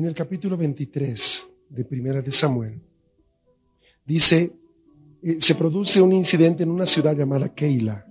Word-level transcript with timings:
En 0.00 0.06
el 0.06 0.14
capítulo 0.14 0.56
23 0.56 1.46
de 1.68 1.84
Primera 1.84 2.22
de 2.22 2.32
Samuel, 2.32 2.80
dice, 4.06 4.50
eh, 5.22 5.36
se 5.38 5.54
produce 5.54 6.00
un 6.00 6.14
incidente 6.14 6.62
en 6.62 6.70
una 6.70 6.86
ciudad 6.86 7.14
llamada 7.14 7.54
Keila. 7.54 8.06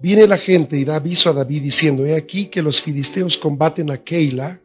Viene 0.00 0.26
la 0.26 0.38
gente 0.38 0.78
y 0.78 0.84
da 0.86 0.96
aviso 0.96 1.28
a 1.28 1.34
David 1.34 1.60
diciendo, 1.60 2.06
he 2.06 2.16
aquí 2.16 2.46
que 2.46 2.62
los 2.62 2.80
filisteos 2.80 3.36
combaten 3.36 3.90
a 3.90 3.98
Keila 3.98 4.58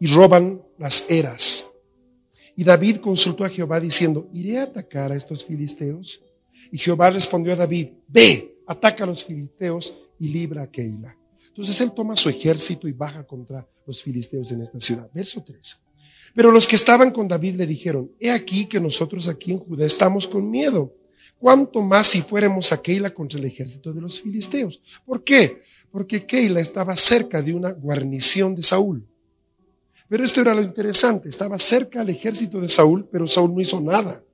y 0.00 0.08
roban 0.08 0.60
las 0.76 1.08
eras. 1.08 1.68
Y 2.56 2.64
David 2.64 2.96
consultó 2.96 3.44
a 3.44 3.50
Jehová 3.50 3.78
diciendo, 3.78 4.28
¿iré 4.32 4.58
a 4.58 4.64
atacar 4.64 5.12
a 5.12 5.16
estos 5.16 5.44
filisteos? 5.44 6.20
Y 6.72 6.78
Jehová 6.78 7.10
respondió 7.10 7.52
a 7.52 7.56
David, 7.56 7.90
ve, 8.08 8.56
ataca 8.66 9.04
a 9.04 9.06
los 9.06 9.24
filisteos 9.24 9.94
y 10.18 10.26
libra 10.26 10.62
a 10.62 10.66
Keila. 10.66 11.19
Entonces 11.60 11.82
él 11.82 11.92
toma 11.92 12.16
su 12.16 12.30
ejército 12.30 12.88
y 12.88 12.92
baja 12.92 13.22
contra 13.22 13.68
los 13.86 14.02
filisteos 14.02 14.50
en 14.50 14.62
esta 14.62 14.80
ciudad. 14.80 15.10
Verso 15.12 15.44
3. 15.46 15.78
Pero 16.34 16.50
los 16.50 16.66
que 16.66 16.74
estaban 16.74 17.10
con 17.10 17.28
David 17.28 17.56
le 17.56 17.66
dijeron, 17.66 18.10
he 18.18 18.30
aquí 18.30 18.64
que 18.64 18.80
nosotros 18.80 19.28
aquí 19.28 19.52
en 19.52 19.58
Judá 19.58 19.84
estamos 19.84 20.26
con 20.26 20.50
miedo. 20.50 20.96
¿Cuánto 21.38 21.82
más 21.82 22.06
si 22.06 22.22
fuéramos 22.22 22.72
a 22.72 22.80
Keila 22.80 23.10
contra 23.10 23.38
el 23.38 23.44
ejército 23.44 23.92
de 23.92 24.00
los 24.00 24.22
filisteos? 24.22 24.80
¿Por 25.04 25.22
qué? 25.22 25.60
Porque 25.92 26.24
Keila 26.24 26.60
estaba 26.60 26.96
cerca 26.96 27.42
de 27.42 27.52
una 27.52 27.72
guarnición 27.72 28.54
de 28.54 28.62
Saúl. 28.62 29.06
Pero 30.08 30.24
esto 30.24 30.40
era 30.40 30.54
lo 30.54 30.62
interesante, 30.62 31.28
estaba 31.28 31.58
cerca 31.58 32.00
al 32.00 32.08
ejército 32.08 32.58
de 32.58 32.70
Saúl, 32.70 33.06
pero 33.12 33.26
Saúl 33.26 33.54
no 33.54 33.60
hizo 33.60 33.82
nada. 33.82 34.24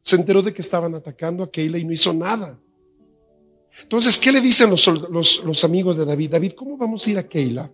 Se 0.00 0.16
enteró 0.16 0.40
de 0.40 0.54
que 0.54 0.62
estaban 0.62 0.94
atacando 0.94 1.44
a 1.44 1.50
Keila 1.50 1.76
y 1.76 1.84
no 1.84 1.92
hizo 1.92 2.14
nada. 2.14 2.58
Entonces, 3.80 4.18
¿qué 4.18 4.30
le 4.32 4.40
dicen 4.40 4.70
los, 4.70 5.64
amigos 5.64 5.96
de 5.96 6.04
David? 6.04 6.30
David, 6.30 6.52
¿cómo 6.52 6.76
vamos 6.76 7.06
a 7.06 7.10
ir 7.10 7.18
a 7.18 7.26
Keila 7.26 7.70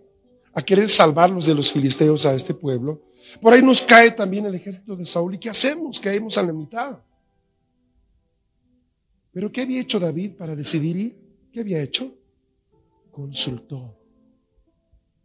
a 0.53 0.61
querer 0.61 0.89
salvarlos 0.89 1.45
de 1.45 1.53
los 1.53 1.71
filisteos 1.71 2.25
a 2.25 2.33
este 2.33 2.53
pueblo? 2.53 3.01
Por 3.41 3.53
ahí 3.53 3.61
nos 3.61 3.81
cae 3.81 4.11
también 4.11 4.45
el 4.45 4.55
ejército 4.55 4.95
de 4.95 5.05
Saúl. 5.05 5.35
¿Y 5.35 5.39
qué 5.39 5.49
hacemos? 5.49 5.99
Caemos 5.99 6.37
a 6.37 6.43
la 6.43 6.53
mitad. 6.53 6.97
Pero 9.31 9.51
¿qué 9.51 9.61
había 9.61 9.81
hecho 9.81 9.99
David 9.99 10.31
para 10.37 10.55
decidir 10.55 10.95
ir? 10.95 11.17
¿Qué 11.51 11.59
había 11.59 11.81
hecho? 11.81 12.13
Consultó. 13.11 13.95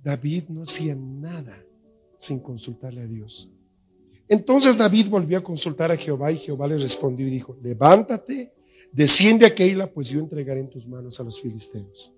David 0.03 0.45
no 0.49 0.63
hacía 0.63 0.95
nada 0.95 1.65
sin 2.19 2.41
consultarle 2.41 3.03
a 3.03 3.07
Dios. 3.07 3.49
Entonces 4.29 4.77
David 4.77 5.09
volvió 5.09 5.39
a 5.39 5.45
consultar 5.45 5.91
a 5.93 5.97
Jehová 5.97 6.33
y 6.33 6.39
Jehová 6.39 6.67
le 6.67 6.79
respondió 6.79 7.27
y 7.27 7.31
dijo, 7.31 7.57
levántate 7.63 8.53
desciende 8.95 9.45
a 9.45 9.55
Keila, 9.55 9.91
pues 9.91 10.09
yo 10.09 10.21
entregaré 10.21 10.61
en 10.61 10.71
tus 10.71 10.87
manos 10.87 11.19
a 11.19 11.25
los 11.25 11.41
filisteos. 11.41 12.13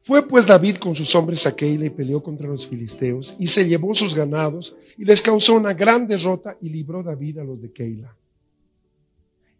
Fue 0.00 0.26
pues 0.26 0.46
David 0.46 0.76
con 0.76 0.94
sus 0.94 1.14
hombres 1.14 1.46
a 1.46 1.54
Keila 1.54 1.86
y 1.86 1.90
peleó 1.90 2.22
contra 2.22 2.48
los 2.48 2.66
filisteos 2.66 3.36
y 3.38 3.46
se 3.46 3.68
llevó 3.68 3.94
sus 3.94 4.14
ganados 4.14 4.74
y 4.96 5.04
les 5.04 5.20
causó 5.20 5.54
una 5.54 5.74
gran 5.74 6.06
derrota 6.06 6.56
y 6.60 6.68
libró 6.68 7.02
David 7.02 7.38
a 7.38 7.44
los 7.44 7.60
de 7.60 7.72
Keila. 7.72 8.16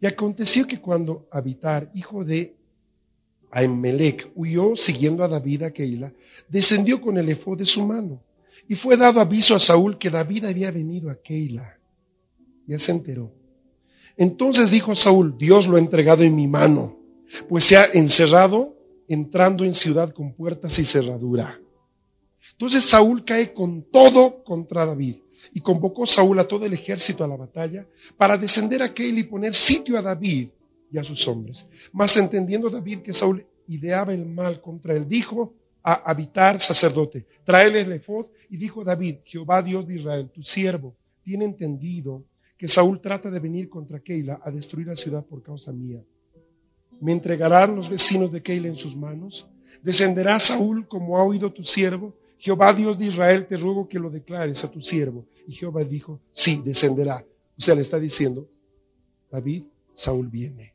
Y 0.01 0.05
aconteció 0.05 0.67
que 0.67 0.81
cuando 0.81 1.27
Abitar, 1.31 1.89
hijo 1.93 2.25
de 2.25 2.55
Ahimelech, 3.51 4.31
huyó 4.35 4.75
siguiendo 4.75 5.23
a 5.23 5.29
David 5.29 5.63
a 5.63 5.71
Keila, 5.71 6.11
descendió 6.49 6.99
con 6.99 7.17
el 7.17 7.29
efod 7.29 7.57
de 7.57 7.65
su 7.65 7.85
mano 7.85 8.21
y 8.67 8.75
fue 8.75 8.97
dado 8.97 9.21
aviso 9.21 9.55
a 9.55 9.59
Saúl 9.59 9.97
que 9.97 10.09
David 10.09 10.45
había 10.45 10.71
venido 10.71 11.09
a 11.09 11.15
Keila. 11.15 11.77
Ya 12.65 12.79
se 12.79 12.91
enteró. 12.91 13.42
Entonces 14.17 14.69
dijo 14.69 14.95
Saúl, 14.95 15.37
Dios 15.37 15.67
lo 15.67 15.77
ha 15.77 15.79
entregado 15.79 16.23
en 16.23 16.35
mi 16.35 16.47
mano, 16.47 16.97
pues 17.49 17.63
se 17.63 17.77
ha 17.77 17.85
encerrado 17.93 18.75
entrando 19.07 19.63
en 19.63 19.73
ciudad 19.73 20.13
con 20.13 20.33
puertas 20.33 20.77
y 20.79 20.85
cerradura. 20.85 21.59
Entonces 22.51 22.83
Saúl 22.83 23.25
cae 23.25 23.53
con 23.53 23.83
todo 23.83 24.43
contra 24.43 24.85
David 24.85 25.15
y 25.53 25.59
convocó 25.59 26.05
Saúl 26.05 26.39
a 26.39 26.47
todo 26.47 26.65
el 26.65 26.73
ejército 26.73 27.23
a 27.23 27.27
la 27.27 27.35
batalla 27.35 27.85
para 28.17 28.37
descender 28.37 28.81
a 28.81 28.93
y 28.95 29.23
poner 29.23 29.53
sitio 29.53 29.97
a 29.97 30.01
David 30.01 30.49
y 30.91 30.97
a 30.97 31.03
sus 31.03 31.27
hombres. 31.27 31.65
Mas 31.91 32.15
entendiendo 32.15 32.69
David 32.69 32.99
que 32.99 33.13
Saúl 33.13 33.45
ideaba 33.67 34.13
el 34.13 34.25
mal 34.25 34.61
contra 34.61 34.95
él, 34.95 35.07
dijo 35.07 35.53
a 35.81 35.93
habitar 36.09 36.59
sacerdote, 36.59 37.25
tráele 37.43 37.81
el 37.81 37.91
efod 37.93 38.27
y 38.49 38.57
dijo 38.57 38.83
David, 38.83 39.17
Jehová 39.25 39.61
Dios 39.61 39.85
de 39.87 39.95
Israel, 39.95 40.29
tu 40.33 40.43
siervo, 40.43 40.95
tiene 41.23 41.45
entendido 41.45 42.23
que 42.63 42.69
Saúl 42.69 43.01
trata 43.01 43.29
de 43.29 43.41
venir 43.41 43.67
contra 43.67 43.99
Keila 43.99 44.39
a 44.41 44.49
destruir 44.49 44.87
la 44.87 44.95
ciudad 44.95 45.25
por 45.25 45.43
causa 45.43 45.73
mía. 45.73 46.01
¿Me 47.01 47.11
entregarán 47.11 47.75
los 47.75 47.89
vecinos 47.89 48.31
de 48.31 48.41
Keila 48.41 48.69
en 48.69 48.77
sus 48.77 48.95
manos? 48.95 49.45
¿Descenderá 49.81 50.39
Saúl 50.39 50.87
como 50.87 51.17
ha 51.17 51.25
oído 51.25 51.51
tu 51.51 51.65
siervo? 51.65 52.15
Jehová 52.37 52.71
Dios 52.71 52.97
de 52.97 53.07
Israel, 53.07 53.47
te 53.47 53.57
ruego 53.57 53.89
que 53.89 53.99
lo 53.99 54.09
declares 54.09 54.63
a 54.63 54.71
tu 54.71 54.79
siervo. 54.81 55.25
Y 55.45 55.51
Jehová 55.51 55.83
dijo, 55.83 56.21
sí, 56.31 56.61
descenderá. 56.63 57.25
O 57.57 57.61
sea, 57.61 57.75
le 57.75 57.81
está 57.81 57.99
diciendo, 57.99 58.47
David, 59.29 59.63
Saúl 59.93 60.29
viene. 60.29 60.73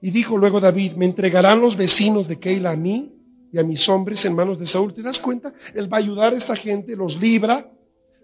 Y 0.00 0.12
dijo 0.12 0.38
luego 0.38 0.60
David, 0.60 0.92
¿me 0.92 1.04
entregarán 1.04 1.60
los 1.60 1.76
vecinos 1.76 2.26
de 2.26 2.38
Keila 2.38 2.70
a 2.70 2.76
mí 2.76 3.12
y 3.52 3.58
a 3.58 3.64
mis 3.64 3.86
hombres 3.90 4.24
en 4.24 4.34
manos 4.34 4.58
de 4.58 4.64
Saúl? 4.64 4.94
¿Te 4.94 5.02
das 5.02 5.20
cuenta? 5.20 5.52
Él 5.74 5.92
va 5.92 5.98
a 5.98 6.00
ayudar 6.00 6.32
a 6.32 6.36
esta 6.38 6.56
gente, 6.56 6.96
los 6.96 7.20
libra, 7.20 7.70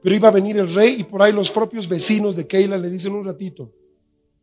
pero 0.03 0.15
iba 0.15 0.29
a 0.29 0.33
venir 0.33 0.59
el 0.59 0.73
rey 0.73 0.97
y 0.99 1.05
por 1.05 1.23
ahí 1.23 1.33
los 1.33 1.51
propios 1.51 1.89
vecinos 1.89 2.37
de 2.37 2.47
Keila 2.47 2.79
le 2.79 2.91
dicen 2.91 3.13
un 3.13 3.25
ratito, 3.25 3.73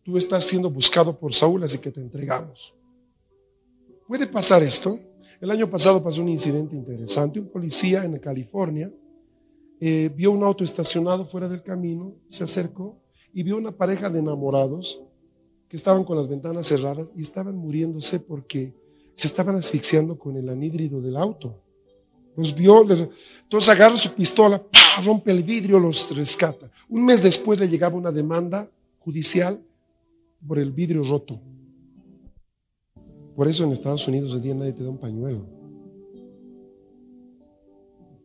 tú 0.04 0.18
estás 0.18 0.44
siendo 0.44 0.70
buscado 0.70 1.18
por 1.18 1.34
Saúl, 1.34 1.64
así 1.64 1.80
que 1.80 1.92
te 1.92 2.00
entregamos. 2.00 2.74
¿Puede 4.08 4.28
pasar 4.28 4.64
esto? 4.64 5.00
El 5.42 5.52
año 5.52 5.70
pasado 5.70 6.02
pasó 6.02 6.22
un 6.22 6.30
incidente 6.30 6.76
interesante. 6.76 7.40
Un 7.40 7.50
policía 7.50 8.04
en 8.04 8.18
California 8.20 8.92
eh, 9.80 10.10
vio 10.16 10.32
un 10.32 10.44
auto 10.44 10.64
estacionado 10.64 11.26
fuera 11.26 11.48
del 11.48 11.62
camino, 11.62 12.16
se 12.28 12.44
acercó 12.44 12.98
y 13.34 13.44
vio 13.44 13.58
una 13.58 13.72
pareja 13.72 14.10
de 14.10 14.20
enamorados 14.20 15.00
que 15.68 15.76
estaban 15.76 16.04
con 16.04 16.18
las 16.18 16.28
ventanas 16.28 16.66
cerradas 16.66 17.12
y 17.16 17.22
estaban 17.22 17.56
muriéndose 17.56 18.20
porque 18.20 18.74
se 19.14 19.28
estaban 19.28 19.56
asfixiando 19.56 20.18
con 20.18 20.38
el 20.38 20.50
anhídrido 20.50 21.02
del 21.02 21.18
auto. 21.18 21.62
Los 22.38 22.54
vio, 22.54 22.82
entonces 22.84 23.70
agarra 23.70 23.98
su 23.98 24.14
pistola, 24.14 24.62
rompe 25.04 25.32
el 25.32 25.42
vidrio, 25.42 25.80
los 25.80 26.16
rescata. 26.16 26.70
Un 26.88 27.04
mes 27.04 27.22
después 27.22 27.60
le 27.60 27.68
llegaba 27.68 27.98
una 27.98 28.12
demanda 28.12 28.70
judicial 29.00 29.60
por 30.48 30.60
el 30.60 30.72
vidrio 30.72 31.04
roto. 31.04 31.42
Por 33.36 33.48
eso 33.48 33.64
en 33.64 33.72
Estados 33.72 34.08
Unidos 34.08 34.34
hoy 34.34 34.42
día 34.42 34.54
nadie 34.54 34.74
te 34.74 34.84
da 34.84 34.90
un 34.92 35.00
pañuelo. 35.00 35.48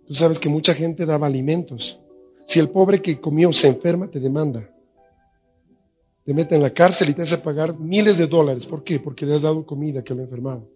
Tú 0.07 0.15
sabes 0.15 0.39
que 0.39 0.51
mucha 0.51 0.75
gente 0.75 1.07
daba 1.07 1.27
alimentos. 1.27 1.99
Si 2.45 2.59
el 2.59 2.69
pobre 2.69 3.01
que 3.01 3.19
comió 3.19 3.51
se 3.55 3.69
enferma, 3.69 4.09
te 4.09 4.21
demanda. 4.21 4.69
Te 6.25 6.35
mete 6.35 6.55
en 6.55 6.63
la 6.63 6.71
cárcel 6.71 7.09
y 7.09 7.15
te 7.15 7.23
hace 7.23 7.39
pagar 7.39 7.79
miles 7.79 8.19
de 8.19 8.27
dólares. 8.27 8.67
¿Por 8.67 8.85
qué? 8.85 9.01
Porque 9.01 9.25
le 9.25 9.35
has 9.35 9.43
dado 9.43 9.65
comida 9.65 10.05
que 10.05 10.15
lo 10.15 10.21
ha 10.21 10.25
enfermado. 10.25 10.69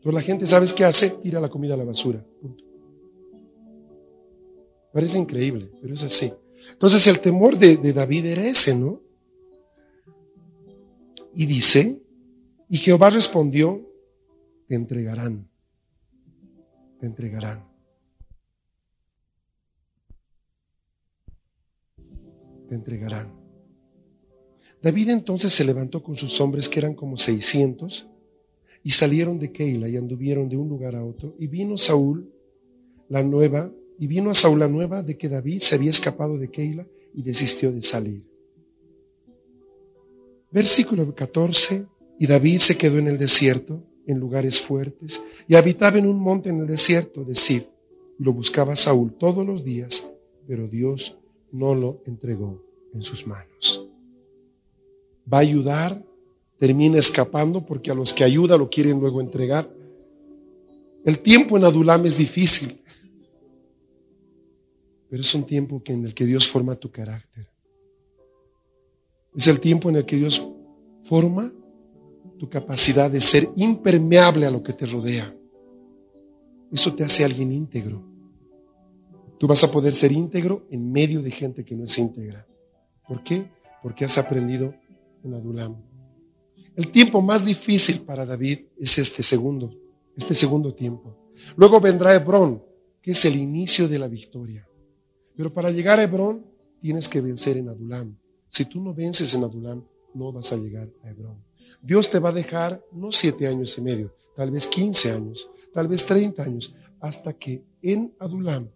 Entonces 0.00 0.14
la 0.14 0.22
gente, 0.22 0.46
¿sabes 0.46 0.72
qué 0.72 0.82
hace? 0.86 1.10
Tira 1.10 1.40
la 1.40 1.50
comida 1.50 1.74
a 1.74 1.76
la 1.76 1.84
basura. 1.84 2.24
Parece 4.94 5.18
increíble, 5.18 5.70
pero 5.82 5.92
es 5.92 6.02
así. 6.02 6.32
Entonces 6.72 7.06
el 7.06 7.20
temor 7.20 7.58
de, 7.58 7.76
de 7.76 7.92
David 7.92 8.24
era 8.24 8.46
ese, 8.46 8.74
¿no? 8.74 8.98
Y 11.34 11.44
dice, 11.44 12.00
y 12.70 12.78
Jehová 12.78 13.10
respondió, 13.10 13.86
te 14.68 14.74
entregarán, 14.74 15.46
te 16.98 17.04
entregarán. 17.04 17.68
Te 22.70 22.74
entregarán. 22.74 23.38
David 24.82 25.10
entonces 25.10 25.52
se 25.52 25.62
levantó 25.62 26.02
con 26.02 26.16
sus 26.16 26.40
hombres, 26.40 26.70
que 26.70 26.78
eran 26.78 26.94
como 26.94 27.18
seiscientos, 27.18 28.09
y 28.82 28.90
salieron 28.90 29.38
de 29.38 29.52
Keila 29.52 29.88
y 29.88 29.96
anduvieron 29.96 30.48
de 30.48 30.56
un 30.56 30.68
lugar 30.68 30.96
a 30.96 31.04
otro. 31.04 31.34
Y 31.38 31.46
vino 31.46 31.76
Saúl, 31.76 32.30
la 33.08 33.22
nueva, 33.22 33.70
y 33.98 34.06
vino 34.06 34.30
a 34.30 34.34
Saúl 34.34 34.60
la 34.60 34.68
nueva 34.68 35.02
de 35.02 35.18
que 35.18 35.28
David 35.28 35.60
se 35.60 35.74
había 35.74 35.90
escapado 35.90 36.38
de 36.38 36.50
Keila 36.50 36.86
y 37.14 37.22
desistió 37.22 37.72
de 37.72 37.82
salir. 37.82 38.22
Versículo 40.50 41.14
14. 41.14 41.86
Y 42.18 42.26
David 42.26 42.58
se 42.58 42.76
quedó 42.76 42.98
en 42.98 43.08
el 43.08 43.18
desierto, 43.18 43.82
en 44.06 44.18
lugares 44.18 44.60
fuertes, 44.60 45.22
y 45.48 45.56
habitaba 45.56 45.98
en 45.98 46.06
un 46.06 46.18
monte 46.18 46.50
en 46.50 46.60
el 46.60 46.66
desierto 46.66 47.24
de 47.24 47.34
Sib. 47.34 47.66
Y 48.18 48.24
lo 48.24 48.32
buscaba 48.34 48.76
Saúl 48.76 49.14
todos 49.14 49.46
los 49.46 49.64
días, 49.64 50.06
pero 50.46 50.68
Dios 50.68 51.16
no 51.50 51.74
lo 51.74 52.02
entregó 52.06 52.62
en 52.92 53.02
sus 53.02 53.26
manos. 53.26 53.86
Va 55.32 55.38
a 55.38 55.42
ayudar, 55.42 56.04
termina 56.60 56.98
escapando 56.98 57.64
porque 57.64 57.90
a 57.90 57.94
los 57.94 58.12
que 58.12 58.22
ayuda 58.22 58.58
lo 58.58 58.68
quieren 58.68 59.00
luego 59.00 59.22
entregar. 59.22 59.68
El 61.06 61.18
tiempo 61.20 61.56
en 61.56 61.64
Adulam 61.64 62.04
es 62.04 62.18
difícil, 62.18 62.82
pero 65.08 65.22
es 65.22 65.34
un 65.34 65.44
tiempo 65.46 65.82
en 65.86 66.04
el 66.04 66.14
que 66.14 66.26
Dios 66.26 66.46
forma 66.46 66.76
tu 66.76 66.90
carácter. 66.90 67.48
Es 69.34 69.48
el 69.48 69.58
tiempo 69.58 69.88
en 69.88 69.96
el 69.96 70.04
que 70.04 70.16
Dios 70.16 70.46
forma 71.02 71.50
tu 72.38 72.50
capacidad 72.50 73.10
de 73.10 73.22
ser 73.22 73.48
impermeable 73.56 74.44
a 74.44 74.50
lo 74.50 74.62
que 74.62 74.74
te 74.74 74.84
rodea. 74.84 75.34
Eso 76.70 76.94
te 76.94 77.04
hace 77.04 77.24
alguien 77.24 77.52
íntegro. 77.52 78.04
Tú 79.38 79.46
vas 79.46 79.64
a 79.64 79.70
poder 79.70 79.94
ser 79.94 80.12
íntegro 80.12 80.66
en 80.70 80.92
medio 80.92 81.22
de 81.22 81.30
gente 81.30 81.64
que 81.64 81.74
no 81.74 81.84
es 81.84 81.96
íntegra. 81.96 82.46
¿Por 83.08 83.24
qué? 83.24 83.50
Porque 83.82 84.04
has 84.04 84.18
aprendido 84.18 84.74
en 85.24 85.32
Adulam. 85.32 85.89
El 86.76 86.90
tiempo 86.92 87.20
más 87.20 87.44
difícil 87.44 88.00
para 88.02 88.24
David 88.24 88.60
es 88.78 88.96
este 88.98 89.22
segundo, 89.22 89.74
este 90.16 90.34
segundo 90.34 90.74
tiempo. 90.74 91.16
Luego 91.56 91.80
vendrá 91.80 92.14
Hebrón, 92.14 92.62
que 93.02 93.12
es 93.12 93.24
el 93.24 93.36
inicio 93.36 93.88
de 93.88 93.98
la 93.98 94.08
victoria. 94.08 94.68
Pero 95.36 95.52
para 95.52 95.70
llegar 95.70 95.98
a 95.98 96.04
Hebrón 96.04 96.46
tienes 96.80 97.08
que 97.08 97.20
vencer 97.20 97.56
en 97.56 97.68
Adulam. 97.68 98.16
Si 98.48 98.64
tú 98.64 98.80
no 98.80 98.94
vences 98.94 99.34
en 99.34 99.44
Adulam, 99.44 99.84
no 100.14 100.32
vas 100.32 100.52
a 100.52 100.56
llegar 100.56 100.88
a 101.02 101.10
Hebrón. 101.10 101.42
Dios 101.82 102.10
te 102.10 102.18
va 102.18 102.30
a 102.30 102.34
dejar 102.34 102.82
no 102.92 103.12
siete 103.12 103.46
años 103.46 103.76
y 103.78 103.80
medio, 103.80 104.14
tal 104.36 104.50
vez 104.50 104.66
quince 104.66 105.10
años, 105.10 105.50
tal 105.72 105.88
vez 105.88 106.04
treinta 106.04 106.42
años, 106.42 106.74
hasta 107.00 107.32
que 107.32 107.64
en 107.82 108.14
Adulam 108.18 108.68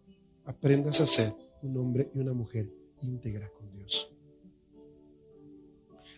aprendas 0.45 1.01
a 1.01 1.07
ser 1.07 1.35
un 1.63 1.77
hombre 1.77 2.11
y 2.15 2.19
una 2.19 2.33
mujer 2.33 2.71
íntegra 3.03 3.51
con 3.51 3.71
Dios. 3.73 4.14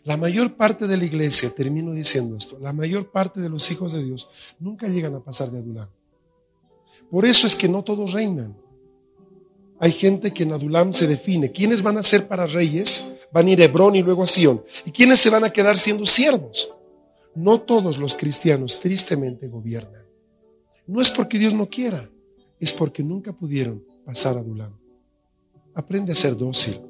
La 0.07 0.17
mayor 0.17 0.55
parte 0.55 0.87
de 0.87 0.97
la 0.97 1.05
iglesia, 1.05 1.51
termino 1.51 1.93
diciendo 1.93 2.37
esto, 2.37 2.57
la 2.61 2.73
mayor 2.73 3.11
parte 3.11 3.41
de 3.41 3.49
los 3.49 3.69
hijos 3.73 3.93
de 3.93 4.05
Dios 4.05 4.29
nunca 4.61 4.87
llegan 4.87 5.17
a 5.17 5.21
pasar 5.21 5.51
de 5.51 5.59
Adulam. 5.59 5.89
Por 7.11 7.27
eso 7.27 7.45
es 7.45 7.57
que 7.57 7.69
no 7.69 7.83
todos 7.83 8.13
reinan. 8.13 8.57
Hay 9.81 9.91
gente 9.91 10.33
que 10.33 10.45
en 10.45 10.53
Adulam 10.53 10.93
se 10.93 11.09
define. 11.09 11.51
¿Quiénes 11.51 11.83
van 11.83 11.99
a 11.99 12.05
ser 12.05 12.29
para 12.29 12.47
reyes? 12.47 13.05
Van 13.33 13.49
a 13.49 13.51
ir 13.51 13.61
a 13.61 13.65
Hebrón 13.65 13.97
y 13.97 14.03
luego 14.03 14.23
a 14.23 14.29
Sion. 14.29 14.63
¿Y 14.85 14.93
quiénes 14.93 15.19
se 15.19 15.29
van 15.29 15.45
a 15.45 15.51
quedar 15.51 15.77
siendo 15.77 16.07
siervos? 16.07 16.69
No 17.35 17.61
todos 17.61 17.99
los 17.99 18.15
cristianos 18.15 18.79
tristemente 18.79 19.49
gobiernan. 19.49 20.05
No 20.87 21.01
es 21.01 21.11
porque 21.11 21.37
Dios 21.37 21.53
no 21.53 21.69
quiera, 21.69 22.09
es 22.61 22.73
porque 22.73 23.03
nunca 23.03 23.33
pudieron 23.33 23.85
pasar 24.05 24.37
a 24.37 24.41
Adulam. 24.41 24.73
Aprende 25.75 26.13
a 26.13 26.15
ser 26.15 26.37
dócil. 26.37 26.81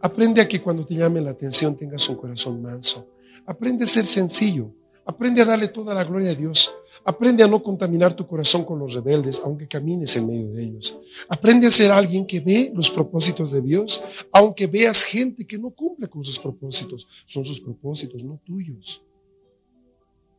Aprende 0.00 0.40
a 0.40 0.48
que 0.48 0.60
cuando 0.60 0.86
te 0.86 0.94
llame 0.94 1.20
la 1.20 1.30
atención 1.30 1.76
tengas 1.76 2.08
un 2.08 2.16
corazón 2.16 2.62
manso. 2.62 3.06
Aprende 3.46 3.84
a 3.84 3.86
ser 3.86 4.06
sencillo. 4.06 4.72
Aprende 5.04 5.42
a 5.42 5.44
darle 5.44 5.68
toda 5.68 5.94
la 5.94 6.04
gloria 6.04 6.30
a 6.30 6.34
Dios. 6.34 6.72
Aprende 7.04 7.42
a 7.42 7.48
no 7.48 7.62
contaminar 7.62 8.14
tu 8.14 8.26
corazón 8.26 8.64
con 8.64 8.78
los 8.78 8.92
rebeldes, 8.92 9.40
aunque 9.44 9.66
camines 9.66 10.14
en 10.16 10.26
medio 10.26 10.52
de 10.52 10.62
ellos. 10.62 10.98
Aprende 11.28 11.66
a 11.66 11.70
ser 11.70 11.90
alguien 11.90 12.26
que 12.26 12.40
ve 12.40 12.70
los 12.74 12.90
propósitos 12.90 13.50
de 13.50 13.62
Dios, 13.62 14.02
aunque 14.32 14.66
veas 14.66 15.02
gente 15.02 15.46
que 15.46 15.58
no 15.58 15.70
cumple 15.70 16.08
con 16.08 16.22
sus 16.22 16.38
propósitos. 16.38 17.08
Son 17.24 17.44
sus 17.44 17.60
propósitos, 17.60 18.22
no 18.22 18.38
tuyos. 18.44 19.02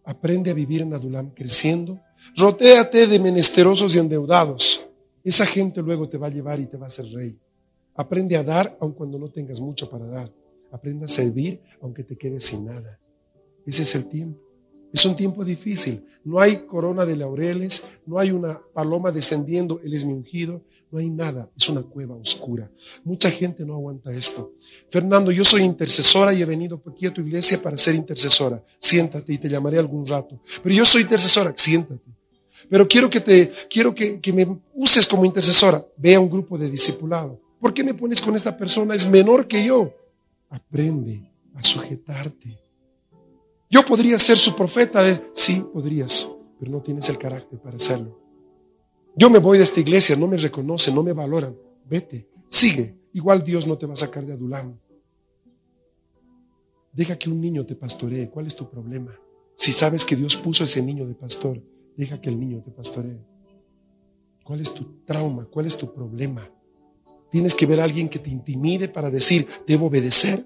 Aprende 0.03 0.51
a 0.51 0.53
vivir 0.53 0.81
en 0.81 0.93
Adulam 0.93 1.31
creciendo. 1.31 1.99
Rotéate 2.35 3.07
de 3.07 3.19
menesterosos 3.19 3.95
y 3.95 3.99
endeudados. 3.99 4.85
Esa 5.23 5.45
gente 5.45 5.81
luego 5.81 6.09
te 6.09 6.17
va 6.17 6.27
a 6.27 6.31
llevar 6.31 6.59
y 6.59 6.67
te 6.67 6.77
va 6.77 6.85
a 6.85 6.87
hacer 6.87 7.05
rey. 7.05 7.37
Aprende 7.95 8.37
a 8.37 8.43
dar 8.43 8.77
aun 8.79 8.93
cuando 8.93 9.19
no 9.19 9.29
tengas 9.29 9.59
mucho 9.59 9.89
para 9.89 10.07
dar. 10.07 10.31
Aprende 10.71 11.05
a 11.05 11.07
servir 11.07 11.61
aunque 11.81 12.03
te 12.03 12.17
quedes 12.17 12.45
sin 12.45 12.65
nada. 12.65 12.99
Ese 13.65 13.83
es 13.83 13.95
el 13.95 14.07
tiempo. 14.07 14.39
Es 14.93 15.05
un 15.05 15.15
tiempo 15.15 15.45
difícil. 15.45 16.05
No 16.23 16.39
hay 16.39 16.65
corona 16.65 17.05
de 17.05 17.15
laureles, 17.15 17.81
no 18.05 18.19
hay 18.19 18.31
una 18.31 18.61
paloma 18.73 19.11
descendiendo, 19.11 19.79
Él 19.83 19.93
es 19.93 20.05
mi 20.05 20.13
ungido, 20.13 20.63
no 20.91 20.99
hay 20.99 21.09
nada. 21.09 21.49
Es 21.57 21.69
una 21.69 21.81
cueva 21.81 22.15
oscura. 22.15 22.69
Mucha 23.03 23.31
gente 23.31 23.65
no 23.65 23.73
aguanta 23.73 24.13
esto. 24.13 24.53
Fernando, 24.89 25.31
yo 25.31 25.43
soy 25.43 25.63
intercesora 25.63 26.33
y 26.33 26.41
he 26.41 26.45
venido 26.45 26.81
aquí 26.85 27.07
a 27.07 27.13
tu 27.13 27.21
iglesia 27.21 27.61
para 27.61 27.77
ser 27.77 27.95
intercesora. 27.95 28.63
Siéntate 28.77 29.33
y 29.33 29.37
te 29.37 29.49
llamaré 29.49 29.79
algún 29.79 30.05
rato. 30.05 30.41
Pero 30.61 30.75
yo 30.75 30.85
soy 30.85 31.03
intercesora, 31.03 31.53
siéntate. 31.55 32.11
Pero 32.69 32.87
quiero 32.87 33.09
que 33.09 33.19
te, 33.19 33.51
quiero 33.69 33.95
que, 33.95 34.19
que 34.19 34.33
me 34.33 34.47
uses 34.73 35.07
como 35.07 35.25
intercesora. 35.25 35.85
Ve 35.97 36.15
a 36.15 36.19
un 36.19 36.29
grupo 36.29 36.57
de 36.57 36.69
discipulado. 36.69 37.41
¿Por 37.61 37.73
qué 37.73 37.85
me 37.85 37.93
pones 37.93 38.19
con 38.19 38.35
esta 38.35 38.57
persona? 38.57 38.93
Es 38.93 39.07
menor 39.07 39.47
que 39.47 39.63
yo. 39.63 39.93
Aprende 40.49 41.31
a 41.55 41.63
sujetarte 41.63 42.61
yo 43.71 43.85
podría 43.85 44.19
ser 44.19 44.37
su 44.37 44.53
profeta. 44.53 45.01
Sí, 45.33 45.63
podrías, 45.73 46.27
pero 46.59 46.69
no 46.69 46.81
tienes 46.81 47.07
el 47.07 47.17
carácter 47.17 47.57
para 47.57 47.77
hacerlo. 47.77 48.19
Yo 49.15 49.29
me 49.29 49.39
voy 49.39 49.57
de 49.57 49.63
esta 49.63 49.79
iglesia, 49.79 50.17
no 50.17 50.27
me 50.27 50.35
reconocen, 50.35 50.93
no 50.93 51.01
me 51.01 51.13
valoran. 51.13 51.55
Vete, 51.85 52.27
sigue. 52.49 52.97
Igual 53.13 53.43
Dios 53.43 53.65
no 53.65 53.77
te 53.77 53.85
va 53.85 53.93
a 53.93 53.95
sacar 53.95 54.25
de 54.25 54.33
Adulam. 54.33 54.77
Deja 56.91 57.17
que 57.17 57.29
un 57.29 57.39
niño 57.39 57.65
te 57.65 57.75
pastoree. 57.75 58.29
¿Cuál 58.29 58.47
es 58.47 58.55
tu 58.55 58.69
problema? 58.69 59.15
Si 59.55 59.71
sabes 59.71 60.03
que 60.03 60.17
Dios 60.17 60.35
puso 60.35 60.65
ese 60.65 60.81
niño 60.81 61.07
de 61.07 61.15
pastor, 61.15 61.61
deja 61.95 62.19
que 62.19 62.29
el 62.29 62.37
niño 62.37 62.61
te 62.61 62.71
pastoree. 62.71 63.21
¿Cuál 64.43 64.59
es 64.59 64.73
tu 64.73 64.83
trauma? 65.05 65.45
¿Cuál 65.45 65.67
es 65.67 65.77
tu 65.77 65.93
problema? 65.93 66.51
Tienes 67.31 67.55
que 67.55 67.65
ver 67.65 67.79
a 67.79 67.85
alguien 67.85 68.09
que 68.09 68.19
te 68.19 68.29
intimide 68.29 68.89
para 68.89 69.09
decir, 69.09 69.47
debo 69.65 69.87
obedecer. 69.87 70.45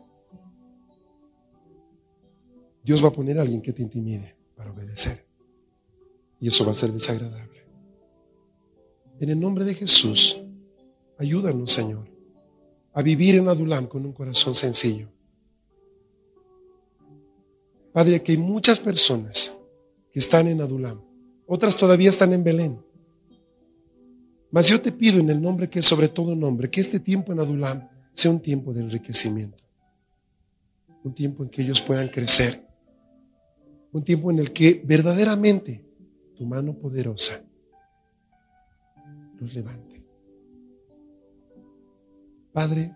Dios 2.84 3.04
va 3.04 3.08
a 3.08 3.12
poner 3.14 3.40
a 3.40 3.42
alguien 3.42 3.62
que 3.62 3.74
te 3.74 3.82
intimide 3.82 4.36
para 4.56 4.72
obedecer. 4.72 5.26
Y 6.40 6.48
eso 6.48 6.64
va 6.64 6.72
a 6.72 6.76
ser 6.76 6.92
desagradable. 6.92 7.66
En 9.20 9.30
el 9.30 9.40
nombre 9.40 9.66
de 9.66 9.74
Jesús, 9.74 10.40
ayúdanos, 11.18 11.72
Señor, 11.72 12.08
a 12.94 13.02
vivir 13.02 13.36
en 13.36 13.50
Adulam 13.50 13.88
con 13.88 14.06
un 14.06 14.14
corazón 14.14 14.54
sencillo. 14.54 15.10
Padre, 17.92 18.22
que 18.22 18.34
hay 18.34 18.38
muchas 18.38 18.78
personas 18.78 19.54
que 20.12 20.20
están 20.20 20.48
en 20.48 20.62
Adulam, 20.62 21.02
otras 21.48 21.76
todavía 21.76 22.10
están 22.10 22.34
en 22.34 22.44
Belén. 22.44 22.85
Mas 24.52 24.68
yo 24.68 24.82
te 24.82 24.92
pido 24.92 25.20
en 25.20 25.30
el 25.30 25.42
nombre 25.42 25.70
que 25.70 25.80
es 25.80 25.86
sobre 25.86 26.08
todo 26.08 26.36
nombre, 26.36 26.70
que 26.70 26.82
este 26.82 27.00
tiempo 27.00 27.34
en 27.34 27.40
Adulam 27.40 27.88
sea 28.14 28.32
un 28.32 28.40
tiempo 28.40 28.74
de 28.74 28.82
enriquecimiento, 28.82 29.64
un 31.04 31.14
tiempo 31.14 31.44
en 31.44 31.50
que 31.50 31.62
ellos 31.62 31.82
puedan 31.82 32.08
crecer 32.08 32.66
un 33.96 34.04
tiempo 34.04 34.30
en 34.30 34.40
el 34.40 34.52
que 34.52 34.82
verdaderamente 34.84 35.82
tu 36.36 36.46
mano 36.46 36.74
poderosa 36.74 37.42
los 39.40 39.54
levante. 39.54 40.04
Padre, 42.52 42.94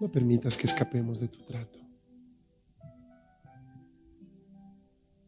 no 0.00 0.10
permitas 0.10 0.56
que 0.56 0.64
escapemos 0.64 1.20
de 1.20 1.28
tu 1.28 1.42
trato. 1.42 1.78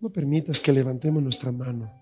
No 0.01 0.09
permitas 0.09 0.59
que 0.59 0.73
levantemos 0.73 1.23
nuestra 1.23 1.53
mano. 1.53 1.93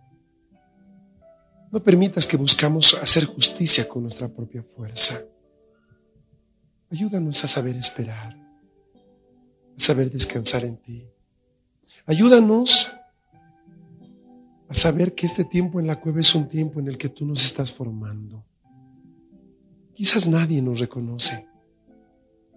No 1.75 1.83
permitas 1.83 2.27
que 2.27 2.39
buscamos 2.39 2.95
hacer 2.95 3.27
justicia 3.27 3.87
con 3.87 4.05
nuestra 4.05 4.29
propia 4.29 4.63
fuerza. 4.63 5.23
Ayúdanos 6.89 7.45
a 7.45 7.49
saber 7.49 7.77
esperar 7.77 8.45
saber 9.77 10.11
descansar 10.11 10.65
en 10.65 10.77
ti. 10.77 11.09
Ayúdanos 12.07 12.93
a 14.69 14.75
saber 14.75 15.15
que 15.15 15.27
este 15.27 15.45
tiempo 15.45 15.81
en 15.81 15.87
la 15.87 16.01
cueva 16.01 16.21
es 16.21 16.35
un 16.35 16.49
tiempo 16.49 16.81
en 16.81 16.89
el 16.89 16.99
que 16.99 17.09
tú 17.09 17.27
nos 17.27 17.45
estás 17.45 17.73
formando. 17.73 18.45
Quizás 19.95 20.27
nadie 20.27 20.61
nos 20.61 20.81
reconoce, 20.81 21.47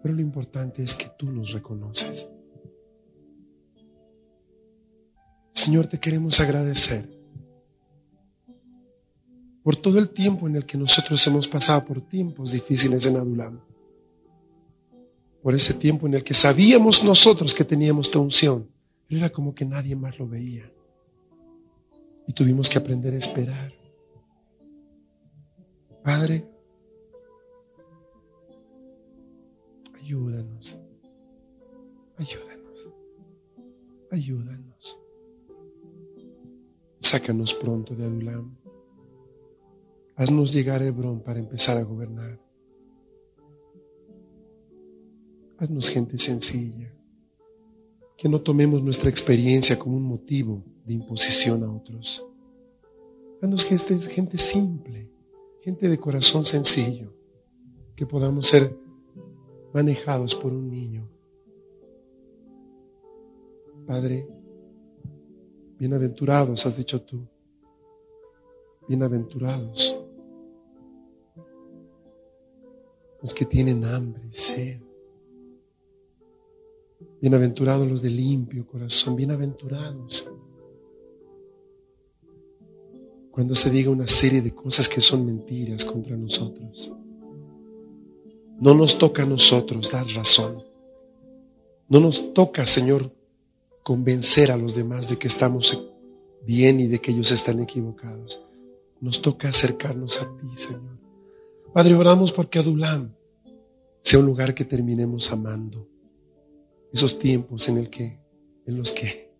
pero 0.01 0.13
lo 0.13 0.21
importante 0.21 0.83
es 0.83 0.95
que 0.95 1.09
tú 1.17 1.31
nos 1.31 1.51
reconoces. 1.51 2.27
Señor, 5.51 5.88
te 5.88 6.00
queremos 6.00 6.39
agradecer 6.39 7.16
por 9.67 9.75
todo 9.75 10.00
el 10.00 10.12
tiempo 10.12 10.47
en 10.47 10.55
el 10.55 10.65
que 10.65 10.77
nosotros 10.77 11.27
hemos 11.27 11.45
pasado 11.45 11.83
por 11.83 12.00
tiempos 12.00 12.51
difíciles 12.51 13.05
en 13.05 13.17
Adulam 13.17 13.59
por 15.41 15.53
ese 15.53 15.74
tiempo 15.74 16.07
en 16.07 16.13
el 16.13 16.24
que 16.24 16.33
sabíamos 16.33 17.03
nosotros 17.03 17.53
que 17.53 17.65
teníamos 17.65 18.09
tu 18.09 18.21
unción, 18.21 18.65
pero 19.05 19.19
era 19.19 19.29
como 19.29 19.53
que 19.53 19.65
nadie 19.65 19.93
más 19.93 20.17
lo 20.19 20.25
veía. 20.25 20.71
Y 22.27 22.31
tuvimos 22.31 22.69
que 22.69 22.77
aprender 22.77 23.13
a 23.13 23.17
esperar. 23.17 23.74
Padre, 26.01 26.45
ayúdanos. 29.95 30.77
Ayúdanos. 32.15 32.88
Ayúdanos. 34.12 34.97
Sácanos 37.01 37.53
pronto 37.53 37.93
de 37.95 38.05
Adulam. 38.05 38.66
Haznos 40.17 40.51
llegar 40.51 40.81
a 40.81 40.88
Hebrón 40.88 41.19
para 41.19 41.38
empezar 41.38 41.77
a 41.77 41.83
gobernar. 41.83 42.39
Haznos 45.59 45.89
gente 45.89 46.17
sencilla. 46.17 46.91
Que 48.17 48.27
no 48.27 48.41
tomemos 48.41 48.81
nuestra 48.81 49.12
experiencia 49.12 49.77
como 49.77 49.95
un 49.95 50.01
motivo 50.01 50.63
de 50.83 50.95
imposición 50.95 51.63
a 51.63 51.71
otros. 51.71 52.25
Haznos 53.43 53.63
gente, 53.63 54.00
gente 54.00 54.39
simple, 54.39 55.07
gente 55.62 55.88
de 55.88 56.00
corazón 56.00 56.43
sencillo, 56.43 57.13
que 57.95 58.07
podamos 58.07 58.47
ser 58.47 58.75
manejados 59.71 60.33
por 60.33 60.51
un 60.51 60.67
niño. 60.67 61.07
Padre, 63.86 64.27
bienaventurados, 65.77 66.65
has 66.65 66.75
dicho 66.75 67.03
tú, 67.03 67.27
bienaventurados 68.88 70.06
que 73.34 73.46
tienen 73.46 73.84
hambre 73.84 74.24
y 74.29 74.34
sed. 74.34 74.81
Bienaventurados 77.19 77.88
los 77.88 78.01
de 78.01 78.10
limpio 78.10 78.65
corazón, 78.65 79.15
bienaventurados. 79.15 80.29
Cuando 83.31 83.55
se 83.55 83.69
diga 83.69 83.89
una 83.89 84.07
serie 84.07 84.41
de 84.41 84.53
cosas 84.53 84.88
que 84.88 85.01
son 85.01 85.25
mentiras 85.25 85.84
contra 85.84 86.15
nosotros. 86.15 86.91
No 88.60 88.74
nos 88.74 88.98
toca 88.98 89.24
a 89.24 89.25
nosotros 89.25 89.91
dar 89.91 90.07
razón. 90.07 90.63
No 91.89 92.00
nos 92.00 92.34
toca, 92.34 92.65
Señor, 92.65 93.12
convencer 93.84 94.51
a 94.51 94.57
los 94.57 94.75
demás 94.75 95.10
de 95.10 95.17
que 95.17 95.27
estamos 95.27 95.88
bien 96.46 96.79
y 96.79 96.88
de 96.88 97.00
que 97.00 97.12
ellos 97.12 97.31
están 97.31 97.60
equivocados. 97.60 98.41
Nos 99.00 99.22
toca 99.22 99.50
acercarnos 99.50 100.22
a 100.22 100.25
ti, 100.38 100.48
Señor. 100.55 100.98
Padre, 101.74 101.93
oramos 101.93 102.31
porque 102.31 102.60
Adulam 102.60 103.16
sea 104.07 104.19
un 104.19 104.25
lugar 104.25 104.55
que 104.55 104.63
terminemos 104.63 105.29
amando. 105.33 105.85
Esos 106.93 107.19
tiempos 107.19 107.67
en, 107.67 107.77
el 107.77 107.89
que, 107.89 108.17
en 108.65 108.77
los 108.77 108.93
que 108.93 109.33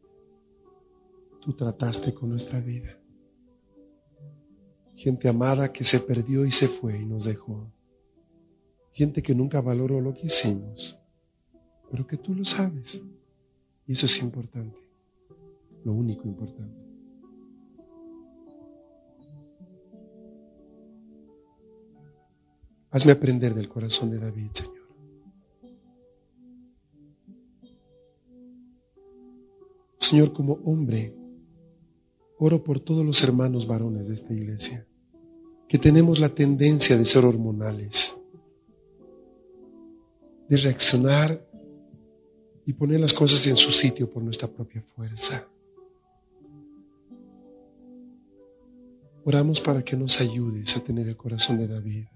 tú 1.39 1.53
trataste 1.53 2.13
con 2.13 2.27
nuestra 2.27 2.59
vida. 2.59 3.00
Gente 4.93 5.29
amada 5.29 5.71
que 5.71 5.86
se 5.86 6.01
perdió 6.01 6.45
y 6.45 6.51
se 6.51 6.67
fue 6.67 7.00
y 7.00 7.05
nos 7.05 7.24
dejó. 7.24 7.71
Gente 8.91 9.24
que 9.24 9.33
nunca 9.33 9.62
valoró 9.62 10.01
lo 10.01 10.13
que 10.13 10.25
hicimos, 10.25 11.00
pero 11.89 12.05
que 12.05 12.17
tú 12.17 12.36
lo 12.36 12.43
sabes. 12.43 13.01
Y 13.86 13.93
eso 13.93 14.05
es 14.05 14.21
importante, 14.21 14.81
lo 15.86 15.93
único 15.93 16.27
importante. 16.27 16.87
Hazme 22.98 23.12
aprender 23.12 23.54
del 23.54 23.70
corazón 23.70 24.10
de 24.10 24.18
David, 24.18 24.50
Señor. 24.54 24.88
Señor, 30.00 30.34
como 30.34 30.54
hombre, 30.66 31.13
oro 32.39 32.63
por 32.63 32.80
todos 32.80 33.06
los 33.06 33.22
hermanos 33.22 33.68
varones 33.68 34.08
de 34.08 34.16
esta 34.16 34.34
iglesia, 34.34 34.88
que 35.68 35.77
tenemos 35.77 36.20
la 36.20 36.30
tendencia 36.30 36.98
de 36.98 37.06
ser 37.06 37.24
hormonales, 37.24 38.18
de 40.50 40.58
reaccionar 40.58 41.48
y 42.66 42.74
poner 42.74 43.00
las 43.00 43.13
cosas 43.13 43.46
en 43.46 43.58
su 43.58 43.72
sitio 43.72 44.10
por 44.10 44.24
nuestra 44.24 44.48
propia 44.48 44.82
fuerza. 44.82 45.48
Oramos 49.24 49.62
para 49.62 49.84
que 49.84 49.96
nos 49.96 50.20
ayudes 50.20 50.75
a 50.75 50.80
tener 50.84 51.08
el 51.08 51.16
corazón 51.16 51.60
de 51.60 51.68
David 51.68 52.08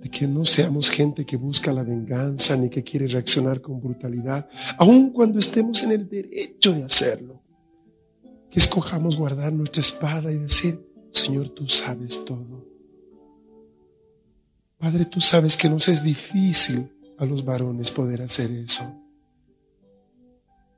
de 0.00 0.10
que 0.10 0.26
no 0.26 0.44
seamos 0.44 0.90
gente 0.90 1.26
que 1.26 1.36
busca 1.36 1.72
la 1.72 1.82
venganza 1.82 2.56
ni 2.56 2.70
que 2.70 2.82
quiere 2.82 3.06
reaccionar 3.06 3.60
con 3.60 3.80
brutalidad, 3.80 4.48
aun 4.78 5.10
cuando 5.10 5.38
estemos 5.38 5.82
en 5.82 5.92
el 5.92 6.08
derecho 6.08 6.72
de 6.72 6.84
hacerlo. 6.84 7.42
Que 8.50 8.58
escojamos 8.58 9.16
guardar 9.16 9.52
nuestra 9.52 9.80
espada 9.80 10.32
y 10.32 10.38
decir, 10.38 10.80
Señor, 11.10 11.50
tú 11.50 11.68
sabes 11.68 12.24
todo. 12.24 12.66
Padre, 14.78 15.04
tú 15.04 15.20
sabes 15.20 15.56
que 15.56 15.68
nos 15.68 15.88
es 15.88 16.02
difícil 16.02 16.90
a 17.18 17.26
los 17.26 17.44
varones 17.44 17.90
poder 17.90 18.22
hacer 18.22 18.50
eso. 18.50 18.82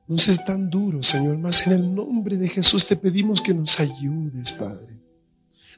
Nos 0.07 0.27
es 0.27 0.43
tan 0.43 0.69
duro, 0.69 1.01
Señor, 1.01 1.37
mas 1.37 1.65
en 1.65 1.73
el 1.73 1.95
nombre 1.95 2.37
de 2.37 2.49
Jesús 2.49 2.85
te 2.85 2.97
pedimos 2.97 3.41
que 3.41 3.53
nos 3.53 3.79
ayudes, 3.79 4.51
Padre. 4.51 4.92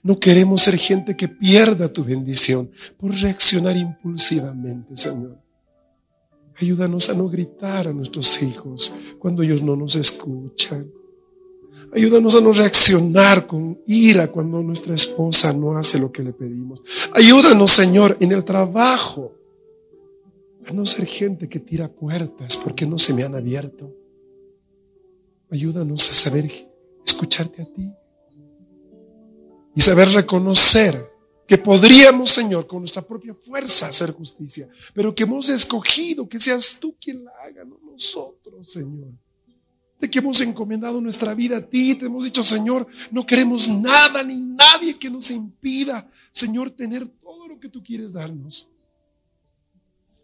No 0.05 0.19
queremos 0.19 0.61
ser 0.61 0.77
gente 0.77 1.17
que 1.17 1.27
pierda 1.27 1.91
tu 1.91 2.03
bendición 2.03 2.69
por 2.95 3.11
reaccionar 3.11 3.75
impulsivamente, 3.75 4.95
Señor. 4.95 5.39
Ayúdanos 6.61 7.09
a 7.09 7.15
no 7.15 7.27
gritar 7.27 7.87
a 7.87 7.91
nuestros 7.91 8.39
hijos 8.43 8.93
cuando 9.17 9.41
ellos 9.41 9.63
no 9.63 9.75
nos 9.75 9.95
escuchan. 9.95 10.91
Ayúdanos 11.91 12.35
a 12.35 12.41
no 12.41 12.51
reaccionar 12.51 13.47
con 13.47 13.79
ira 13.87 14.27
cuando 14.27 14.61
nuestra 14.61 14.93
esposa 14.93 15.51
no 15.53 15.75
hace 15.75 15.97
lo 15.97 16.11
que 16.11 16.21
le 16.21 16.33
pedimos. 16.33 16.83
Ayúdanos, 17.11 17.71
Señor, 17.71 18.15
en 18.19 18.31
el 18.31 18.43
trabajo 18.43 19.33
a 20.67 20.71
no 20.71 20.85
ser 20.85 21.07
gente 21.07 21.49
que 21.49 21.59
tira 21.59 21.91
puertas 21.91 22.57
porque 22.57 22.85
no 22.85 22.99
se 22.99 23.11
me 23.11 23.23
han 23.23 23.33
abierto. 23.33 23.91
Ayúdanos 25.49 26.11
a 26.11 26.13
saber 26.13 26.51
escucharte 27.03 27.63
a 27.63 27.65
ti 27.65 27.89
y 29.75 29.81
saber 29.81 30.09
reconocer 30.09 31.15
que 31.47 31.57
podríamos, 31.57 32.31
Señor, 32.31 32.65
con 32.65 32.79
nuestra 32.79 33.01
propia 33.01 33.35
fuerza 33.35 33.87
hacer 33.87 34.11
justicia, 34.11 34.67
pero 34.93 35.13
que 35.13 35.23
hemos 35.23 35.49
escogido 35.49 36.27
que 36.27 36.39
seas 36.39 36.77
tú 36.79 36.95
quien 36.99 37.23
la 37.23 37.31
haga, 37.43 37.63
no 37.63 37.77
nosotros, 37.83 38.71
Señor. 38.71 39.11
De 39.99 40.09
que 40.09 40.19
hemos 40.19 40.41
encomendado 40.41 40.99
nuestra 40.99 41.33
vida 41.33 41.57
a 41.57 41.61
ti, 41.61 41.95
te 41.95 42.05
hemos 42.05 42.23
dicho, 42.23 42.43
Señor, 42.43 42.87
no 43.11 43.25
queremos 43.25 43.69
nada 43.69 44.23
ni 44.23 44.39
nadie 44.39 44.97
que 44.97 45.09
nos 45.09 45.29
impida, 45.29 46.09
Señor, 46.31 46.71
tener 46.71 47.07
todo 47.07 47.47
lo 47.47 47.59
que 47.59 47.69
tú 47.69 47.83
quieres 47.83 48.13
darnos. 48.13 48.67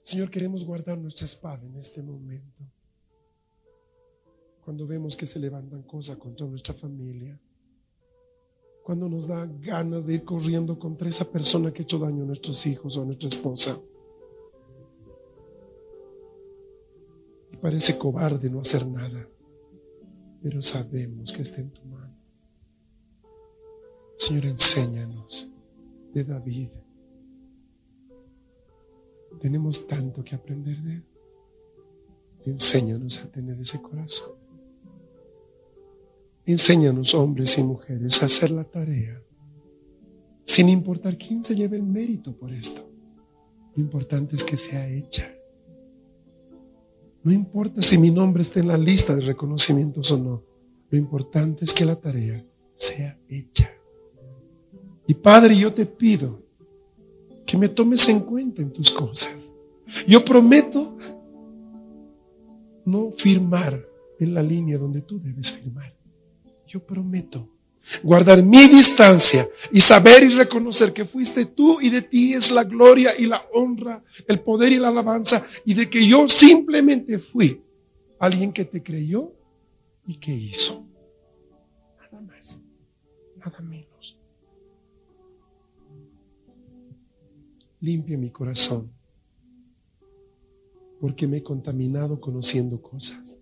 Señor, 0.01 0.31
queremos 0.31 0.65
guardar 0.65 0.98
nuestra 0.98 1.25
espada 1.25 1.65
en 1.65 1.75
este 1.75 2.01
momento. 2.01 2.63
Cuando 4.65 4.88
vemos 4.88 5.15
que 5.15 5.25
se 5.25 5.39
levantan 5.39 5.84
cosas 5.84 6.17
contra 6.17 6.46
nuestra 6.48 6.74
familia 6.74 7.39
cuando 8.83 9.07
nos 9.07 9.27
da 9.27 9.45
ganas 9.45 10.05
de 10.05 10.15
ir 10.15 10.23
corriendo 10.23 10.77
contra 10.79 11.07
esa 11.07 11.25
persona 11.25 11.71
que 11.71 11.81
ha 11.81 11.83
hecho 11.83 12.00
daño 12.00 12.23
a 12.23 12.27
nuestros 12.27 12.65
hijos 12.65 12.97
o 12.97 13.03
a 13.03 13.05
nuestra 13.05 13.27
esposa. 13.27 13.79
Y 17.51 17.57
parece 17.57 17.97
cobarde 17.97 18.50
no 18.50 18.59
hacer 18.61 18.85
nada, 18.88 19.27
pero 20.41 20.61
sabemos 20.61 21.31
que 21.31 21.43
está 21.43 21.61
en 21.61 21.71
tu 21.71 21.85
mano. 21.85 22.15
Señor, 24.17 24.45
enséñanos 24.45 25.50
de 26.13 26.23
David. 26.23 26.69
Tenemos 29.39 29.88
tanto 29.88 30.23
que 30.23 30.35
aprender 30.35 30.77
de 30.81 30.93
él. 30.93 31.03
Enséñanos 32.45 33.19
a 33.19 33.31
tener 33.31 33.59
ese 33.59 33.81
corazón. 33.81 34.40
Enséñanos, 36.51 37.13
hombres 37.13 37.58
y 37.58 37.63
mujeres, 37.63 38.22
a 38.22 38.25
hacer 38.25 38.51
la 38.51 38.65
tarea, 38.65 39.22
sin 40.43 40.67
importar 40.67 41.17
quién 41.17 41.46
se 41.46 41.55
lleve 41.55 41.77
el 41.77 41.84
mérito 41.84 42.36
por 42.36 42.51
esto. 42.51 42.86
Lo 43.74 43.81
importante 43.81 44.36
es 44.36 44.43
que 44.43 44.58
sea 44.58 44.86
hecha. 44.89 45.34
No 47.24 47.31
importa 47.31 47.81
si 47.81 47.98
mi 47.98 48.12
nombre 48.12 48.41
está 48.41 48.60
en 48.60 48.67
la 48.67 48.77
lista 48.77 49.15
de 49.15 49.22
reconocimientos 49.22 50.12
o 50.12 50.17
no. 50.17 50.43
Lo 50.89 50.98
importante 50.98 51.63
es 51.63 51.74
que 51.74 51.86
la 51.86 51.96
tarea 51.96 52.46
sea 52.75 53.17
hecha. 53.29 53.72
Y 55.08 55.13
Padre, 55.13 55.55
yo 55.55 55.74
te 55.74 55.86
pido 55.86 56.43
que 57.46 57.58
me 57.58 57.70
tomes 57.70 58.10
en 58.10 58.20
cuenta 58.20 58.62
en 58.62 58.74
tus 58.74 58.91
cosas. 58.91 59.53
Yo 60.05 60.25
prometo 60.25 60.98
no 62.84 63.10
firmar 63.12 63.81
en 64.20 64.34
la 64.34 64.43
línea 64.43 64.77
donde 64.77 65.01
tú 65.01 65.17
debes 65.17 65.51
firmar 65.53 66.00
yo 66.71 66.79
prometo 66.79 67.49
guardar 68.01 68.41
mi 68.41 68.67
distancia 68.67 69.49
y 69.71 69.81
saber 69.81 70.23
y 70.23 70.29
reconocer 70.29 70.93
que 70.93 71.03
fuiste 71.03 71.45
tú 71.45 71.81
y 71.81 71.89
de 71.89 72.01
ti 72.01 72.33
es 72.33 72.49
la 72.51 72.63
gloria 72.63 73.11
y 73.17 73.25
la 73.25 73.45
honra, 73.53 74.03
el 74.27 74.39
poder 74.39 74.71
y 74.71 74.77
la 74.77 74.87
alabanza 74.87 75.45
y 75.65 75.73
de 75.73 75.89
que 75.89 76.05
yo 76.07 76.29
simplemente 76.29 77.19
fui 77.19 77.61
alguien 78.19 78.53
que 78.53 78.63
te 78.63 78.81
creyó 78.81 79.33
y 80.07 80.17
que 80.17 80.31
hizo. 80.31 80.85
Nada 81.99 82.21
más, 82.21 82.57
nada 83.37 83.59
menos. 83.59 84.17
Limpia 87.81 88.17
mi 88.17 88.29
corazón 88.29 88.89
porque 91.01 91.27
me 91.27 91.37
he 91.37 91.43
contaminado 91.43 92.21
conociendo 92.21 92.79
cosas. 92.81 93.40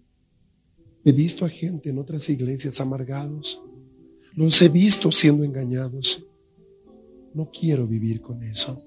He 1.04 1.12
visto 1.12 1.46
a 1.46 1.50
gente 1.50 1.90
en 1.90 2.00
otras 2.00 2.30
iglesias 2.30 2.80
amargados. 2.82 3.62
Los 4.34 4.62
he 4.62 4.70
visto 4.70 5.12
siendo 5.12 5.44
engañados. 5.44 6.24
No 7.34 7.50
quiero 7.50 7.88
vivir 7.88 8.22
con 8.22 8.44
eso. 8.44 8.84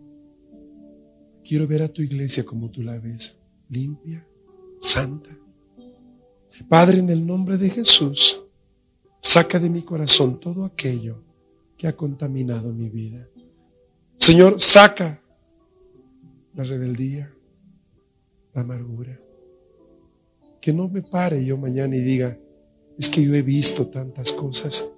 Quiero 1.45 1.67
ver 1.67 1.83
a 1.83 1.89
tu 1.89 2.03
iglesia 2.03 2.45
como 2.45 2.71
tú 2.71 2.83
la 2.83 2.99
ves, 2.99 3.35
limpia, 3.69 4.27
santa. 4.79 5.37
Padre, 6.69 6.99
en 6.99 7.11
el 7.11 7.27
nombre 7.27 7.59
de 7.59 7.71
Jesús, 7.71 8.41
saca 9.19 9.59
de 9.59 9.71
mi 9.71 9.83
corazón 9.83 10.39
todo 10.39 10.65
aquello 10.65 11.23
que 11.77 11.89
ha 11.89 11.97
contaminado 11.97 12.73
mi 12.73 12.89
vida. 12.89 13.27
Señor, 14.17 14.61
saca 14.61 15.21
la 16.55 16.63
rebeldía, 16.63 17.33
la 18.55 18.63
amargura. 18.63 19.19
Que 20.63 20.73
no 20.73 20.89
me 20.89 21.03
pare 21.03 21.45
yo 21.45 21.59
mañana 21.59 21.97
y 21.97 22.01
diga, 22.01 22.39
es 22.97 23.11
que 23.11 23.23
yo 23.23 23.35
he 23.35 23.43
visto 23.43 23.89
tantas 23.89 24.33
cosas. 24.33 24.89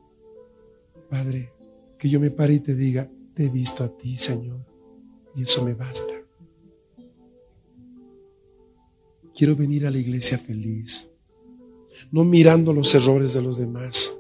Padre, 1.09 1.52
que 1.99 2.09
yo 2.09 2.21
me 2.21 2.30
pare 2.30 2.54
y 2.54 2.61
te 2.61 2.75
diga, 2.75 3.11
te 3.35 3.47
he 3.47 3.49
visto 3.49 3.83
a 3.83 3.88
ti, 3.88 4.14
Señor, 4.16 4.61
y 5.35 5.42
eso 5.42 5.64
me 5.64 5.73
basta. 5.73 6.12
Quiero 9.35 9.56
venir 9.56 9.87
a 9.87 9.90
la 9.90 9.99
iglesia 9.99 10.38
feliz, 10.38 11.09
no 12.12 12.25
mirando 12.25 12.73
los 12.73 12.94
errores 12.94 13.33
de 13.33 13.40
los 13.40 13.56
demás. 13.56 14.14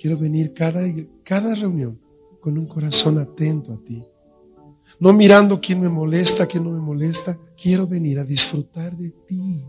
Quiero 0.00 0.16
venir 0.16 0.54
cada, 0.54 0.82
cada 1.24 1.54
reunión 1.56 1.98
con 2.40 2.56
un 2.56 2.66
corazón 2.66 3.18
atento 3.18 3.72
a 3.72 3.78
ti. 3.78 4.04
No 5.00 5.12
mirando 5.12 5.60
quién 5.60 5.80
me 5.80 5.88
molesta, 5.88 6.46
quién 6.46 6.62
no 6.62 6.70
me 6.70 6.80
molesta. 6.80 7.36
Quiero 7.60 7.88
venir 7.88 8.20
a 8.20 8.24
disfrutar 8.24 8.96
de 8.96 9.10
ti. 9.10 9.64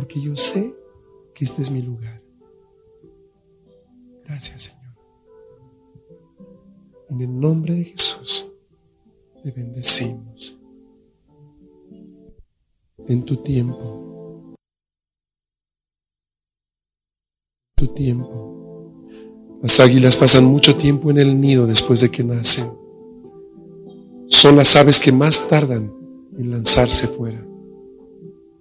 Porque 0.00 0.18
yo 0.18 0.34
sé 0.34 0.74
que 1.34 1.44
este 1.44 1.60
es 1.60 1.70
mi 1.70 1.82
lugar. 1.82 2.22
Gracias, 4.24 4.62
Señor. 4.62 4.96
En 7.10 7.20
el 7.20 7.38
nombre 7.38 7.74
de 7.74 7.84
Jesús, 7.84 8.50
te 9.42 9.50
bendecimos. 9.50 10.58
En 13.08 13.22
tu 13.26 13.42
tiempo. 13.42 14.54
Tu 17.74 17.88
tiempo. 17.88 19.06
Las 19.60 19.78
águilas 19.80 20.16
pasan 20.16 20.46
mucho 20.46 20.76
tiempo 20.78 21.10
en 21.10 21.18
el 21.18 21.38
nido 21.38 21.66
después 21.66 22.00
de 22.00 22.10
que 22.10 22.24
nacen. 22.24 22.72
Son 24.28 24.56
las 24.56 24.74
aves 24.76 24.98
que 24.98 25.12
más 25.12 25.46
tardan 25.46 25.92
en 26.38 26.50
lanzarse 26.50 27.06
fuera. 27.06 27.49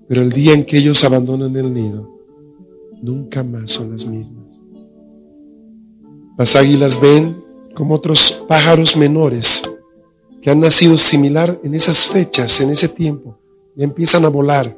Pero 0.10 0.24
el 0.24 0.32
día 0.32 0.54
en 0.54 0.66
que 0.66 0.80
ellos 0.80 1.04
abandonan 1.04 1.56
el 1.56 1.72
nido, 1.72 2.10
nunca 3.00 3.44
más 3.44 3.70
son 3.70 3.92
las 3.92 4.08
mismas. 4.08 4.60
Las 6.36 6.56
águilas 6.56 7.00
ven 7.00 7.38
como 7.75 7.94
otros 7.94 8.44
pájaros 8.48 8.98
menores 8.98 9.62
que 10.42 10.50
han 10.50 10.62
nacido 10.62 10.98
similar 10.98 11.60
en 11.63 11.75
esas 11.75 12.08
fechas, 12.08 12.60
en 12.60 12.72
ese 12.72 12.89
tiempo, 12.89 13.38
y 13.78 13.84
empiezan 13.84 14.25
a 14.25 14.30
volar. 14.30 14.75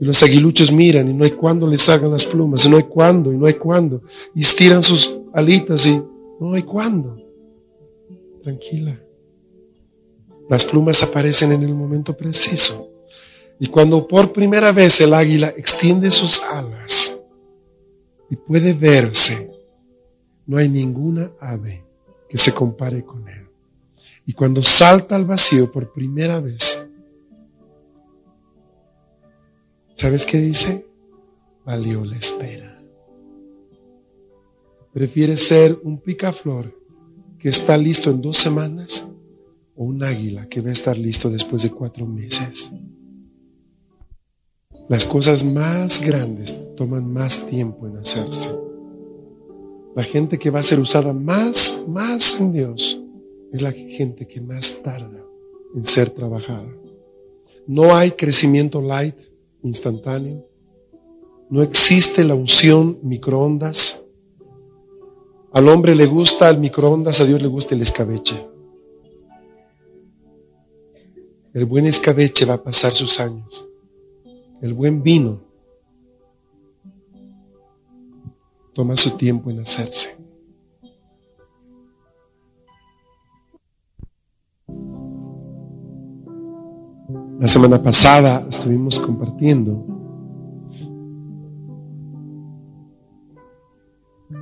Y 0.00 0.04
los 0.04 0.24
aguiluchos 0.24 0.72
miran 0.72 1.08
y 1.08 1.14
no 1.14 1.22
hay 1.22 1.30
cuándo 1.30 1.64
les 1.64 1.82
salgan 1.82 2.10
las 2.10 2.26
plumas, 2.26 2.66
y 2.66 2.68
no 2.68 2.78
hay 2.78 2.82
cuándo, 2.82 3.32
y 3.32 3.38
no 3.38 3.46
hay 3.46 3.54
cuándo. 3.54 4.02
Y 4.34 4.40
estiran 4.40 4.82
sus 4.82 5.20
alitas 5.34 5.86
y 5.86 6.02
no 6.40 6.54
hay 6.54 6.64
cuándo. 6.64 7.16
Tranquila. 8.42 9.00
Las 10.50 10.64
plumas 10.64 11.00
aparecen 11.04 11.52
en 11.52 11.62
el 11.62 11.76
momento 11.76 12.16
preciso. 12.16 12.97
Y 13.60 13.66
cuando 13.68 14.06
por 14.06 14.32
primera 14.32 14.72
vez 14.72 15.00
el 15.00 15.14
águila 15.14 15.48
extiende 15.56 16.10
sus 16.10 16.42
alas 16.42 17.16
y 18.30 18.36
puede 18.36 18.72
verse, 18.72 19.50
no 20.46 20.56
hay 20.56 20.68
ninguna 20.68 21.32
ave 21.40 21.84
que 22.28 22.38
se 22.38 22.52
compare 22.52 23.04
con 23.04 23.28
él. 23.28 23.46
Y 24.26 24.32
cuando 24.32 24.62
salta 24.62 25.16
al 25.16 25.24
vacío 25.24 25.72
por 25.72 25.92
primera 25.92 26.38
vez, 26.38 26.84
¿sabes 29.94 30.24
qué 30.24 30.38
dice? 30.38 30.86
Valió 31.64 32.04
la 32.04 32.16
espera. 32.16 32.80
Prefiere 34.92 35.36
ser 35.36 35.78
un 35.82 35.98
picaflor 35.98 36.74
que 37.38 37.48
está 37.48 37.76
listo 37.76 38.10
en 38.10 38.20
dos 38.20 38.36
semanas 38.36 39.06
o 39.76 39.84
un 39.84 40.02
águila 40.02 40.48
que 40.48 40.60
va 40.60 40.70
a 40.70 40.72
estar 40.72 40.96
listo 40.96 41.30
después 41.30 41.62
de 41.62 41.70
cuatro 41.70 42.06
meses. 42.06 42.70
Las 44.88 45.04
cosas 45.04 45.44
más 45.44 46.00
grandes 46.00 46.56
toman 46.74 47.12
más 47.12 47.46
tiempo 47.46 47.86
en 47.86 47.98
hacerse. 47.98 48.50
La 49.94 50.02
gente 50.02 50.38
que 50.38 50.48
va 50.48 50.60
a 50.60 50.62
ser 50.62 50.80
usada 50.80 51.12
más, 51.12 51.78
más 51.86 52.40
en 52.40 52.52
Dios 52.52 52.98
es 53.52 53.60
la 53.60 53.72
gente 53.72 54.26
que 54.26 54.40
más 54.40 54.82
tarda 54.82 55.22
en 55.74 55.84
ser 55.84 56.08
trabajada. 56.08 56.74
No 57.66 57.94
hay 57.94 58.12
crecimiento 58.12 58.80
light 58.80 59.16
instantáneo. 59.62 60.48
No 61.50 61.62
existe 61.62 62.24
la 62.24 62.34
unción 62.34 62.98
microondas. 63.02 64.00
Al 65.52 65.68
hombre 65.68 65.94
le 65.94 66.06
gusta 66.06 66.48
el 66.48 66.58
microondas, 66.58 67.20
a 67.20 67.26
Dios 67.26 67.42
le 67.42 67.48
gusta 67.48 67.74
el 67.74 67.82
escabeche. 67.82 68.46
El 71.52 71.66
buen 71.66 71.84
escabeche 71.84 72.46
va 72.46 72.54
a 72.54 72.62
pasar 72.62 72.94
sus 72.94 73.20
años. 73.20 73.67
El 74.60 74.74
buen 74.74 75.02
vino 75.02 75.40
toma 78.74 78.96
su 78.96 79.16
tiempo 79.16 79.50
en 79.50 79.60
hacerse. 79.60 80.16
La 87.38 87.46
semana 87.46 87.80
pasada 87.80 88.44
estuvimos 88.48 88.98
compartiendo 88.98 89.86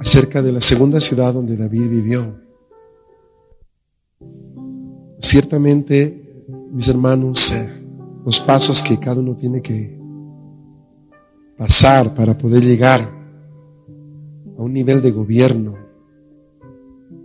acerca 0.00 0.40
de 0.40 0.52
la 0.52 0.62
segunda 0.62 0.98
ciudad 0.98 1.35
donde 1.35 1.59
David 1.59 1.90
vivió. 1.90 2.40
Ciertamente, 5.18 6.44
mis 6.72 6.88
hermanos, 6.88 7.52
eh, 7.52 7.68
los 8.24 8.40
pasos 8.40 8.83
que 8.83 8.98
cada 8.98 9.20
uno 9.20 9.37
tiene 9.37 9.61
que 9.61 9.96
pasar 11.57 12.14
para 12.14 12.37
poder 12.37 12.62
llegar 12.62 13.01
a 14.59 14.62
un 14.62 14.73
nivel 14.73 15.01
de 15.03 15.11
gobierno 15.11 15.77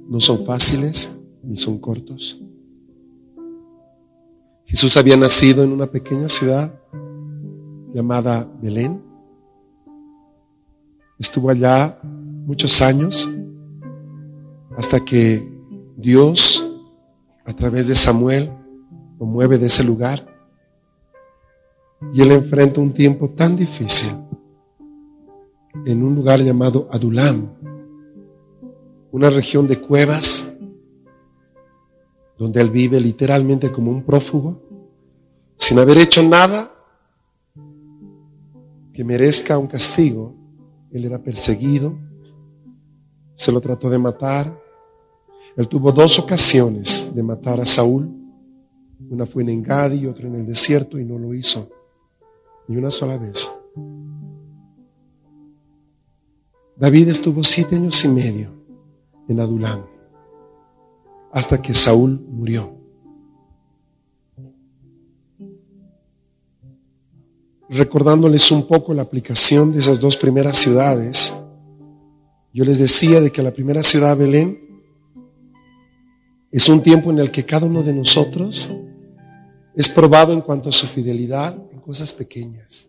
no 0.08 0.20
son 0.20 0.46
fáciles 0.46 1.10
ni 1.44 1.58
son 1.58 1.80
cortos. 1.80 2.40
Jesús 4.66 4.96
había 4.96 5.18
nacido 5.18 5.64
en 5.64 5.72
una 5.72 5.88
pequeña 5.88 6.30
ciudad 6.30 6.74
llamada 7.94 8.50
Belén. 8.62 9.02
Estuvo 11.20 11.50
allá 11.50 12.00
muchos 12.04 12.82
años 12.82 13.30
hasta 14.78 15.04
que 15.04 15.46
Dios, 15.98 16.66
a 17.46 17.54
través 17.54 17.88
de 17.88 17.96
Samuel, 17.96 18.50
lo 19.20 19.26
mueve 19.26 19.58
de 19.58 19.68
ese 19.68 19.84
lugar. 19.84 20.31
Y 22.14 22.22
él 22.22 22.32
enfrenta 22.32 22.82
un 22.82 22.94
tiempo 22.94 23.30
tan 23.30 23.56
difícil 23.56 24.10
en 25.86 26.04
un 26.04 26.16
lugar 26.16 26.42
llamado 26.42 26.88
Adulam, 26.92 27.50
una 29.12 29.30
región 29.30 29.68
de 29.68 29.80
cuevas 29.80 30.48
donde 32.38 32.60
él 32.60 32.72
vive 32.72 33.00
literalmente 33.00 33.72
como 33.72 33.92
un 33.92 34.04
prófugo, 34.04 34.62
sin 35.56 35.78
haber 35.80 36.00
hecho 36.00 36.24
nada 36.24 36.74
que 38.94 39.04
merezca 39.04 39.58
un 39.58 39.68
castigo. 39.68 40.36
Él 40.92 41.06
era 41.06 41.20
perseguido, 41.20 41.98
se 43.36 43.52
lo 43.52 43.62
trató 43.62 43.90
de 43.90 44.00
matar. 44.00 44.60
Él 45.56 45.68
tuvo 45.68 45.92
dos 45.92 46.18
ocasiones 46.20 47.14
de 47.14 47.24
matar 47.24 47.62
a 47.62 47.66
Saúl. 47.66 48.12
Una 49.10 49.26
fue 49.26 49.44
en 49.44 49.50
Engadi 49.50 50.00
y 50.00 50.08
otra 50.08 50.28
en 50.28 50.36
el 50.36 50.46
desierto 50.46 50.98
y 50.98 51.06
no 51.06 51.18
lo 51.18 51.34
hizo 51.34 51.70
ni 52.72 52.78
una 52.78 52.90
sola 52.90 53.18
vez. 53.18 53.52
David 56.78 57.10
estuvo 57.10 57.44
siete 57.44 57.76
años 57.76 58.04
y 58.06 58.08
medio 58.08 58.50
en 59.28 59.42
Adulam 59.42 59.86
hasta 61.34 61.62
que 61.62 61.74
Saúl 61.74 62.20
murió. 62.30 62.74
Recordándoles 67.70 68.50
un 68.52 68.66
poco 68.66 68.94
la 68.94 69.02
aplicación 69.02 69.74
de 69.74 69.80
esas 69.80 70.00
dos 70.00 70.16
primeras 70.16 70.56
ciudades, 70.56 71.34
yo 72.54 72.64
les 72.64 72.80
decía 72.80 73.20
de 73.20 73.32
que 73.32 73.44
la 73.44 73.52
primera 73.52 73.84
ciudad, 73.84 74.16
Belén, 74.16 74.60
es 76.52 76.70
un 76.70 76.82
tiempo 76.82 77.12
en 77.12 77.20
el 77.20 77.32
que 77.32 77.46
cada 77.46 77.66
uno 77.66 77.84
de 77.84 77.94
nosotros 77.94 78.70
es 79.76 79.90
probado 79.90 80.32
en 80.32 80.42
cuanto 80.42 80.70
a 80.70 80.74
su 80.74 80.88
fidelidad, 80.88 81.58
cosas 81.92 82.14
pequeñas. 82.14 82.88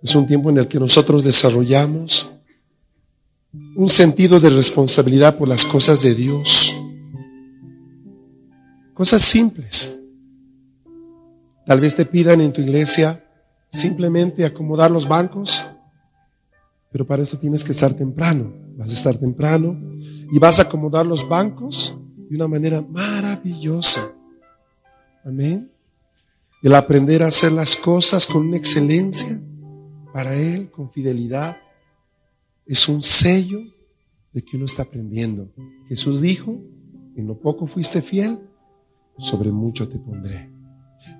Es 0.00 0.14
un 0.14 0.24
tiempo 0.24 0.50
en 0.50 0.58
el 0.58 0.68
que 0.68 0.78
nosotros 0.78 1.24
desarrollamos 1.24 2.30
un 3.74 3.88
sentido 3.88 4.38
de 4.38 4.50
responsabilidad 4.50 5.36
por 5.36 5.48
las 5.48 5.66
cosas 5.66 6.00
de 6.00 6.14
Dios. 6.14 6.72
Cosas 8.94 9.20
simples. 9.24 9.92
Tal 11.66 11.80
vez 11.80 11.96
te 11.96 12.06
pidan 12.06 12.40
en 12.40 12.52
tu 12.52 12.60
iglesia 12.60 13.28
simplemente 13.68 14.44
acomodar 14.44 14.92
los 14.92 15.08
bancos, 15.08 15.66
pero 16.92 17.04
para 17.04 17.24
eso 17.24 17.36
tienes 17.36 17.64
que 17.64 17.72
estar 17.72 17.94
temprano. 17.94 18.54
Vas 18.76 18.90
a 18.90 18.94
estar 18.94 19.18
temprano 19.18 19.76
y 20.30 20.38
vas 20.38 20.60
a 20.60 20.62
acomodar 20.62 21.04
los 21.04 21.28
bancos 21.28 21.96
de 22.30 22.36
una 22.36 22.46
manera 22.46 22.80
maravillosa. 22.80 24.08
Amén. 25.24 25.71
El 26.62 26.76
aprender 26.76 27.24
a 27.24 27.26
hacer 27.26 27.50
las 27.50 27.76
cosas 27.76 28.28
con 28.28 28.46
una 28.46 28.56
excelencia 28.56 29.40
para 30.12 30.36
Él, 30.36 30.70
con 30.70 30.92
fidelidad, 30.92 31.56
es 32.64 32.88
un 32.88 33.02
sello 33.02 33.60
de 34.32 34.44
que 34.44 34.56
uno 34.56 34.66
está 34.66 34.82
aprendiendo. 34.82 35.52
Jesús 35.88 36.20
dijo, 36.20 36.62
en 37.16 37.26
lo 37.26 37.40
poco 37.40 37.66
fuiste 37.66 38.00
fiel, 38.00 38.38
sobre 39.18 39.50
mucho 39.50 39.88
te 39.88 39.98
pondré. 39.98 40.50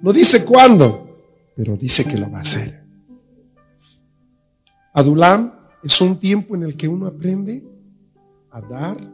No 0.00 0.12
dice 0.12 0.44
cuándo, 0.44 1.24
pero 1.57 1.76
dice 1.76 2.05
que 2.05 2.18
lo 2.18 2.31
va 2.31 2.38
a 2.38 2.42
hacer. 2.42 2.85
Adulam 4.94 5.52
es 5.83 6.00
un 6.00 6.20
tiempo 6.20 6.55
en 6.55 6.62
el 6.62 6.76
que 6.76 6.87
uno 6.87 7.07
aprende 7.09 7.64
a 8.52 8.61
dar 8.61 9.12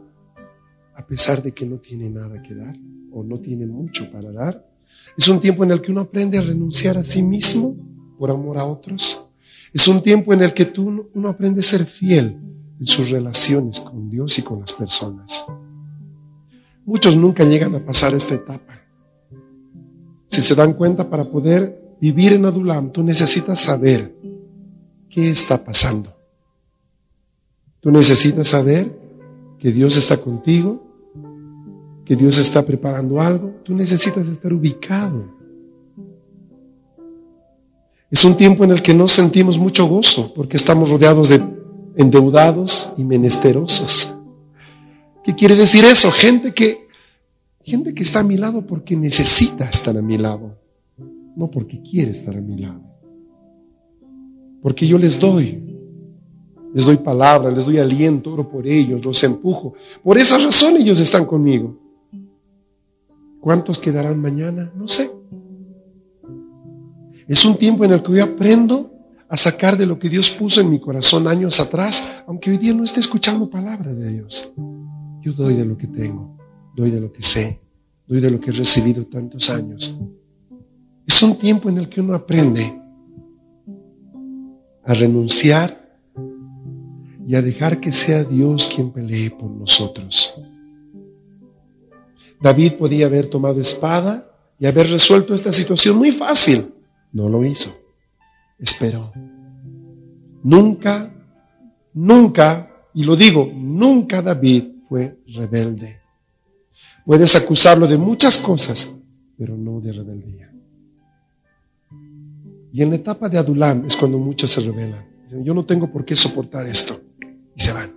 a 0.95 1.07
pesar 1.07 1.41
de 1.41 1.53
que 1.53 1.65
no 1.65 1.79
tiene 1.79 2.09
nada 2.09 2.41
que 2.43 2.53
dar 2.53 2.75
o 3.11 3.23
no 3.23 3.39
tiene 3.39 3.65
mucho 3.65 4.11
para 4.11 4.31
dar. 4.31 4.68
Es 5.17 5.27
un 5.27 5.39
tiempo 5.39 5.63
en 5.63 5.71
el 5.71 5.81
que 5.81 5.91
uno 5.91 6.01
aprende 6.01 6.37
a 6.37 6.41
renunciar 6.41 6.97
a 6.97 7.03
sí 7.03 7.21
mismo 7.21 7.75
por 8.17 8.31
amor 8.31 8.57
a 8.57 8.65
otros. 8.65 9.25
Es 9.73 9.87
un 9.87 10.01
tiempo 10.01 10.33
en 10.33 10.41
el 10.41 10.53
que 10.53 10.65
tú, 10.65 11.09
uno 11.13 11.29
aprende 11.29 11.59
a 11.59 11.63
ser 11.63 11.85
fiel 11.85 12.37
en 12.79 12.87
sus 12.87 13.09
relaciones 13.09 13.79
con 13.79 14.09
Dios 14.09 14.37
y 14.39 14.41
con 14.41 14.59
las 14.59 14.73
personas. 14.73 15.45
Muchos 16.85 17.15
nunca 17.15 17.43
llegan 17.43 17.75
a 17.75 17.85
pasar 17.85 18.13
esta 18.13 18.33
etapa. 18.33 18.81
Si 20.27 20.41
se 20.41 20.55
dan 20.55 20.73
cuenta, 20.73 21.09
para 21.09 21.29
poder 21.29 21.97
vivir 21.99 22.33
en 22.33 22.45
Adulam, 22.45 22.91
tú 22.91 23.03
necesitas 23.03 23.59
saber 23.59 24.15
qué 25.09 25.29
está 25.29 25.63
pasando. 25.63 26.15
Tú 27.79 27.91
necesitas 27.91 28.47
saber 28.47 28.97
que 29.59 29.71
Dios 29.71 29.97
está 29.97 30.17
contigo, 30.17 30.88
que 32.09 32.15
Dios 32.15 32.39
está 32.39 32.65
preparando 32.65 33.21
algo. 33.21 33.53
Tú 33.63 33.75
necesitas 33.75 34.27
estar 34.27 34.51
ubicado. 34.51 35.25
Es 38.09 38.25
un 38.25 38.35
tiempo 38.35 38.63
en 38.63 38.71
el 38.71 38.81
que 38.81 38.95
no 38.95 39.07
sentimos 39.07 39.59
mucho 39.59 39.85
gozo 39.85 40.33
porque 40.33 40.57
estamos 40.57 40.89
rodeados 40.89 41.29
de 41.29 41.39
endeudados 41.97 42.89
y 42.97 43.03
menesterosos. 43.03 44.11
¿Qué 45.23 45.35
quiere 45.35 45.55
decir 45.55 45.85
eso? 45.85 46.11
Gente 46.11 46.51
que, 46.51 46.87
gente 47.61 47.93
que 47.93 48.01
está 48.01 48.21
a 48.21 48.23
mi 48.23 48.37
lado 48.37 48.65
porque 48.65 48.95
necesita 48.95 49.65
estar 49.65 49.95
a 49.95 50.01
mi 50.01 50.17
lado, 50.17 50.57
no 51.35 51.51
porque 51.51 51.79
quiere 51.79 52.09
estar 52.09 52.35
a 52.35 52.41
mi 52.41 52.57
lado. 52.57 52.81
Porque 54.63 54.87
yo 54.87 54.97
les 54.97 55.19
doy, 55.19 55.61
les 56.73 56.85
doy 56.85 56.97
palabra, 56.97 57.51
les 57.51 57.65
doy 57.65 57.77
aliento, 57.77 58.33
oro 58.33 58.49
por 58.49 58.65
ellos, 58.65 59.05
los 59.05 59.23
empujo. 59.23 59.75
Por 60.03 60.17
esa 60.17 60.39
razón 60.39 60.75
ellos 60.77 60.99
están 60.99 61.25
conmigo. 61.25 61.88
¿Cuántos 63.39 63.79
quedarán 63.79 64.19
mañana? 64.19 64.71
No 64.75 64.87
sé. 64.87 65.09
Es 67.27 67.45
un 67.45 67.57
tiempo 67.57 67.85
en 67.85 67.91
el 67.91 68.03
que 68.03 68.13
yo 68.13 68.23
aprendo 68.23 68.91
a 69.29 69.37
sacar 69.37 69.77
de 69.77 69.85
lo 69.85 69.99
que 69.99 70.09
Dios 70.09 70.31
puso 70.31 70.59
en 70.59 70.69
mi 70.69 70.79
corazón 70.79 71.27
años 71.27 71.59
atrás, 71.59 72.03
aunque 72.25 72.49
hoy 72.49 72.57
día 72.57 72.73
no 72.73 72.83
esté 72.83 72.99
escuchando 72.99 73.49
palabra 73.49 73.93
de 73.93 74.13
Dios. 74.13 74.51
Yo 75.21 75.33
doy 75.33 75.53
de 75.53 75.65
lo 75.65 75.77
que 75.77 75.87
tengo, 75.87 76.35
doy 76.75 76.89
de 76.89 76.99
lo 76.99 77.13
que 77.13 77.21
sé, 77.21 77.61
doy 78.07 78.19
de 78.19 78.31
lo 78.31 78.39
que 78.39 78.49
he 78.49 78.53
recibido 78.53 79.05
tantos 79.05 79.49
años. 79.49 79.95
Es 81.05 81.21
un 81.21 81.37
tiempo 81.37 81.69
en 81.69 81.77
el 81.77 81.87
que 81.87 82.01
uno 82.01 82.15
aprende 82.15 82.81
a 84.83 84.93
renunciar 84.95 85.79
y 87.27 87.35
a 87.35 87.41
dejar 87.43 87.79
que 87.79 87.91
sea 87.91 88.23
Dios 88.23 88.67
quien 88.73 88.89
pelee 88.91 89.29
por 89.29 89.51
nosotros. 89.51 90.33
David 92.41 92.73
podía 92.73 93.05
haber 93.05 93.27
tomado 93.27 93.59
espada 93.61 94.31
y 94.59 94.65
haber 94.65 94.89
resuelto 94.89 95.33
esta 95.33 95.51
situación 95.51 95.97
muy 95.97 96.11
fácil. 96.11 96.65
No 97.11 97.27
lo 97.27 97.43
hizo 97.43 97.73
esperó. 98.59 99.11
Nunca, 100.43 101.11
nunca, 101.93 102.69
y 102.93 103.03
lo 103.03 103.15
digo, 103.15 103.49
nunca 103.53 104.21
David 104.21 104.65
fue 104.87 105.17
rebelde. 105.27 105.99
Puedes 107.05 107.35
acusarlo 107.35 107.87
de 107.87 107.97
muchas 107.97 108.37
cosas, 108.39 108.89
pero 109.37 109.57
no 109.57 109.79
de 109.79 109.93
rebeldía. 109.93 110.51
Y 112.71 112.83
en 112.83 112.89
la 112.89 112.97
etapa 112.97 113.29
de 113.29 113.37
Adulam 113.37 113.85
es 113.85 113.95
cuando 113.95 114.19
muchos 114.19 114.51
se 114.51 114.61
rebelan. 114.61 115.05
Dicen, 115.23 115.43
yo 115.43 115.53
no 115.53 115.65
tengo 115.65 115.91
por 115.91 116.05
qué 116.05 116.15
soportar 116.15 116.67
esto. 116.67 116.99
Y 117.55 117.61
se 117.61 117.73
van. 117.73 117.93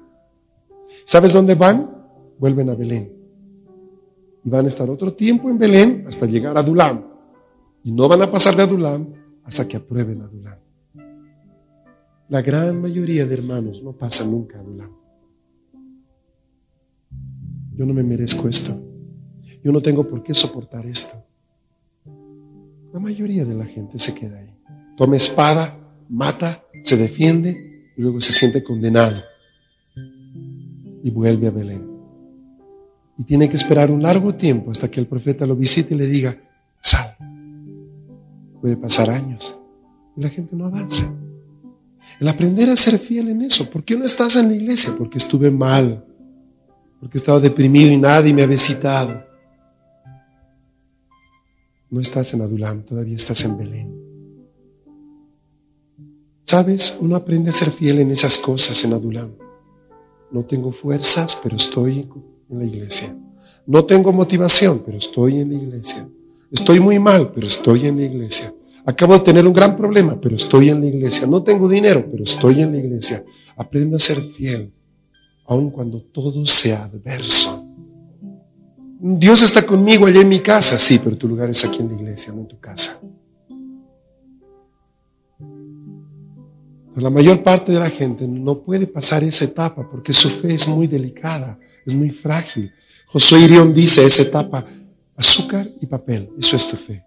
¿Sabes 1.04 1.32
dónde 1.32 1.54
van? 1.54 1.90
Vuelven 2.38 2.70
a 2.70 2.74
Belén. 2.74 3.12
Y 4.44 4.50
van 4.50 4.64
a 4.64 4.68
estar 4.68 4.88
otro 4.90 5.12
tiempo 5.14 5.48
en 5.48 5.58
Belén 5.58 6.04
hasta 6.06 6.26
llegar 6.26 6.56
a 6.56 6.60
Adulam. 6.60 7.04
Y 7.84 7.92
no 7.92 8.08
van 8.08 8.22
a 8.22 8.30
pasar 8.30 8.56
de 8.56 8.62
Adulam 8.62 9.08
hasta 9.44 9.66
que 9.66 9.76
aprueben 9.76 10.22
Adulam. 10.22 10.58
La 12.28 12.42
gran 12.42 12.80
mayoría 12.80 13.26
de 13.26 13.34
hermanos 13.34 13.82
no 13.82 13.92
pasa 13.92 14.24
nunca 14.24 14.58
Adulam. 14.58 14.90
Yo 17.74 17.86
no 17.86 17.94
me 17.94 18.02
merezco 18.02 18.48
esto. 18.48 18.78
Yo 19.62 19.70
no 19.72 19.80
tengo 19.80 20.08
por 20.08 20.22
qué 20.22 20.34
soportar 20.34 20.86
esto. 20.86 21.24
La 22.92 23.00
mayoría 23.00 23.44
de 23.44 23.54
la 23.54 23.64
gente 23.64 23.98
se 23.98 24.14
queda 24.14 24.38
ahí. 24.38 24.54
Toma 24.96 25.16
espada, 25.16 25.78
mata, 26.08 26.64
se 26.82 26.96
defiende 26.96 27.92
y 27.96 28.02
luego 28.02 28.20
se 28.20 28.32
siente 28.32 28.62
condenado. 28.62 29.22
Y 31.02 31.10
vuelve 31.10 31.46
a 31.46 31.50
Belén. 31.50 31.91
Y 33.18 33.24
tiene 33.24 33.48
que 33.48 33.56
esperar 33.56 33.90
un 33.90 34.02
largo 34.02 34.34
tiempo 34.34 34.70
hasta 34.70 34.90
que 34.90 35.00
el 35.00 35.06
profeta 35.06 35.46
lo 35.46 35.54
visite 35.54 35.94
y 35.94 35.98
le 35.98 36.06
diga, 36.06 36.36
sal. 36.80 37.14
Puede 38.60 38.76
pasar 38.76 39.10
años 39.10 39.56
y 40.16 40.22
la 40.22 40.28
gente 40.28 40.56
no 40.56 40.66
avanza. 40.66 41.04
El 42.20 42.28
aprender 42.28 42.70
a 42.70 42.76
ser 42.76 42.98
fiel 42.98 43.28
en 43.28 43.42
eso. 43.42 43.68
¿Por 43.68 43.84
qué 43.84 43.96
no 43.96 44.04
estás 44.04 44.36
en 44.36 44.48
la 44.48 44.54
iglesia? 44.54 44.94
Porque 44.96 45.18
estuve 45.18 45.50
mal. 45.50 46.04
Porque 47.00 47.18
estaba 47.18 47.40
deprimido 47.40 47.90
y 47.90 47.96
nadie 47.96 48.32
me 48.32 48.42
ha 48.42 48.46
visitado. 48.46 49.24
No 51.90 52.00
estás 52.00 52.32
en 52.32 52.42
Adulam, 52.42 52.84
todavía 52.84 53.16
estás 53.16 53.44
en 53.44 53.58
Belén. 53.58 54.02
¿Sabes? 56.42 56.96
Uno 57.00 57.16
aprende 57.16 57.50
a 57.50 57.52
ser 57.52 57.70
fiel 57.70 57.98
en 57.98 58.10
esas 58.10 58.38
cosas 58.38 58.82
en 58.84 58.92
Adulam. 58.92 59.32
No 60.30 60.44
tengo 60.44 60.72
fuerzas, 60.72 61.38
pero 61.42 61.56
estoy 61.56 62.08
en 62.52 62.58
la 62.58 62.64
iglesia. 62.64 63.16
No 63.66 63.84
tengo 63.84 64.12
motivación, 64.12 64.82
pero 64.84 64.98
estoy 64.98 65.40
en 65.40 65.50
la 65.50 65.56
iglesia. 65.56 66.08
Estoy 66.50 66.80
muy 66.80 66.98
mal, 66.98 67.32
pero 67.32 67.46
estoy 67.46 67.86
en 67.86 67.96
la 67.96 68.04
iglesia. 68.04 68.54
Acabo 68.84 69.14
de 69.14 69.20
tener 69.20 69.46
un 69.46 69.52
gran 69.52 69.76
problema, 69.76 70.20
pero 70.20 70.36
estoy 70.36 70.68
en 70.68 70.80
la 70.80 70.86
iglesia. 70.86 71.26
No 71.26 71.42
tengo 71.42 71.68
dinero, 71.68 72.06
pero 72.10 72.24
estoy 72.24 72.60
en 72.60 72.72
la 72.72 72.78
iglesia. 72.78 73.24
Aprendo 73.56 73.96
a 73.96 73.98
ser 73.98 74.22
fiel, 74.22 74.72
aun 75.46 75.70
cuando 75.70 76.02
todo 76.02 76.44
sea 76.46 76.84
adverso. 76.84 77.64
Dios 79.00 79.42
está 79.42 79.64
conmigo 79.64 80.06
allá 80.06 80.20
en 80.20 80.28
mi 80.28 80.40
casa, 80.40 80.78
sí, 80.78 81.00
pero 81.02 81.16
tu 81.16 81.28
lugar 81.28 81.50
es 81.50 81.64
aquí 81.64 81.80
en 81.80 81.88
la 81.88 81.94
iglesia, 81.94 82.32
no 82.32 82.40
en 82.40 82.48
tu 82.48 82.58
casa. 82.58 83.00
la 86.94 87.10
mayor 87.10 87.42
parte 87.42 87.72
de 87.72 87.78
la 87.78 87.90
gente 87.90 88.28
no 88.28 88.60
puede 88.60 88.86
pasar 88.86 89.24
esa 89.24 89.44
etapa 89.44 89.88
porque 89.90 90.12
su 90.12 90.28
fe 90.28 90.54
es 90.54 90.68
muy 90.68 90.86
delicada, 90.86 91.58
es 91.84 91.94
muy 91.94 92.10
frágil. 92.10 92.72
Josué 93.06 93.40
Irión 93.40 93.74
dice 93.74 94.04
esa 94.04 94.22
etapa, 94.22 94.66
azúcar 95.16 95.68
y 95.80 95.86
papel, 95.86 96.30
eso 96.38 96.56
es 96.56 96.66
tu 96.66 96.76
fe. 96.76 97.04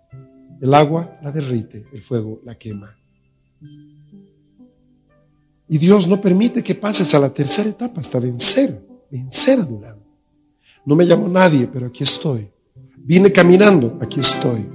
El 0.62 0.74
agua 0.74 1.18
la 1.22 1.32
derrite, 1.32 1.86
el 1.92 2.02
fuego 2.02 2.42
la 2.46 2.56
quema. 2.56 2.96
Y 5.68 5.78
Dios 5.78 6.08
no 6.08 6.22
permite 6.22 6.64
que 6.64 6.76
pases 6.76 7.14
a 7.14 7.20
la 7.20 7.34
tercera 7.34 7.70
etapa 7.70 8.00
hasta 8.00 8.20
vencer, 8.20 8.86
vencer 9.10 9.60
a 9.60 9.64
Dulam. 9.64 9.98
No 10.86 10.96
me 10.96 11.08
llamó 11.08 11.28
nadie, 11.28 11.68
pero 11.68 11.88
aquí 11.88 12.04
estoy. 12.04 12.48
Vine 12.98 13.32
caminando, 13.32 13.98
aquí 14.00 14.20
estoy. 14.20 14.66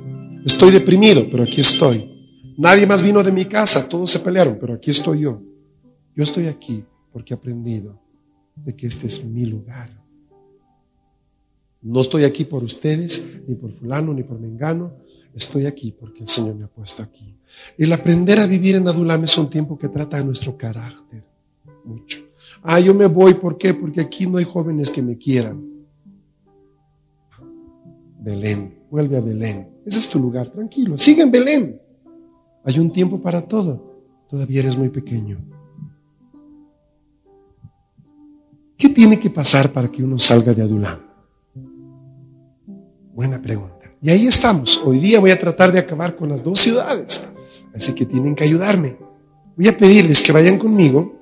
Estoy 0.44 0.72
deprimido, 0.72 1.28
pero 1.30 1.44
aquí 1.44 1.60
estoy. 1.60 2.10
Nadie 2.58 2.86
más 2.86 3.00
vino 3.02 3.22
de 3.22 3.32
mi 3.32 3.44
casa, 3.44 3.88
todos 3.88 4.10
se 4.10 4.18
pelearon, 4.18 4.58
pero 4.60 4.74
aquí 4.74 4.90
estoy 4.90 5.20
yo. 5.20 5.40
Yo 6.16 6.24
estoy 6.24 6.46
aquí 6.46 6.84
porque 7.12 7.34
he 7.34 7.36
aprendido 7.36 8.00
de 8.64 8.74
que 8.76 8.86
este 8.86 9.06
es 9.06 9.24
mi 9.24 9.46
lugar. 9.46 9.90
No 11.82 12.00
estoy 12.00 12.24
aquí 12.24 12.44
por 12.44 12.62
ustedes, 12.62 13.22
ni 13.46 13.54
por 13.54 13.72
fulano, 13.72 14.12
ni 14.12 14.22
por 14.22 14.38
mengano. 14.38 14.92
estoy 15.34 15.66
aquí 15.66 15.92
porque 15.92 16.22
el 16.22 16.28
Señor 16.28 16.56
me 16.56 16.64
ha 16.64 16.68
puesto 16.68 17.02
aquí. 17.02 17.34
El 17.78 17.92
aprender 17.92 18.38
a 18.38 18.46
vivir 18.46 18.76
en 18.76 18.86
Adulam 18.86 19.24
es 19.24 19.36
un 19.38 19.48
tiempo 19.48 19.78
que 19.78 19.88
trata 19.88 20.18
de 20.18 20.24
nuestro 20.24 20.56
carácter 20.56 21.24
mucho. 21.84 22.20
Ah, 22.62 22.80
yo 22.80 22.94
me 22.94 23.06
voy, 23.06 23.34
¿por 23.34 23.56
qué? 23.56 23.72
Porque 23.72 24.00
aquí 24.00 24.26
no 24.26 24.38
hay 24.38 24.44
jóvenes 24.44 24.90
que 24.90 25.02
me 25.02 25.16
quieran. 25.16 25.66
Belén, 28.18 28.78
vuelve 28.90 29.16
a 29.16 29.20
Belén. 29.20 29.68
Ese 29.86 29.98
es 29.98 30.08
tu 30.08 30.18
lugar, 30.18 30.48
tranquilo. 30.50 30.98
Sigue 30.98 31.22
en 31.22 31.30
Belén. 31.30 31.80
Hay 32.64 32.78
un 32.78 32.92
tiempo 32.92 33.20
para 33.20 33.40
todo. 33.42 34.02
Todavía 34.28 34.60
eres 34.60 34.76
muy 34.76 34.90
pequeño. 34.90 35.38
¿Qué 38.80 38.88
tiene 38.88 39.20
que 39.20 39.28
pasar 39.28 39.70
para 39.70 39.92
que 39.92 40.02
uno 40.02 40.18
salga 40.18 40.54
de 40.54 40.62
Adulam? 40.62 41.00
Buena 43.14 43.40
pregunta. 43.40 43.92
Y 44.00 44.08
ahí 44.08 44.26
estamos. 44.26 44.80
Hoy 44.82 44.98
día 44.98 45.20
voy 45.20 45.32
a 45.32 45.38
tratar 45.38 45.70
de 45.70 45.78
acabar 45.78 46.16
con 46.16 46.30
las 46.30 46.42
dos 46.42 46.58
ciudades. 46.58 47.22
Así 47.74 47.92
que 47.92 48.06
tienen 48.06 48.34
que 48.34 48.44
ayudarme. 48.44 48.96
Voy 49.54 49.68
a 49.68 49.76
pedirles 49.76 50.22
que 50.22 50.32
vayan 50.32 50.58
conmigo 50.58 51.14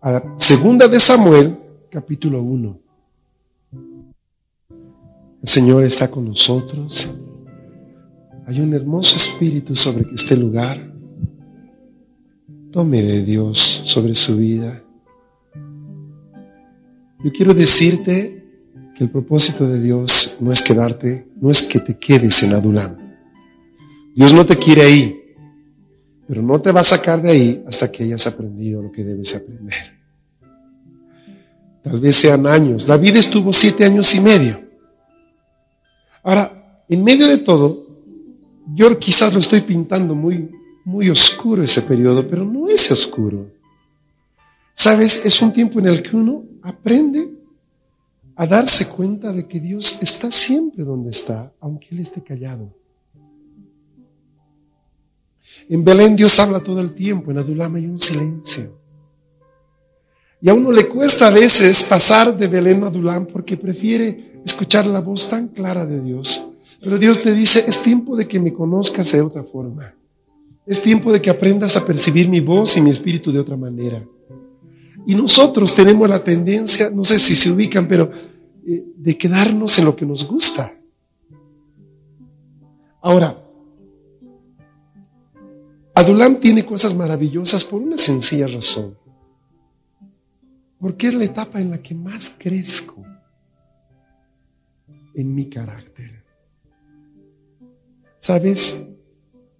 a 0.00 0.22
Segunda 0.36 0.86
de 0.86 1.00
Samuel, 1.00 1.56
capítulo 1.90 2.40
1. 2.40 2.78
El 5.42 5.48
Señor 5.48 5.82
está 5.82 6.08
con 6.08 6.24
nosotros. 6.24 7.10
Hay 8.46 8.60
un 8.60 8.72
hermoso 8.74 9.16
espíritu 9.16 9.74
sobre 9.74 10.06
este 10.14 10.36
lugar. 10.36 10.88
Tome 12.70 13.02
de 13.02 13.24
Dios 13.24 13.58
sobre 13.58 14.14
su 14.14 14.36
vida. 14.36 14.83
Yo 17.24 17.32
quiero 17.32 17.54
decirte 17.54 18.44
que 18.94 19.02
el 19.02 19.08
propósito 19.08 19.66
de 19.66 19.80
Dios 19.80 20.36
no 20.40 20.52
es 20.52 20.62
quedarte, 20.62 21.26
no 21.40 21.50
es 21.50 21.62
que 21.62 21.80
te 21.80 21.96
quedes 21.98 22.42
en 22.42 22.52
Adulam. 22.52 22.98
Dios 24.14 24.34
no 24.34 24.44
te 24.44 24.58
quiere 24.58 24.82
ahí, 24.82 25.24
pero 26.28 26.42
no 26.42 26.60
te 26.60 26.70
va 26.70 26.80
a 26.80 26.84
sacar 26.84 27.22
de 27.22 27.30
ahí 27.30 27.64
hasta 27.66 27.90
que 27.90 28.04
hayas 28.04 28.26
aprendido 28.26 28.82
lo 28.82 28.92
que 28.92 29.02
debes 29.02 29.34
aprender. 29.34 29.98
Tal 31.82 31.98
vez 31.98 32.14
sean 32.14 32.46
años. 32.46 32.86
David 32.86 33.16
estuvo 33.16 33.54
siete 33.54 33.86
años 33.86 34.14
y 34.14 34.20
medio. 34.20 34.60
Ahora, 36.22 36.82
en 36.90 37.02
medio 37.02 37.26
de 37.26 37.38
todo, 37.38 37.86
yo 38.74 38.98
quizás 38.98 39.32
lo 39.32 39.40
estoy 39.40 39.62
pintando 39.62 40.14
muy, 40.14 40.50
muy 40.84 41.08
oscuro 41.08 41.62
ese 41.62 41.80
periodo, 41.80 42.28
pero 42.28 42.44
no 42.44 42.68
es 42.68 42.90
oscuro. 42.90 43.50
Sabes, 44.74 45.24
es 45.24 45.40
un 45.40 45.54
tiempo 45.54 45.78
en 45.78 45.86
el 45.86 46.02
que 46.02 46.16
uno 46.16 46.52
aprende 46.64 47.30
a 48.36 48.46
darse 48.46 48.88
cuenta 48.88 49.32
de 49.32 49.46
que 49.46 49.60
Dios 49.60 49.98
está 50.00 50.30
siempre 50.30 50.82
donde 50.82 51.10
está, 51.10 51.52
aunque 51.60 51.88
Él 51.92 52.00
esté 52.00 52.22
callado. 52.22 52.74
En 55.68 55.84
Belén 55.84 56.16
Dios 56.16 56.40
habla 56.40 56.60
todo 56.60 56.80
el 56.80 56.94
tiempo, 56.94 57.30
en 57.30 57.38
Adulam 57.38 57.74
hay 57.76 57.86
un 57.86 58.00
silencio. 58.00 58.76
Y 60.40 60.48
a 60.48 60.54
uno 60.54 60.72
le 60.72 60.88
cuesta 60.88 61.28
a 61.28 61.30
veces 61.30 61.84
pasar 61.84 62.36
de 62.36 62.48
Belén 62.48 62.82
a 62.82 62.86
Adulam 62.86 63.26
porque 63.26 63.56
prefiere 63.56 64.40
escuchar 64.44 64.86
la 64.86 65.00
voz 65.00 65.28
tan 65.28 65.48
clara 65.48 65.86
de 65.86 66.00
Dios. 66.00 66.48
Pero 66.80 66.98
Dios 66.98 67.20
te 67.22 67.32
dice, 67.32 67.64
es 67.68 67.80
tiempo 67.82 68.16
de 68.16 68.26
que 68.26 68.40
me 68.40 68.52
conozcas 68.52 69.12
de 69.12 69.20
otra 69.20 69.44
forma. 69.44 69.94
Es 70.66 70.80
tiempo 70.80 71.12
de 71.12 71.20
que 71.20 71.30
aprendas 71.30 71.76
a 71.76 71.84
percibir 71.84 72.28
mi 72.28 72.40
voz 72.40 72.76
y 72.76 72.80
mi 72.80 72.90
espíritu 72.90 73.30
de 73.30 73.38
otra 73.38 73.56
manera. 73.56 74.04
Y 75.06 75.14
nosotros 75.14 75.74
tenemos 75.74 76.08
la 76.08 76.22
tendencia, 76.22 76.90
no 76.90 77.04
sé 77.04 77.18
si 77.18 77.36
se 77.36 77.50
ubican, 77.50 77.86
pero 77.86 78.10
eh, 78.66 78.84
de 78.96 79.18
quedarnos 79.18 79.78
en 79.78 79.84
lo 79.84 79.94
que 79.94 80.06
nos 80.06 80.26
gusta. 80.26 80.72
Ahora, 83.02 83.44
Adulam 85.94 86.40
tiene 86.40 86.64
cosas 86.64 86.94
maravillosas 86.94 87.64
por 87.64 87.82
una 87.82 87.98
sencilla 87.98 88.46
razón. 88.46 88.96
Porque 90.80 91.08
es 91.08 91.14
la 91.14 91.24
etapa 91.24 91.60
en 91.60 91.70
la 91.70 91.82
que 91.82 91.94
más 91.94 92.32
crezco 92.36 93.04
en 95.14 95.34
mi 95.34 95.48
carácter. 95.48 96.24
¿Sabes? 98.16 98.76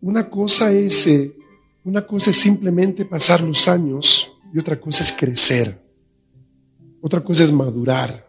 Una 0.00 0.28
cosa 0.28 0.72
es, 0.72 1.06
eh, 1.06 1.36
una 1.84 2.06
cosa 2.06 2.30
es 2.30 2.36
simplemente 2.36 3.04
pasar 3.04 3.42
los 3.42 3.68
años 3.68 4.33
y 4.54 4.58
otra 4.60 4.80
cosa 4.80 5.02
es 5.02 5.12
crecer. 5.12 5.76
Otra 7.00 7.22
cosa 7.22 7.42
es 7.42 7.50
madurar. 7.50 8.24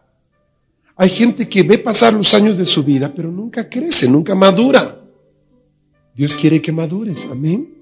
Hay 0.96 1.10
gente 1.10 1.48
que 1.48 1.62
ve 1.62 1.78
pasar 1.78 2.14
los 2.14 2.34
años 2.34 2.58
de 2.58 2.66
su 2.66 2.84
vida, 2.84 3.14
pero 3.16 3.32
nunca 3.32 3.70
crece, 3.70 4.10
nunca 4.10 4.34
madura. 4.34 5.04
Dios 6.16 6.36
quiere 6.36 6.60
que 6.60 6.72
madures, 6.72 7.26
amén. 7.30 7.76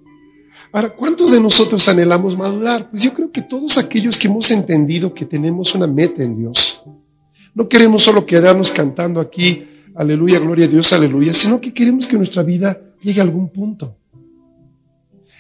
Ahora, 0.74 0.94
¿cuántos 0.94 1.32
de 1.32 1.40
nosotros 1.40 1.88
anhelamos 1.88 2.36
madurar? 2.36 2.90
Pues 2.90 3.02
yo 3.02 3.14
creo 3.14 3.32
que 3.32 3.42
todos 3.42 3.78
aquellos 3.78 4.18
que 4.18 4.28
hemos 4.28 4.52
entendido 4.52 5.14
que 5.14 5.26
tenemos 5.26 5.74
una 5.74 5.88
meta 5.88 6.22
en 6.22 6.36
Dios. 6.36 6.84
No 7.54 7.70
queremos 7.70 8.02
solo 8.02 8.26
quedarnos 8.26 8.74
cantando 8.74 9.22
aquí, 9.22 9.66
aleluya, 9.96 10.40
gloria 10.40 10.66
a 10.66 10.70
Dios, 10.70 10.92
aleluya, 10.92 11.34
sino 11.34 11.62
que 11.62 11.74
queremos 11.74 12.08
que 12.08 12.18
nuestra 12.18 12.44
vida 12.44 12.78
llegue 13.02 13.22
a 13.22 13.24
algún 13.24 13.48
punto. 13.50 13.96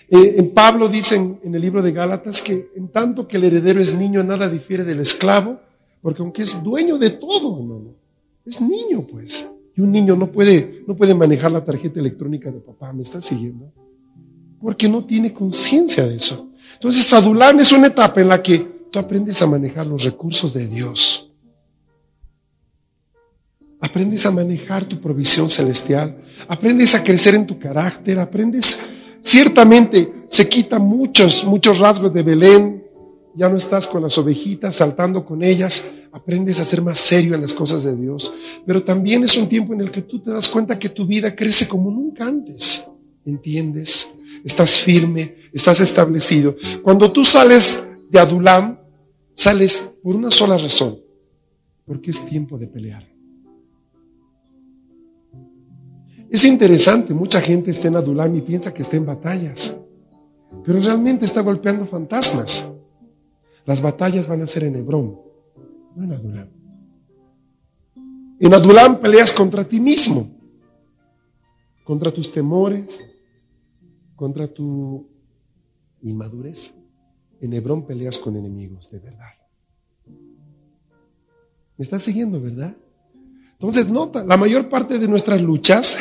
Eh, 0.09 0.35
en 0.37 0.51
Pablo 0.51 0.87
dice 0.87 1.15
en, 1.15 1.39
el 1.43 1.61
libro 1.61 1.81
de 1.81 1.91
Gálatas 1.91 2.41
que 2.41 2.71
en 2.75 2.89
tanto 2.89 3.27
que 3.27 3.37
el 3.37 3.45
heredero 3.45 3.81
es 3.81 3.93
niño, 3.93 4.23
nada 4.23 4.49
difiere 4.49 4.83
del 4.83 4.99
esclavo, 4.99 5.59
porque 6.01 6.21
aunque 6.21 6.43
es 6.43 6.61
dueño 6.61 6.97
de 6.97 7.11
todo, 7.11 7.57
hermano, 7.57 7.95
es 8.45 8.59
niño, 8.59 9.05
pues. 9.09 9.45
Y 9.75 9.81
un 9.81 9.91
niño 9.91 10.15
no 10.15 10.31
puede, 10.31 10.83
no 10.85 10.95
puede 10.95 11.15
manejar 11.15 11.51
la 11.51 11.63
tarjeta 11.63 11.99
electrónica 11.99 12.51
de 12.51 12.59
papá, 12.59 12.93
¿me 12.93 13.01
está 13.01 13.21
siguiendo? 13.21 13.71
Porque 14.61 14.87
no 14.87 15.03
tiene 15.05 15.33
conciencia 15.33 16.05
de 16.05 16.15
eso. 16.15 16.49
Entonces, 16.75 17.11
Adulam 17.13 17.59
es 17.59 17.71
una 17.71 17.87
etapa 17.87 18.21
en 18.21 18.29
la 18.29 18.41
que 18.41 18.59
tú 18.91 18.99
aprendes 18.99 19.41
a 19.41 19.47
manejar 19.47 19.87
los 19.87 20.03
recursos 20.03 20.53
de 20.53 20.67
Dios. 20.67 21.31
Aprendes 23.79 24.25
a 24.25 24.31
manejar 24.31 24.85
tu 24.85 25.01
provisión 25.01 25.49
celestial. 25.49 26.17
Aprendes 26.47 26.95
a 26.95 27.03
crecer 27.03 27.35
en 27.35 27.45
tu 27.45 27.59
carácter. 27.59 28.17
Aprendes 28.17 28.79
Ciertamente 29.23 30.25
se 30.27 30.49
quitan 30.49 30.81
muchos, 30.81 31.45
muchos 31.45 31.79
rasgos 31.79 32.13
de 32.13 32.23
Belén. 32.23 32.83
Ya 33.35 33.49
no 33.49 33.55
estás 33.55 33.87
con 33.87 34.03
las 34.03 34.17
ovejitas 34.17 34.75
saltando 34.75 35.25
con 35.25 35.41
ellas. 35.43 35.83
Aprendes 36.11 36.59
a 36.59 36.65
ser 36.65 36.81
más 36.81 36.99
serio 36.99 37.33
en 37.33 37.41
las 37.41 37.53
cosas 37.53 37.83
de 37.83 37.95
Dios. 37.95 38.33
Pero 38.65 38.83
también 38.83 39.23
es 39.23 39.37
un 39.37 39.47
tiempo 39.47 39.73
en 39.73 39.81
el 39.81 39.91
que 39.91 40.01
tú 40.01 40.19
te 40.19 40.29
das 40.29 40.49
cuenta 40.49 40.77
que 40.77 40.89
tu 40.89 41.07
vida 41.07 41.33
crece 41.33 41.67
como 41.67 41.89
nunca 41.89 42.27
antes. 42.27 42.83
¿Entiendes? 43.25 44.09
Estás 44.43 44.77
firme, 44.77 45.35
estás 45.53 45.79
establecido. 45.79 46.57
Cuando 46.83 47.11
tú 47.11 47.23
sales 47.23 47.79
de 48.09 48.19
Adulam, 48.19 48.77
sales 49.33 49.85
por 50.03 50.17
una 50.17 50.29
sola 50.29 50.57
razón. 50.57 50.99
Porque 51.85 52.11
es 52.11 52.23
tiempo 52.25 52.57
de 52.57 52.67
pelear. 52.67 53.12
Es 56.33 56.45
interesante, 56.45 57.13
mucha 57.13 57.39
gente 57.41 57.69
está 57.69 57.89
en 57.89 57.95
Adulam 57.95 58.35
y 58.35 58.41
piensa 58.41 58.73
que 58.73 58.81
está 58.81 58.97
en 58.97 59.05
batallas, 59.05 59.77
pero 60.65 60.79
realmente 60.79 61.25
está 61.25 61.41
golpeando 61.41 61.85
fantasmas. 61.85 62.67
Las 63.67 63.79
batallas 63.79 64.27
van 64.27 64.41
a 64.41 64.47
ser 64.47 64.63
en 64.63 64.75
Hebrón, 64.75 65.15
no 65.95 66.03
en 66.03 66.11
Adulam. 66.11 66.49
En 68.39 68.51
Adulam 68.51 68.99
peleas 68.99 69.31
contra 69.31 69.63
ti 69.63 69.79
mismo, 69.79 70.27
contra 71.83 72.11
tus 72.11 72.31
temores, 72.31 72.99
contra 74.15 74.47
tu 74.47 75.07
inmadurez. 76.01 76.73
En 77.41 77.53
Hebrón 77.53 77.85
peleas 77.85 78.17
con 78.17 78.35
enemigos 78.35 78.89
de 78.89 78.97
verdad. 78.97 79.33
¿Me 80.07 81.83
estás 81.83 82.01
siguiendo, 82.01 82.41
verdad? 82.41 82.75
Entonces, 83.51 83.87
nota, 83.87 84.23
la 84.23 84.35
mayor 84.35 84.67
parte 84.67 84.97
de 84.97 85.07
nuestras 85.07 85.39
luchas 85.39 85.95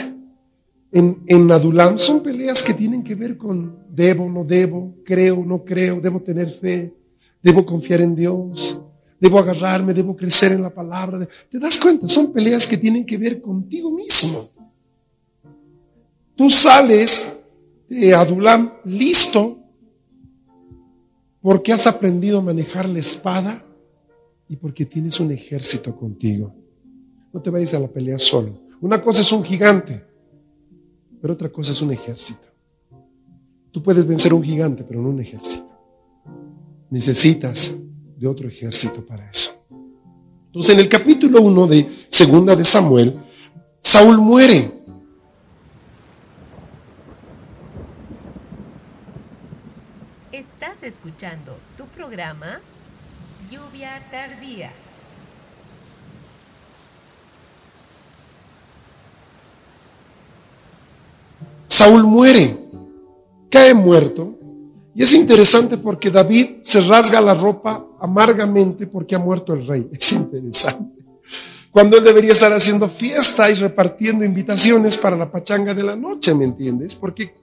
en, 0.92 1.22
en 1.26 1.50
Adulam 1.50 1.98
son 1.98 2.22
peleas 2.22 2.62
que 2.62 2.74
tienen 2.74 3.02
que 3.02 3.14
ver 3.14 3.38
con 3.38 3.78
debo, 3.88 4.28
no 4.28 4.44
debo, 4.44 4.94
creo, 5.04 5.42
no 5.44 5.64
creo, 5.64 6.00
debo 6.00 6.20
tener 6.20 6.50
fe, 6.50 6.94
debo 7.42 7.64
confiar 7.64 8.02
en 8.02 8.14
Dios, 8.14 8.78
debo 9.18 9.38
agarrarme, 9.38 9.94
debo 9.94 10.14
crecer 10.14 10.52
en 10.52 10.60
la 10.60 10.68
palabra. 10.68 11.26
¿Te 11.50 11.58
das 11.58 11.78
cuenta? 11.78 12.06
Son 12.08 12.30
peleas 12.30 12.66
que 12.66 12.76
tienen 12.76 13.06
que 13.06 13.16
ver 13.16 13.40
contigo 13.40 13.90
mismo. 13.90 14.38
Tú 16.36 16.50
sales 16.50 17.26
de 17.88 18.14
Adulam 18.14 18.74
listo 18.84 19.58
porque 21.40 21.72
has 21.72 21.86
aprendido 21.86 22.38
a 22.38 22.42
manejar 22.42 22.86
la 22.86 23.00
espada 23.00 23.64
y 24.46 24.56
porque 24.56 24.84
tienes 24.84 25.18
un 25.20 25.32
ejército 25.32 25.96
contigo. 25.96 26.54
No 27.32 27.40
te 27.40 27.48
vayas 27.48 27.72
a 27.72 27.80
la 27.80 27.88
pelea 27.88 28.18
solo. 28.18 28.60
Una 28.82 29.02
cosa 29.02 29.22
es 29.22 29.32
un 29.32 29.42
gigante 29.42 30.11
pero 31.22 31.34
otra 31.34 31.48
cosa 31.48 31.70
es 31.70 31.80
un 31.80 31.92
ejército. 31.92 32.42
Tú 33.70 33.80
puedes 33.80 34.04
vencer 34.04 34.32
a 34.32 34.34
un 34.34 34.42
gigante, 34.42 34.82
pero 34.82 35.00
no 35.00 35.08
un 35.08 35.20
ejército. 35.20 35.70
Necesitas 36.90 37.72
de 38.16 38.26
otro 38.26 38.48
ejército 38.48 39.06
para 39.06 39.30
eso. 39.30 39.52
Entonces, 40.46 40.74
en 40.74 40.80
el 40.80 40.88
capítulo 40.88 41.40
1 41.40 41.66
de 41.68 42.06
Segunda 42.08 42.56
de 42.56 42.64
Samuel, 42.64 43.22
Saúl 43.80 44.18
muere. 44.18 44.82
Estás 50.32 50.82
escuchando 50.82 51.56
tu 51.78 51.84
programa 51.86 52.60
Lluvia 53.48 54.02
Tardía. 54.10 54.72
Saúl 61.72 62.04
muere, 62.04 62.54
cae 63.50 63.72
muerto. 63.72 64.38
Y 64.94 65.02
es 65.02 65.14
interesante 65.14 65.78
porque 65.78 66.10
David 66.10 66.56
se 66.60 66.82
rasga 66.82 67.18
la 67.20 67.32
ropa 67.32 67.86
amargamente 67.98 68.86
porque 68.86 69.14
ha 69.14 69.18
muerto 69.18 69.54
el 69.54 69.66
rey. 69.66 69.88
Es 69.92 70.12
interesante. 70.12 71.02
Cuando 71.70 71.96
él 71.96 72.04
debería 72.04 72.32
estar 72.32 72.52
haciendo 72.52 72.86
fiesta 72.88 73.50
y 73.50 73.54
repartiendo 73.54 74.22
invitaciones 74.22 74.98
para 74.98 75.16
la 75.16 75.32
pachanga 75.32 75.72
de 75.72 75.82
la 75.82 75.96
noche, 75.96 76.34
¿me 76.34 76.44
entiendes? 76.44 76.94
Porque 76.94 77.34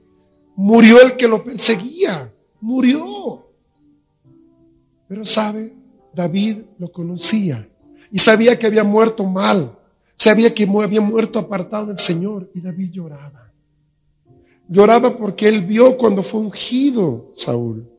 murió 0.55 1.01
el 1.01 1.17
que 1.17 1.27
lo 1.27 1.43
perseguía, 1.43 2.31
murió. 2.61 3.47
Pero 5.07 5.25
sabe, 5.25 5.73
David 6.13 6.57
lo 6.77 6.91
conocía 6.91 7.67
y 8.11 8.19
sabía 8.19 8.59
que 8.59 8.67
había 8.67 8.83
muerto 8.83 9.25
mal, 9.25 9.75
sabía 10.15 10.53
que 10.53 10.69
había 10.83 11.01
muerto 11.01 11.39
apartado 11.39 11.87
del 11.87 11.97
Señor 11.97 12.51
y 12.53 12.61
David 12.61 12.91
lloraba. 12.91 13.48
Lloraba 14.69 15.17
porque 15.17 15.47
él 15.47 15.65
vio 15.65 15.97
cuando 15.97 16.21
fue 16.21 16.41
ungido 16.41 17.32
Saúl. 17.34 17.89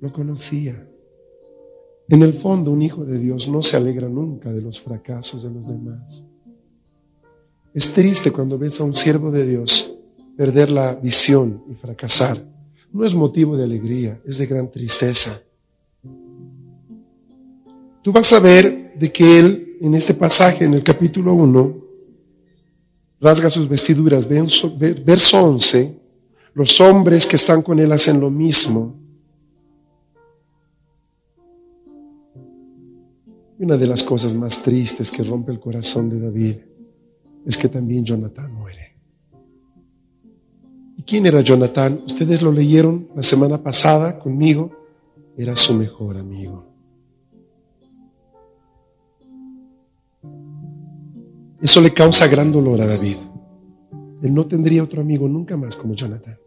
Lo 0.00 0.10
conocía. 0.10 0.88
En 2.08 2.22
el 2.22 2.32
fondo, 2.32 2.72
un 2.72 2.80
hijo 2.80 3.04
de 3.04 3.18
Dios 3.18 3.46
no 3.46 3.60
se 3.60 3.76
alegra 3.76 4.08
nunca 4.08 4.50
de 4.50 4.62
los 4.62 4.80
fracasos 4.80 5.42
de 5.42 5.50
los 5.50 5.68
demás. 5.68 6.24
Es 7.74 7.92
triste 7.92 8.32
cuando 8.32 8.58
ves 8.58 8.80
a 8.80 8.84
un 8.84 8.94
siervo 8.94 9.30
de 9.30 9.46
Dios 9.46 9.94
perder 10.34 10.70
la 10.70 10.94
visión 10.94 11.62
y 11.70 11.74
fracasar. 11.74 12.42
No 12.90 13.04
es 13.04 13.14
motivo 13.14 13.56
de 13.56 13.64
alegría, 13.64 14.22
es 14.24 14.38
de 14.38 14.46
gran 14.46 14.70
tristeza. 14.70 15.42
Tú 18.00 18.12
vas 18.12 18.32
a 18.32 18.38
ver 18.38 18.94
de 18.98 19.12
que 19.12 19.38
él, 19.38 19.76
en 19.82 19.94
este 19.94 20.14
pasaje, 20.14 20.64
en 20.64 20.72
el 20.72 20.82
capítulo 20.82 21.34
1, 21.34 21.87
rasga 23.20 23.50
sus 23.50 23.68
vestiduras. 23.68 24.26
Verso 24.28 25.44
11, 25.44 25.98
los 26.54 26.80
hombres 26.80 27.26
que 27.26 27.36
están 27.36 27.62
con 27.62 27.78
él 27.78 27.92
hacen 27.92 28.20
lo 28.20 28.30
mismo. 28.30 28.94
Una 33.58 33.76
de 33.76 33.86
las 33.88 34.04
cosas 34.04 34.34
más 34.34 34.62
tristes 34.62 35.10
que 35.10 35.24
rompe 35.24 35.50
el 35.50 35.58
corazón 35.58 36.08
de 36.08 36.20
David 36.20 36.56
es 37.44 37.58
que 37.58 37.68
también 37.68 38.04
Jonathan 38.04 38.52
muere. 38.52 38.94
¿Y 40.96 41.02
quién 41.02 41.26
era 41.26 41.40
Jonathan? 41.40 42.02
Ustedes 42.06 42.40
lo 42.42 42.52
leyeron 42.52 43.08
la 43.16 43.22
semana 43.22 43.62
pasada 43.62 44.18
conmigo. 44.18 44.70
Era 45.36 45.56
su 45.56 45.74
mejor 45.74 46.18
amigo. 46.18 46.67
Eso 51.60 51.80
le 51.80 51.92
causa 51.92 52.28
gran 52.28 52.52
dolor 52.52 52.80
a 52.80 52.86
David. 52.86 53.16
Él 54.22 54.34
no 54.34 54.46
tendría 54.46 54.82
otro 54.82 55.00
amigo 55.00 55.28
nunca 55.28 55.56
más 55.56 55.76
como 55.76 55.94
Jonathan. 55.94 56.38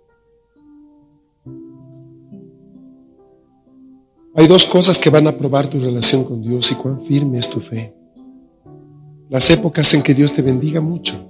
Hay 4.33 4.47
dos 4.47 4.65
cosas 4.65 4.97
que 4.97 5.09
van 5.09 5.27
a 5.27 5.37
probar 5.37 5.67
tu 5.67 5.79
relación 5.79 6.23
con 6.23 6.41
Dios 6.41 6.71
y 6.71 6.75
cuán 6.75 7.03
firme 7.03 7.37
es 7.37 7.49
tu 7.49 7.59
fe. 7.59 7.93
Las 9.29 9.49
épocas 9.49 9.93
en 9.93 10.01
que 10.01 10.13
Dios 10.13 10.33
te 10.33 10.41
bendiga 10.41 10.79
mucho 10.79 11.29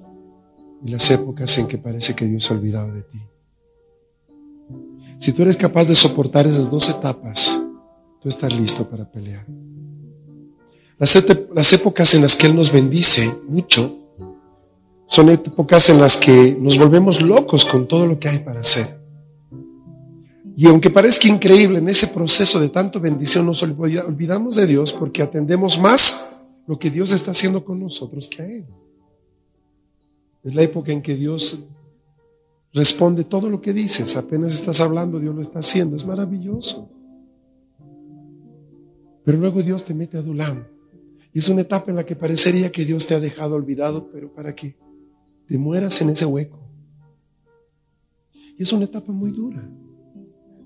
y 0.83 0.91
las 0.91 1.09
épocas 1.09 1.57
en 1.57 1.67
que 1.67 1.77
parece 1.77 2.15
que 2.15 2.25
Dios 2.25 2.43
se 2.43 2.53
ha 2.53 2.57
olvidado 2.57 2.93
de 2.93 3.01
ti. 3.01 3.21
Si 5.17 5.33
tú 5.33 5.41
eres 5.41 5.57
capaz 5.57 5.87
de 5.87 5.95
soportar 5.95 6.45
esas 6.47 6.69
dos 6.69 6.89
etapas, 6.89 7.59
tú 8.21 8.29
estás 8.29 8.53
listo 8.55 8.87
para 8.87 9.09
pelear. 9.09 9.45
Las, 11.01 11.73
épocas 11.73 12.13
en 12.13 12.21
las 12.21 12.37
que 12.37 12.45
Él 12.45 12.55
nos 12.55 12.71
bendice 12.71 13.33
mucho 13.49 13.97
son 15.07 15.29
épocas 15.29 15.89
en 15.89 15.99
las 15.99 16.15
que 16.15 16.55
nos 16.59 16.77
volvemos 16.77 17.23
locos 17.23 17.65
con 17.65 17.87
todo 17.87 18.05
lo 18.05 18.19
que 18.19 18.29
hay 18.29 18.37
para 18.37 18.59
hacer. 18.59 18.99
Y 20.55 20.67
aunque 20.67 20.91
parezca 20.91 21.27
increíble, 21.27 21.79
en 21.79 21.89
ese 21.89 22.05
proceso 22.05 22.59
de 22.59 22.69
tanto 22.69 22.99
bendición 22.99 23.47
nos 23.47 23.63
olvidamos 23.63 24.53
de 24.53 24.67
Dios 24.67 24.93
porque 24.93 25.23
atendemos 25.23 25.79
más 25.79 26.61
lo 26.67 26.77
que 26.77 26.91
Dios 26.91 27.11
está 27.11 27.31
haciendo 27.31 27.65
con 27.65 27.79
nosotros 27.79 28.29
que 28.29 28.43
a 28.43 28.45
Él. 28.45 28.65
Es 30.43 30.53
la 30.53 30.61
época 30.61 30.91
en 30.91 31.01
que 31.01 31.15
Dios 31.15 31.57
responde 32.75 33.23
todo 33.23 33.49
lo 33.49 33.59
que 33.59 33.73
dices. 33.73 34.15
Apenas 34.15 34.53
estás 34.53 34.79
hablando, 34.79 35.19
Dios 35.19 35.33
lo 35.33 35.41
está 35.41 35.59
haciendo. 35.59 35.95
Es 35.95 36.05
maravilloso. 36.05 36.87
Pero 39.25 39.39
luego 39.39 39.63
Dios 39.63 39.83
te 39.83 39.95
mete 39.95 40.19
a 40.19 40.21
Dulam. 40.21 40.63
Y 41.33 41.39
es 41.39 41.49
una 41.49 41.61
etapa 41.61 41.91
en 41.91 41.97
la 41.97 42.05
que 42.05 42.15
parecería 42.15 42.71
que 42.71 42.85
Dios 42.85 43.07
te 43.07 43.15
ha 43.15 43.19
dejado 43.19 43.55
olvidado, 43.55 44.09
pero 44.11 44.33
para 44.33 44.53
que 44.53 44.75
te 45.47 45.57
mueras 45.57 46.01
en 46.01 46.09
ese 46.09 46.25
hueco. 46.25 46.59
Y 48.57 48.63
es 48.63 48.71
una 48.73 48.85
etapa 48.85 49.11
muy 49.11 49.31
dura. 49.31 49.67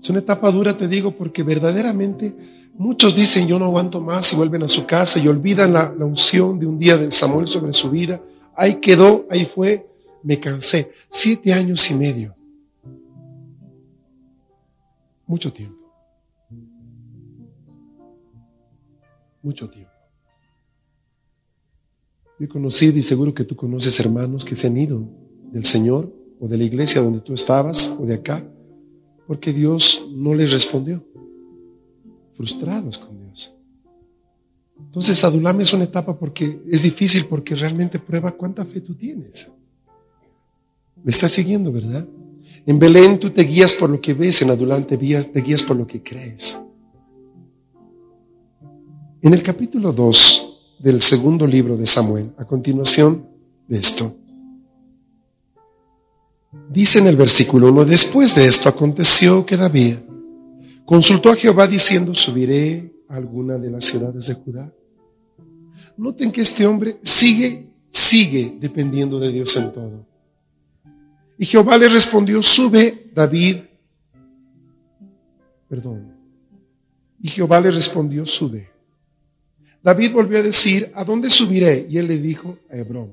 Es 0.00 0.10
una 0.10 0.18
etapa 0.18 0.50
dura, 0.50 0.76
te 0.76 0.88
digo, 0.88 1.12
porque 1.12 1.42
verdaderamente 1.42 2.34
muchos 2.74 3.16
dicen 3.16 3.46
yo 3.46 3.58
no 3.58 3.64
aguanto 3.66 4.00
más 4.00 4.32
y 4.32 4.36
vuelven 4.36 4.62
a 4.62 4.68
su 4.68 4.86
casa 4.86 5.18
y 5.18 5.28
olvidan 5.28 5.72
la, 5.72 5.90
unción 5.98 6.58
de 6.58 6.66
un 6.66 6.78
día 6.78 6.96
del 6.96 7.12
Samuel 7.12 7.48
sobre 7.48 7.72
su 7.72 7.90
vida. 7.90 8.20
Ahí 8.54 8.76
quedó, 8.76 9.26
ahí 9.30 9.44
fue, 9.44 9.86
me 10.22 10.38
cansé. 10.38 10.92
Siete 11.08 11.52
años 11.52 11.90
y 11.90 11.94
medio. 11.94 12.34
Mucho 15.26 15.52
tiempo. 15.52 15.76
Mucho 19.42 19.68
tiempo. 19.68 19.85
Yo 22.38 22.44
he 22.44 22.48
conocido 22.48 22.98
y 22.98 23.02
seguro 23.02 23.32
que 23.32 23.44
tú 23.44 23.56
conoces 23.56 23.98
hermanos 23.98 24.44
que 24.44 24.54
se 24.54 24.66
han 24.66 24.76
ido 24.76 25.08
del 25.52 25.64
Señor 25.64 26.12
o 26.38 26.46
de 26.46 26.58
la 26.58 26.64
iglesia 26.64 27.00
donde 27.00 27.20
tú 27.20 27.32
estabas 27.32 27.94
o 27.98 28.04
de 28.04 28.14
acá 28.14 28.44
porque 29.26 29.52
Dios 29.52 30.06
no 30.12 30.34
les 30.34 30.52
respondió. 30.52 31.02
Frustrados 32.36 32.98
con 32.98 33.18
Dios. 33.18 33.54
Entonces, 34.78 35.24
Adulam 35.24 35.60
es 35.62 35.72
una 35.72 35.84
etapa 35.84 36.18
porque 36.18 36.60
es 36.70 36.82
difícil 36.82 37.24
porque 37.24 37.54
realmente 37.54 37.98
prueba 37.98 38.30
cuánta 38.32 38.64
fe 38.66 38.82
tú 38.82 38.94
tienes. 38.94 39.46
Me 41.02 41.10
estás 41.10 41.32
siguiendo, 41.32 41.72
¿verdad? 41.72 42.06
En 42.66 42.78
Belén 42.78 43.18
tú 43.18 43.30
te 43.30 43.42
guías 43.44 43.74
por 43.74 43.88
lo 43.88 44.00
que 44.00 44.12
ves, 44.12 44.42
en 44.42 44.50
Adulam 44.50 44.86
te 44.86 44.96
guías 44.96 45.62
por 45.62 45.76
lo 45.76 45.86
que 45.86 46.02
crees. 46.02 46.58
En 49.22 49.32
el 49.32 49.42
capítulo 49.42 49.92
2 49.94 50.45
del 50.78 51.00
segundo 51.00 51.46
libro 51.46 51.76
de 51.76 51.86
Samuel, 51.86 52.32
a 52.36 52.44
continuación 52.44 53.26
de 53.68 53.78
esto. 53.78 54.14
Dice 56.70 56.98
en 56.98 57.06
el 57.06 57.16
versículo 57.16 57.68
1, 57.68 57.84
después 57.84 58.34
de 58.34 58.46
esto 58.46 58.68
aconteció 58.68 59.46
que 59.46 59.56
David 59.56 59.96
consultó 60.84 61.30
a 61.30 61.36
Jehová 61.36 61.66
diciendo, 61.66 62.14
subiré 62.14 62.92
a 63.08 63.16
alguna 63.16 63.58
de 63.58 63.70
las 63.70 63.84
ciudades 63.84 64.26
de 64.26 64.34
Judá. 64.34 64.72
Noten 65.96 66.30
que 66.30 66.42
este 66.42 66.66
hombre 66.66 66.98
sigue, 67.02 67.66
sigue 67.90 68.58
dependiendo 68.60 69.18
de 69.18 69.32
Dios 69.32 69.56
en 69.56 69.72
todo. 69.72 70.06
Y 71.38 71.46
Jehová 71.46 71.76
le 71.78 71.88
respondió, 71.88 72.42
sube 72.42 73.10
David, 73.14 73.58
perdón. 75.68 76.14
Y 77.20 77.28
Jehová 77.28 77.60
le 77.60 77.70
respondió, 77.70 78.26
sube. 78.26 78.75
David 79.86 80.14
volvió 80.14 80.40
a 80.40 80.42
decir, 80.42 80.90
¿a 80.96 81.04
dónde 81.04 81.30
subiré? 81.30 81.86
Y 81.88 81.96
él 81.96 82.08
le 82.08 82.18
dijo, 82.18 82.58
a 82.68 82.76
Hebrón. 82.76 83.12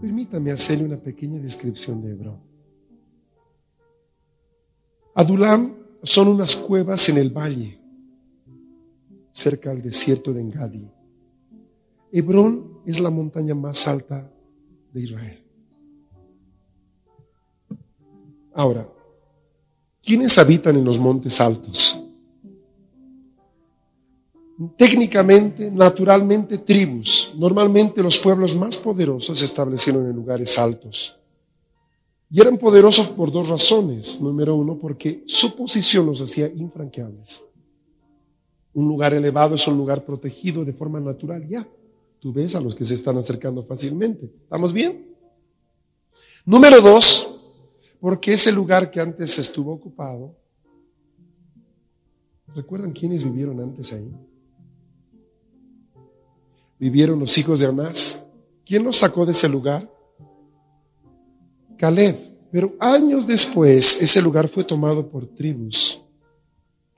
Permítame 0.00 0.50
hacerle 0.50 0.86
una 0.86 0.96
pequeña 0.96 1.38
descripción 1.42 2.00
de 2.00 2.12
Hebrón. 2.12 2.38
Adulam 5.14 5.74
son 6.02 6.28
unas 6.28 6.56
cuevas 6.56 7.06
en 7.10 7.18
el 7.18 7.28
valle, 7.28 7.78
cerca 9.30 9.72
al 9.72 9.82
desierto 9.82 10.32
de 10.32 10.40
Engadi. 10.40 10.88
Hebrón 12.10 12.78
es 12.86 12.98
la 12.98 13.10
montaña 13.10 13.54
más 13.54 13.86
alta 13.86 14.32
de 14.90 15.02
Israel. 15.02 15.44
Ahora, 18.54 18.88
¿quiénes 20.02 20.38
habitan 20.38 20.76
en 20.76 20.84
los 20.86 20.98
montes 20.98 21.42
altos? 21.42 22.03
Técnicamente, 24.76 25.70
naturalmente, 25.70 26.58
tribus. 26.58 27.32
Normalmente 27.36 28.02
los 28.02 28.18
pueblos 28.18 28.54
más 28.54 28.76
poderosos 28.76 29.38
se 29.38 29.44
establecieron 29.44 30.06
en 30.06 30.14
lugares 30.14 30.58
altos. 30.58 31.16
Y 32.30 32.40
eran 32.40 32.58
poderosos 32.58 33.08
por 33.08 33.30
dos 33.30 33.48
razones. 33.48 34.20
Número 34.20 34.54
uno, 34.54 34.76
porque 34.78 35.22
su 35.26 35.54
posición 35.54 36.06
los 36.06 36.20
hacía 36.20 36.48
infranqueables. 36.48 37.42
Un 38.72 38.88
lugar 38.88 39.14
elevado 39.14 39.54
es 39.54 39.66
un 39.68 39.76
lugar 39.76 40.04
protegido 40.04 40.64
de 40.64 40.72
forma 40.72 40.98
natural. 40.98 41.46
Ya, 41.48 41.68
tú 42.18 42.32
ves 42.32 42.54
a 42.56 42.60
los 42.60 42.74
que 42.74 42.84
se 42.84 42.94
están 42.94 43.16
acercando 43.18 43.64
fácilmente. 43.64 44.26
¿Estamos 44.42 44.72
bien? 44.72 45.14
Número 46.44 46.80
dos, 46.80 47.28
porque 48.00 48.32
ese 48.32 48.50
lugar 48.50 48.90
que 48.90 49.00
antes 49.00 49.38
estuvo 49.38 49.72
ocupado 49.72 50.34
¿Recuerdan 52.54 52.92
quiénes 52.92 53.24
vivieron 53.24 53.60
antes 53.60 53.92
ahí? 53.92 54.10
Vivieron 56.84 57.18
los 57.18 57.38
hijos 57.38 57.60
de 57.60 57.66
Anás. 57.66 58.22
¿Quién 58.66 58.84
los 58.84 58.98
sacó 58.98 59.24
de 59.24 59.32
ese 59.32 59.48
lugar? 59.48 59.90
Caleb. 61.78 62.14
Pero 62.52 62.74
años 62.78 63.26
después 63.26 64.02
ese 64.02 64.20
lugar 64.20 64.48
fue 64.48 64.64
tomado 64.64 65.08
por 65.08 65.26
tribus. 65.26 66.04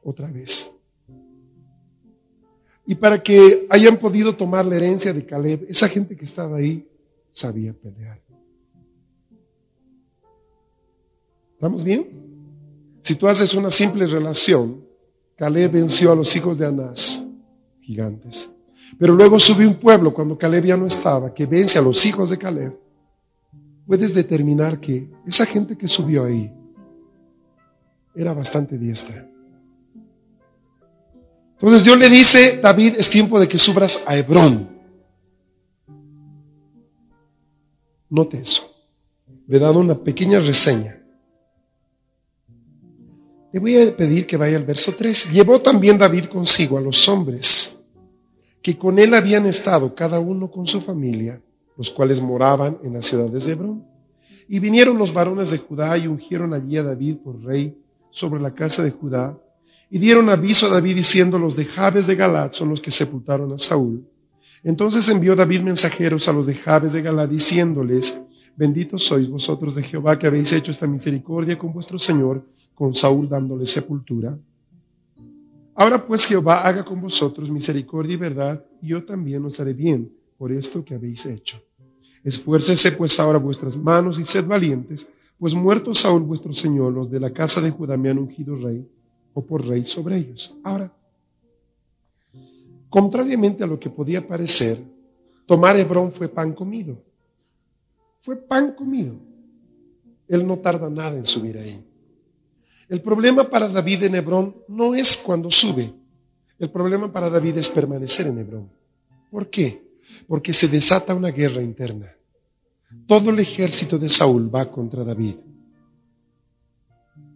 Otra 0.03 0.28
vez. 0.28 0.68
Y 2.84 2.97
para 2.97 3.22
que 3.22 3.68
hayan 3.70 3.97
podido 3.97 4.34
tomar 4.34 4.64
la 4.66 4.74
herencia 4.74 5.12
de 5.12 5.24
Caleb, 5.24 5.66
esa 5.68 5.89
gente 5.89 6.16
que 6.16 6.24
estaba 6.24 6.57
ahí 6.57 6.84
sabía 7.30 7.72
pelear. 7.72 8.20
¿Estamos 11.53 11.84
bien? 11.84 12.09
Si 13.03 13.14
tú 13.14 13.28
haces 13.28 13.55
una 13.55 13.70
simple 13.70 14.05
relación, 14.09 14.84
Caleb 15.37 15.70
venció 15.70 16.11
a 16.11 16.16
los 16.16 16.34
hijos 16.34 16.59
de 16.59 16.66
Anás, 16.66 17.22
gigantes. 17.82 18.51
Pero 18.99 19.14
luego 19.14 19.38
subió 19.38 19.68
un 19.68 19.74
pueblo 19.74 20.12
cuando 20.12 20.38
Caleb 20.38 20.64
ya 20.64 20.76
no 20.76 20.86
estaba, 20.86 21.32
que 21.32 21.47
vence 21.47 21.78
a 21.78 21.82
los 21.82 22.05
hijos 22.07 22.30
de 22.30 22.38
Caleb. 22.38 22.78
Puedes 23.86 24.14
determinar 24.14 24.80
que 24.80 25.09
esa 25.26 25.44
gente 25.44 25.76
que 25.76 25.86
subió 25.86 26.24
ahí 26.24 26.51
era 28.14 28.32
bastante 28.32 28.78
diestra. 28.78 29.28
Entonces 31.53 31.84
Dios 31.84 31.99
le 31.99 32.09
dice, 32.09 32.59
David, 32.62 32.94
es 32.99 33.09
tiempo 33.09 33.38
de 33.38 33.47
que 33.47 33.59
subras 33.59 34.03
a 34.07 34.16
Hebrón. 34.16 34.68
Note 38.09 38.38
eso. 38.38 38.62
Le 39.47 39.59
he 39.59 39.61
dado 39.61 39.78
una 39.78 39.99
pequeña 39.99 40.40
reseña. 40.40 41.03
Le 43.53 43.61
voy 43.61 43.80
a 43.80 43.97
pedir 43.97 44.26
que 44.26 44.36
vaya 44.36 44.57
al 44.57 44.64
verso 44.64 44.94
3. 44.97 45.32
Llevó 45.32 45.61
también 45.61 45.97
David 45.97 46.26
consigo 46.26 46.78
a 46.78 46.80
los 46.80 47.09
hombres 47.09 47.76
que 48.67 48.77
con 48.77 48.99
él 48.99 49.14
habían 49.14 49.47
estado 49.47 49.95
cada 49.95 50.19
uno 50.19 50.51
con 50.51 50.67
su 50.67 50.81
familia, 50.81 51.41
los 51.79 51.89
cuales 51.89 52.21
moraban 52.21 52.79
en 52.83 52.95
las 52.95 53.07
ciudades 53.07 53.45
de 53.45 53.53
Hebrón. 53.53 53.85
Y 54.49 54.59
vinieron 54.59 54.99
los 54.99 55.12
varones 55.12 55.53
de 55.53 55.59
Judá 55.59 55.97
y 55.97 56.09
ungieron 56.09 56.53
allí 56.53 56.77
a 56.77 56.83
David 56.83 57.19
por 57.19 57.41
rey 57.45 57.79
sobre 58.11 58.43
la 58.43 58.53
casa 58.53 58.83
de 58.83 58.91
Judá 58.91 59.39
y 59.89 60.01
dieron 60.01 60.29
aviso 60.31 60.67
a 60.67 60.71
David 60.71 60.97
diciendo, 60.97 61.39
los 61.39 61.55
de 61.55 61.64
Jabes 61.64 62.09
de 62.09 62.17
Galad 62.17 62.51
son 62.51 62.71
los 62.71 62.81
que 62.81 62.91
sepultaron 62.91 63.53
a 63.53 63.59
Saúl. 63.59 64.05
Entonces 64.64 65.09
envió 65.09 65.37
David 65.37 65.61
mensajeros 65.61 66.27
a 66.27 66.33
los 66.33 66.45
de 66.45 66.57
Jabes 66.57 66.91
de 66.91 67.03
Galad 67.03 67.29
diciéndoles, 67.29 68.19
benditos 68.57 69.05
sois 69.05 69.29
vosotros 69.29 69.77
de 69.77 69.85
Jehová 69.85 70.19
que 70.19 70.27
habéis 70.27 70.53
hecho 70.53 70.73
esta 70.73 70.89
misericordia 70.89 71.57
con 71.57 71.73
vuestro 71.73 72.01
Señor, 72.01 72.45
con 72.75 72.97
Saúl 72.97 73.29
dándole 73.29 73.64
sepultura. 73.64 74.37
Ahora 75.79 76.05
pues 76.05 76.24
Jehová 76.24 76.62
haga 76.62 76.83
con 76.83 77.03
vosotros 77.03 77.51
misericordia 77.51 78.14
y 78.14 78.16
verdad, 78.16 78.64
y 78.81 78.89
yo 78.89 79.05
también 79.05 79.45
os 79.45 79.61
haré 79.61 79.74
bien 79.74 80.11
por 80.39 80.51
esto 80.51 80.83
que 80.83 80.95
habéis 80.95 81.27
hecho. 81.27 81.61
Esfuércese 82.24 82.93
pues 82.93 83.20
ahora 83.20 83.39
vuestras 83.39 83.77
manos 83.77 84.18
y 84.18 84.24
sed 84.24 84.47
valientes, 84.47 85.07
pues 85.39 85.55
muerto 85.55 85.95
Saúl 85.95 86.22
vuestro 86.22 86.55
Señor, 86.55 86.95
los 86.95 87.11
de 87.11 87.20
la 87.20 87.31
casa 87.31 87.61
de 87.61 87.70
Judá 87.70 87.99
me 87.99 88.09
han 88.09 88.18
ungido 88.18 88.57
rey 88.57 88.89
o 89.35 89.45
por 89.45 89.66
rey 89.66 89.85
sobre 89.85 90.16
ellos. 90.16 90.55
Ahora, 90.64 90.91
contrariamente 92.89 93.62
a 93.62 93.66
lo 93.66 93.79
que 93.79 93.91
podía 93.91 94.27
parecer, 94.27 94.79
tomar 95.45 95.79
Hebrón 95.79 96.11
fue 96.11 96.27
pan 96.27 96.55
comido. 96.55 96.97
Fue 98.22 98.37
pan 98.37 98.72
comido. 98.72 99.14
Él 100.27 100.47
no 100.47 100.59
tarda 100.59 100.89
nada 100.89 101.18
en 101.18 101.27
subir 101.27 101.59
ahí. 101.59 101.85
El 102.89 103.03
problema 103.03 103.49
para 103.51 103.68
David 103.68 104.05
en 104.05 104.14
Hebrón 104.14 104.57
no 104.68 104.95
es 104.95 105.16
cuando 105.16 105.51
sube. 105.51 105.93
El 106.59 106.70
problema 106.70 107.12
para 107.12 107.28
David 107.28 107.59
es 107.59 107.68
permanecer 107.68 108.26
en 108.28 108.39
Hebrón. 108.39 108.70
¿Por 109.30 109.51
qué? 109.51 109.82
Porque 110.28 110.53
se 110.53 110.68
desata 110.68 111.14
una 111.14 111.30
guerra 111.30 111.62
interna. 111.62 112.14
Todo 113.07 113.30
el 113.30 113.41
ejército 113.41 113.99
de 113.99 114.09
Saúl 114.09 114.55
va 114.55 114.70
contra 114.70 115.05
David. 115.05 115.34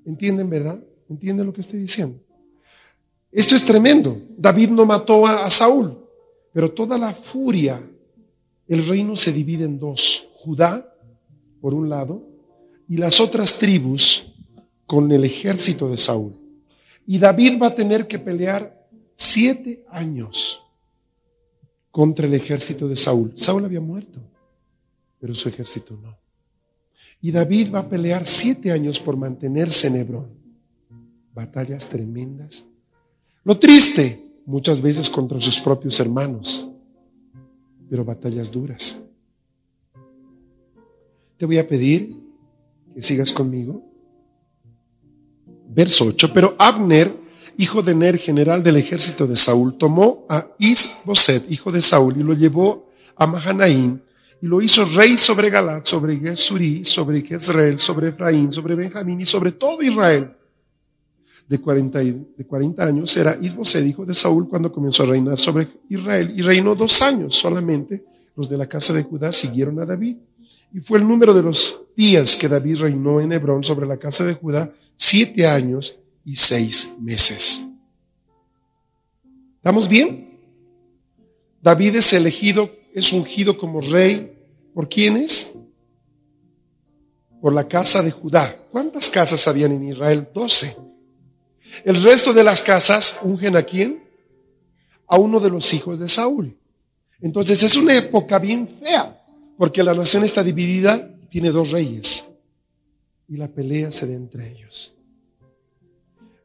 ¿Entienden, 0.06 0.48
verdad? 0.48 0.80
¿Entienden 1.08 1.46
lo 1.46 1.52
que 1.52 1.60
estoy 1.60 1.80
diciendo? 1.80 2.18
Esto 3.32 3.54
es 3.54 3.64
tremendo. 3.64 4.20
David 4.36 4.70
no 4.70 4.86
mató 4.86 5.26
a, 5.26 5.48
Saúl, 5.50 5.96
pero 6.52 6.70
toda 6.70 6.96
la 6.96 7.14
furia, 7.14 7.82
el 8.66 8.86
reino 8.86 9.16
se 9.16 9.32
divide 9.32 9.64
en 9.64 9.78
dos. 9.78 10.28
Judá, 10.36 10.94
por 11.60 11.74
un 11.74 11.88
lado, 11.88 12.26
y 12.88 12.96
las 12.96 13.20
otras 13.20 13.58
tribus 13.58 14.29
con 14.90 15.12
el 15.12 15.22
ejército 15.22 15.88
de 15.88 15.96
Saúl. 15.96 16.34
Y 17.06 17.20
David 17.20 17.62
va 17.62 17.68
a 17.68 17.74
tener 17.76 18.08
que 18.08 18.18
pelear 18.18 18.88
siete 19.14 19.84
años 19.88 20.64
contra 21.92 22.26
el 22.26 22.34
ejército 22.34 22.88
de 22.88 22.96
Saúl. 22.96 23.30
Saúl 23.36 23.64
había 23.64 23.80
muerto, 23.80 24.18
pero 25.20 25.32
su 25.32 25.48
ejército 25.48 25.96
no. 25.96 26.18
Y 27.20 27.30
David 27.30 27.72
va 27.72 27.78
a 27.78 27.88
pelear 27.88 28.26
siete 28.26 28.72
años 28.72 28.98
por 28.98 29.16
mantenerse 29.16 29.86
en 29.86 29.94
Hebrón 29.94 30.28
batallas 31.32 31.88
tremendas. 31.88 32.64
Lo 33.44 33.56
triste, 33.60 34.20
muchas 34.44 34.80
veces 34.80 35.08
contra 35.08 35.40
sus 35.40 35.60
propios 35.60 36.00
hermanos, 36.00 36.68
pero 37.88 38.04
batallas 38.04 38.50
duras. 38.50 38.98
Te 41.38 41.46
voy 41.46 41.58
a 41.58 41.68
pedir 41.68 42.16
que 42.92 43.02
sigas 43.02 43.32
conmigo. 43.32 43.88
Verso 45.72 46.06
8, 46.06 46.32
pero 46.32 46.54
Abner, 46.58 47.14
hijo 47.56 47.82
de 47.82 47.94
Ner, 47.94 48.18
general 48.18 48.62
del 48.62 48.76
ejército 48.76 49.26
de 49.26 49.36
Saúl, 49.36 49.78
tomó 49.78 50.26
a 50.28 50.48
Isboset, 50.58 51.50
hijo 51.50 51.70
de 51.70 51.80
Saúl, 51.80 52.16
y 52.18 52.22
lo 52.22 52.34
llevó 52.34 52.90
a 53.16 53.26
Mahanaín, 53.26 54.02
y 54.42 54.46
lo 54.46 54.60
hizo 54.60 54.84
rey 54.84 55.16
sobre 55.16 55.50
Galat, 55.50 55.86
sobre 55.86 56.16
Gesurí, 56.16 56.84
sobre 56.84 57.22
Jezreel, 57.22 57.78
sobre 57.78 58.08
Efraín, 58.08 58.52
sobre 58.52 58.74
Benjamín 58.74 59.20
y 59.20 59.26
sobre 59.26 59.52
todo 59.52 59.82
Israel 59.82 60.30
de 61.50 61.60
40, 61.60 61.98
de 61.98 62.46
40 62.46 62.84
años, 62.84 63.16
era 63.16 63.36
Isbosed, 63.42 63.84
hijo 63.84 64.06
de 64.06 64.14
Saúl, 64.14 64.48
cuando 64.48 64.70
comenzó 64.70 65.02
a 65.02 65.06
reinar 65.06 65.36
sobre 65.36 65.66
Israel. 65.88 66.32
Y 66.36 66.42
reinó 66.42 66.76
dos 66.76 67.02
años 67.02 67.34
solamente. 67.34 68.04
Los 68.36 68.48
de 68.48 68.56
la 68.56 68.68
casa 68.68 68.92
de 68.92 69.02
Judá 69.02 69.32
siguieron 69.32 69.80
a 69.80 69.84
David. 69.84 70.18
Y 70.72 70.80
fue 70.80 70.98
el 70.98 71.06
número 71.06 71.34
de 71.34 71.42
los 71.42 71.80
días 71.96 72.36
que 72.36 72.48
David 72.48 72.78
reinó 72.78 73.20
en 73.20 73.32
Hebrón 73.32 73.64
sobre 73.64 73.86
la 73.86 73.96
casa 73.96 74.24
de 74.24 74.34
Judá, 74.34 74.72
siete 74.96 75.46
años 75.46 75.96
y 76.24 76.36
seis 76.36 76.92
meses. 77.00 77.62
¿Estamos 79.56 79.88
bien? 79.88 80.38
David 81.60 81.96
es 81.96 82.12
elegido, 82.12 82.70
es 82.94 83.12
ungido 83.12 83.58
como 83.58 83.80
rey. 83.80 84.36
¿Por 84.72 84.88
quiénes? 84.88 85.50
Por 87.40 87.52
la 87.52 87.66
casa 87.66 88.02
de 88.02 88.10
Judá. 88.10 88.56
¿Cuántas 88.70 89.10
casas 89.10 89.46
habían 89.48 89.72
en 89.72 89.88
Israel? 89.88 90.28
Doce. 90.32 90.76
El 91.84 92.02
resto 92.02 92.32
de 92.32 92.44
las 92.44 92.62
casas 92.62 93.18
ungen 93.22 93.56
a 93.56 93.62
quién? 93.62 94.02
A 95.06 95.18
uno 95.18 95.40
de 95.40 95.50
los 95.50 95.72
hijos 95.74 95.98
de 95.98 96.08
Saúl. 96.08 96.56
Entonces 97.20 97.62
es 97.62 97.76
una 97.76 97.94
época 97.94 98.38
bien 98.38 98.78
fea, 98.82 99.19
porque 99.60 99.82
la 99.82 99.92
nación 99.92 100.24
está 100.24 100.42
dividida, 100.42 101.14
tiene 101.28 101.50
dos 101.50 101.70
reyes, 101.70 102.24
y 103.28 103.36
la 103.36 103.46
pelea 103.46 103.92
se 103.92 104.06
da 104.06 104.14
entre 104.14 104.50
ellos. 104.50 104.94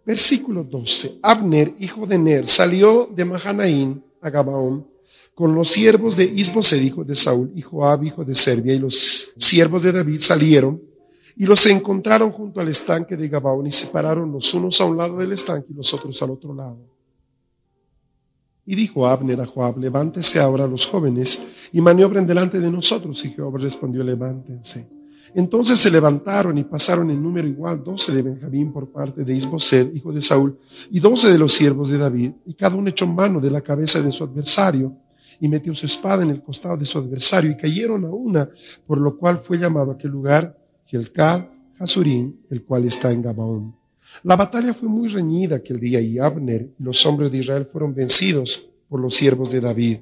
Versículo 0.05 0.65
12. 0.65 1.19
Abner, 1.21 1.73
hijo 1.79 2.05
de 2.05 2.17
Ner, 2.17 2.45
salió 2.45 3.09
de 3.09 3.23
Mahanaín 3.23 4.03
a 4.19 4.29
Gabaón 4.29 4.85
con 5.33 5.55
los 5.55 5.71
siervos 5.71 6.17
de 6.17 6.25
Isbosed, 6.25 6.81
hijo 6.81 7.05
de 7.05 7.15
Saúl, 7.15 7.53
y 7.55 7.61
Joab, 7.61 8.03
hijo 8.03 8.25
de 8.25 8.35
Serbia, 8.35 8.73
y 8.73 8.79
los 8.79 9.31
siervos 9.37 9.81
de 9.81 9.93
David 9.93 10.19
salieron 10.19 10.81
y 11.37 11.45
los 11.45 11.65
encontraron 11.67 12.33
junto 12.33 12.59
al 12.59 12.67
estanque 12.67 13.15
de 13.15 13.29
Gabaón 13.29 13.65
y 13.65 13.71
separaron 13.71 14.29
los 14.29 14.53
unos 14.53 14.81
a 14.81 14.83
un 14.83 14.97
lado 14.97 15.15
del 15.19 15.31
estanque 15.31 15.67
y 15.69 15.73
los 15.73 15.93
otros 15.93 16.21
al 16.21 16.31
otro 16.31 16.53
lado. 16.53 16.79
Y 18.65 18.75
dijo 18.75 19.07
Abner 19.07 19.39
a 19.39 19.45
Joab, 19.45 19.77
levántese 19.77 20.37
ahora 20.41 20.67
los 20.67 20.85
jóvenes 20.85 21.39
y 21.71 21.81
maniobren 21.81 22.25
delante 22.25 22.59
de 22.59 22.71
nosotros. 22.71 23.23
Y 23.25 23.33
Joab 23.33 23.57
respondió, 23.57 24.03
levántense. 24.03 24.87
Entonces 25.33 25.79
se 25.79 25.91
levantaron 25.91 26.57
y 26.57 26.63
pasaron 26.63 27.11
en 27.11 27.21
número 27.21 27.47
igual 27.47 27.83
doce 27.83 28.13
de 28.13 28.21
Benjamín 28.21 28.71
por 28.71 28.89
parte 28.89 29.25
de 29.25 29.35
Isboset, 29.35 29.93
hijo 29.93 30.13
de 30.13 30.21
Saúl, 30.21 30.57
y 30.89 31.01
doce 31.01 31.29
de 31.29 31.37
los 31.37 31.53
siervos 31.53 31.89
de 31.89 31.97
David, 31.97 32.31
y 32.45 32.53
cada 32.53 32.75
uno 32.75 32.89
echó 32.89 33.05
mano 33.05 33.41
de 33.41 33.51
la 33.51 33.59
cabeza 33.59 34.01
de 34.01 34.13
su 34.13 34.23
adversario, 34.23 34.95
y 35.41 35.49
metió 35.49 35.75
su 35.75 35.85
espada 35.85 36.23
en 36.23 36.29
el 36.29 36.41
costado 36.41 36.77
de 36.77 36.85
su 36.85 36.97
adversario, 36.97 37.51
y 37.51 37.57
cayeron 37.57 38.05
a 38.05 38.09
una, 38.09 38.49
por 38.87 38.97
lo 38.97 39.17
cual 39.17 39.39
fue 39.39 39.57
llamado 39.57 39.91
aquel 39.91 40.11
lugar 40.11 40.57
Gilcad, 40.85 41.43
Hasurín, 41.79 42.39
el 42.49 42.63
cual 42.63 42.85
está 42.85 43.11
en 43.11 43.21
Gabaón. 43.21 43.75
La 44.23 44.37
batalla 44.37 44.73
fue 44.73 44.87
muy 44.87 45.09
reñida 45.09 45.57
aquel 45.57 45.79
día 45.79 45.99
y 45.99 46.17
Abner 46.19 46.69
y 46.79 46.83
los 46.83 47.05
hombres 47.05 47.31
de 47.31 47.39
Israel 47.39 47.67
fueron 47.69 47.93
vencidos 47.93 48.65
por 48.87 48.99
los 49.01 49.15
siervos 49.15 49.51
de 49.51 49.59
David. 49.59 49.99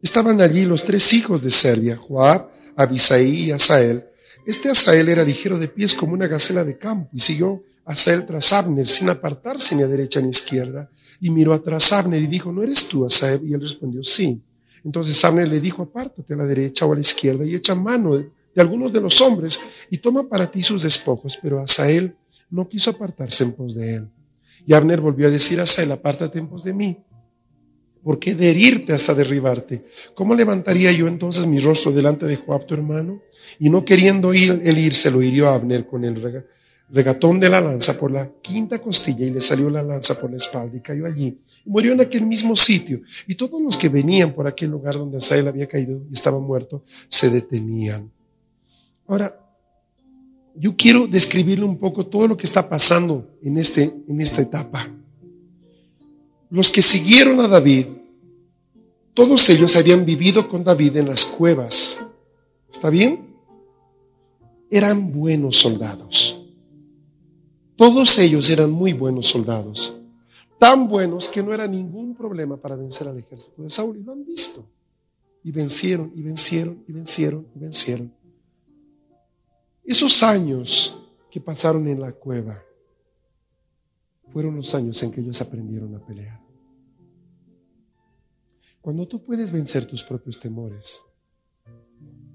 Estaban 0.00 0.40
allí 0.40 0.64
los 0.64 0.84
tres 0.84 1.12
hijos 1.12 1.42
de 1.42 1.50
Serbia, 1.50 1.96
Joab, 1.96 2.50
Abisaí 2.76 3.46
y 3.46 3.50
Asael. 3.50 4.04
Este 4.46 4.70
Asael 4.70 5.08
era 5.08 5.24
ligero 5.24 5.58
de 5.58 5.68
pies 5.68 5.94
como 5.94 6.12
una 6.12 6.28
gacela 6.28 6.64
de 6.64 6.78
campo 6.78 7.10
y 7.12 7.18
siguió 7.18 7.64
Asael 7.84 8.24
tras 8.24 8.52
Abner 8.52 8.86
sin 8.86 9.08
apartarse 9.08 9.74
ni 9.74 9.82
a 9.82 9.88
derecha 9.88 10.20
ni 10.20 10.28
a 10.28 10.30
izquierda. 10.30 10.90
y 11.20 11.30
miró 11.30 11.52
atrás 11.52 11.92
a 11.92 11.98
Abner 11.98 12.22
y 12.22 12.28
dijo, 12.28 12.52
¿no 12.52 12.62
eres 12.62 12.86
tú, 12.86 13.04
Asael? 13.04 13.40
Y 13.44 13.54
él 13.54 13.60
respondió, 13.60 14.04
sí. 14.04 14.40
Entonces 14.84 15.24
Abner 15.24 15.48
le 15.48 15.60
dijo, 15.60 15.82
apártate 15.82 16.34
a 16.34 16.36
la 16.36 16.46
derecha 16.46 16.86
o 16.86 16.92
a 16.92 16.94
la 16.94 17.00
izquierda 17.00 17.44
y 17.44 17.56
echa 17.56 17.74
mano 17.74 18.16
de, 18.16 18.30
algunos 18.56 18.92
de 18.92 19.00
los 19.00 19.20
hombres 19.20 19.58
y 19.90 19.98
toma 19.98 20.28
para 20.28 20.50
ti 20.50 20.62
sus 20.62 20.82
despojos. 20.82 21.38
Pero 21.42 21.60
Asael 21.60 22.14
no 22.50 22.68
quiso 22.68 22.90
apartarse 22.90 23.42
en 23.42 23.52
pos 23.52 23.74
de 23.74 23.96
él. 23.96 24.08
Y 24.64 24.74
Abner 24.74 25.00
volvió 25.00 25.26
a 25.26 25.30
decir 25.30 25.58
a 25.58 25.64
Asael, 25.64 25.90
apártate 25.90 26.38
en 26.38 26.48
pos 26.48 26.62
de 26.62 26.72
mí. 26.72 26.98
¿Por 28.02 28.18
qué 28.18 28.34
de 28.34 28.50
herirte 28.50 28.92
hasta 28.92 29.14
derribarte? 29.14 29.84
¿Cómo 30.14 30.34
levantaría 30.34 30.92
yo 30.92 31.08
entonces 31.08 31.46
mi 31.46 31.58
rostro 31.58 31.92
delante 31.92 32.26
de 32.26 32.36
Joab, 32.36 32.66
tu 32.66 32.74
hermano? 32.74 33.20
Y 33.58 33.70
no 33.70 33.84
queriendo 33.84 34.32
ir, 34.32 34.60
él 34.64 34.78
irse, 34.78 35.10
lo 35.10 35.22
hirió 35.22 35.48
a 35.48 35.54
Abner 35.54 35.86
con 35.86 36.04
el 36.04 36.44
regatón 36.90 37.40
de 37.40 37.48
la 37.48 37.60
lanza 37.60 37.98
por 37.98 38.10
la 38.10 38.30
quinta 38.40 38.80
costilla 38.80 39.26
y 39.26 39.30
le 39.30 39.40
salió 39.40 39.68
la 39.68 39.82
lanza 39.82 40.18
por 40.18 40.30
la 40.30 40.36
espalda 40.36 40.76
y 40.76 40.80
cayó 40.80 41.06
allí. 41.06 41.38
Y 41.64 41.70
murió 41.70 41.92
en 41.92 42.00
aquel 42.00 42.24
mismo 42.24 42.54
sitio. 42.56 43.00
Y 43.26 43.34
todos 43.34 43.60
los 43.60 43.76
que 43.76 43.88
venían 43.88 44.32
por 44.32 44.46
aquel 44.46 44.70
lugar 44.70 44.94
donde 44.94 45.18
Asael 45.18 45.48
había 45.48 45.66
caído 45.66 46.02
y 46.08 46.12
estaba 46.12 46.38
muerto, 46.38 46.84
se 47.08 47.30
detenían. 47.30 48.10
Ahora, 49.06 49.38
yo 50.54 50.74
quiero 50.76 51.06
describirle 51.06 51.64
un 51.64 51.78
poco 51.78 52.06
todo 52.06 52.26
lo 52.26 52.36
que 52.36 52.46
está 52.46 52.68
pasando 52.68 53.26
en, 53.42 53.58
este, 53.58 53.94
en 54.08 54.20
esta 54.20 54.42
etapa. 54.42 54.90
Los 56.50 56.70
que 56.70 56.80
siguieron 56.80 57.40
a 57.40 57.48
David, 57.48 57.86
todos 59.12 59.50
ellos 59.50 59.76
habían 59.76 60.06
vivido 60.06 60.48
con 60.48 60.64
David 60.64 60.96
en 60.96 61.08
las 61.08 61.26
cuevas. 61.26 62.00
¿Está 62.70 62.88
bien? 62.88 63.34
Eran 64.70 65.12
buenos 65.12 65.56
soldados. 65.56 66.40
Todos 67.76 68.18
ellos 68.18 68.48
eran 68.50 68.70
muy 68.70 68.92
buenos 68.92 69.26
soldados, 69.26 69.94
tan 70.58 70.88
buenos 70.88 71.28
que 71.28 71.42
no 71.42 71.54
era 71.54 71.68
ningún 71.68 72.14
problema 72.14 72.56
para 72.56 72.74
vencer 72.74 73.06
al 73.06 73.18
ejército 73.18 73.62
de 73.62 73.70
Saúl. 73.70 73.98
Y 73.98 74.02
lo 74.02 74.12
han 74.12 74.24
visto. 74.24 74.64
Y 75.44 75.52
vencieron, 75.52 76.12
y 76.14 76.22
vencieron, 76.22 76.82
y 76.88 76.92
vencieron, 76.92 77.46
y 77.54 77.58
vencieron. 77.58 78.12
Esos 79.84 80.22
años 80.22 80.98
que 81.30 81.40
pasaron 81.40 81.86
en 81.88 82.00
la 82.00 82.12
cueva 82.12 82.62
fueron 84.38 84.54
los 84.54 84.72
años 84.72 85.02
en 85.02 85.10
que 85.10 85.20
ellos 85.20 85.40
aprendieron 85.40 85.96
a 85.96 85.98
pelear. 85.98 86.38
Cuando 88.80 89.04
tú 89.08 89.20
puedes 89.20 89.50
vencer 89.50 89.84
tus 89.84 90.00
propios 90.04 90.38
temores, 90.38 91.02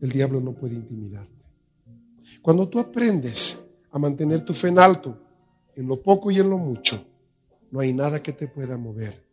el 0.02 0.12
diablo 0.12 0.42
no 0.42 0.52
puede 0.52 0.76
intimidarte. 0.76 1.46
Cuando 2.42 2.68
tú 2.68 2.78
aprendes 2.78 3.58
a 3.90 3.98
mantener 3.98 4.44
tu 4.44 4.54
fe 4.54 4.68
en 4.68 4.80
alto, 4.80 5.18
en 5.78 5.88
lo 5.88 6.02
poco 6.02 6.30
y 6.30 6.40
en 6.40 6.50
lo 6.50 6.58
mucho, 6.58 7.06
no 7.72 7.80
hay 7.80 7.94
nada 7.94 8.22
que 8.22 8.34
te 8.34 8.50
pueda 8.50 8.78
mover. 8.78 9.24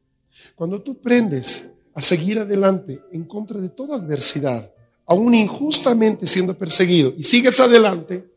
Cuando 0.55 0.81
tú 0.81 0.93
aprendes 0.93 1.69
a 1.93 2.01
seguir 2.01 2.39
adelante 2.39 3.01
en 3.11 3.25
contra 3.25 3.59
de 3.59 3.71
toda 3.71 3.97
adversidad, 3.97 4.73
aún 5.07 5.35
injustamente 5.35 6.25
siendo 6.25 6.57
perseguido, 6.57 7.15
y 7.17 7.25
sigues 7.25 7.59
adelante, 7.59 8.31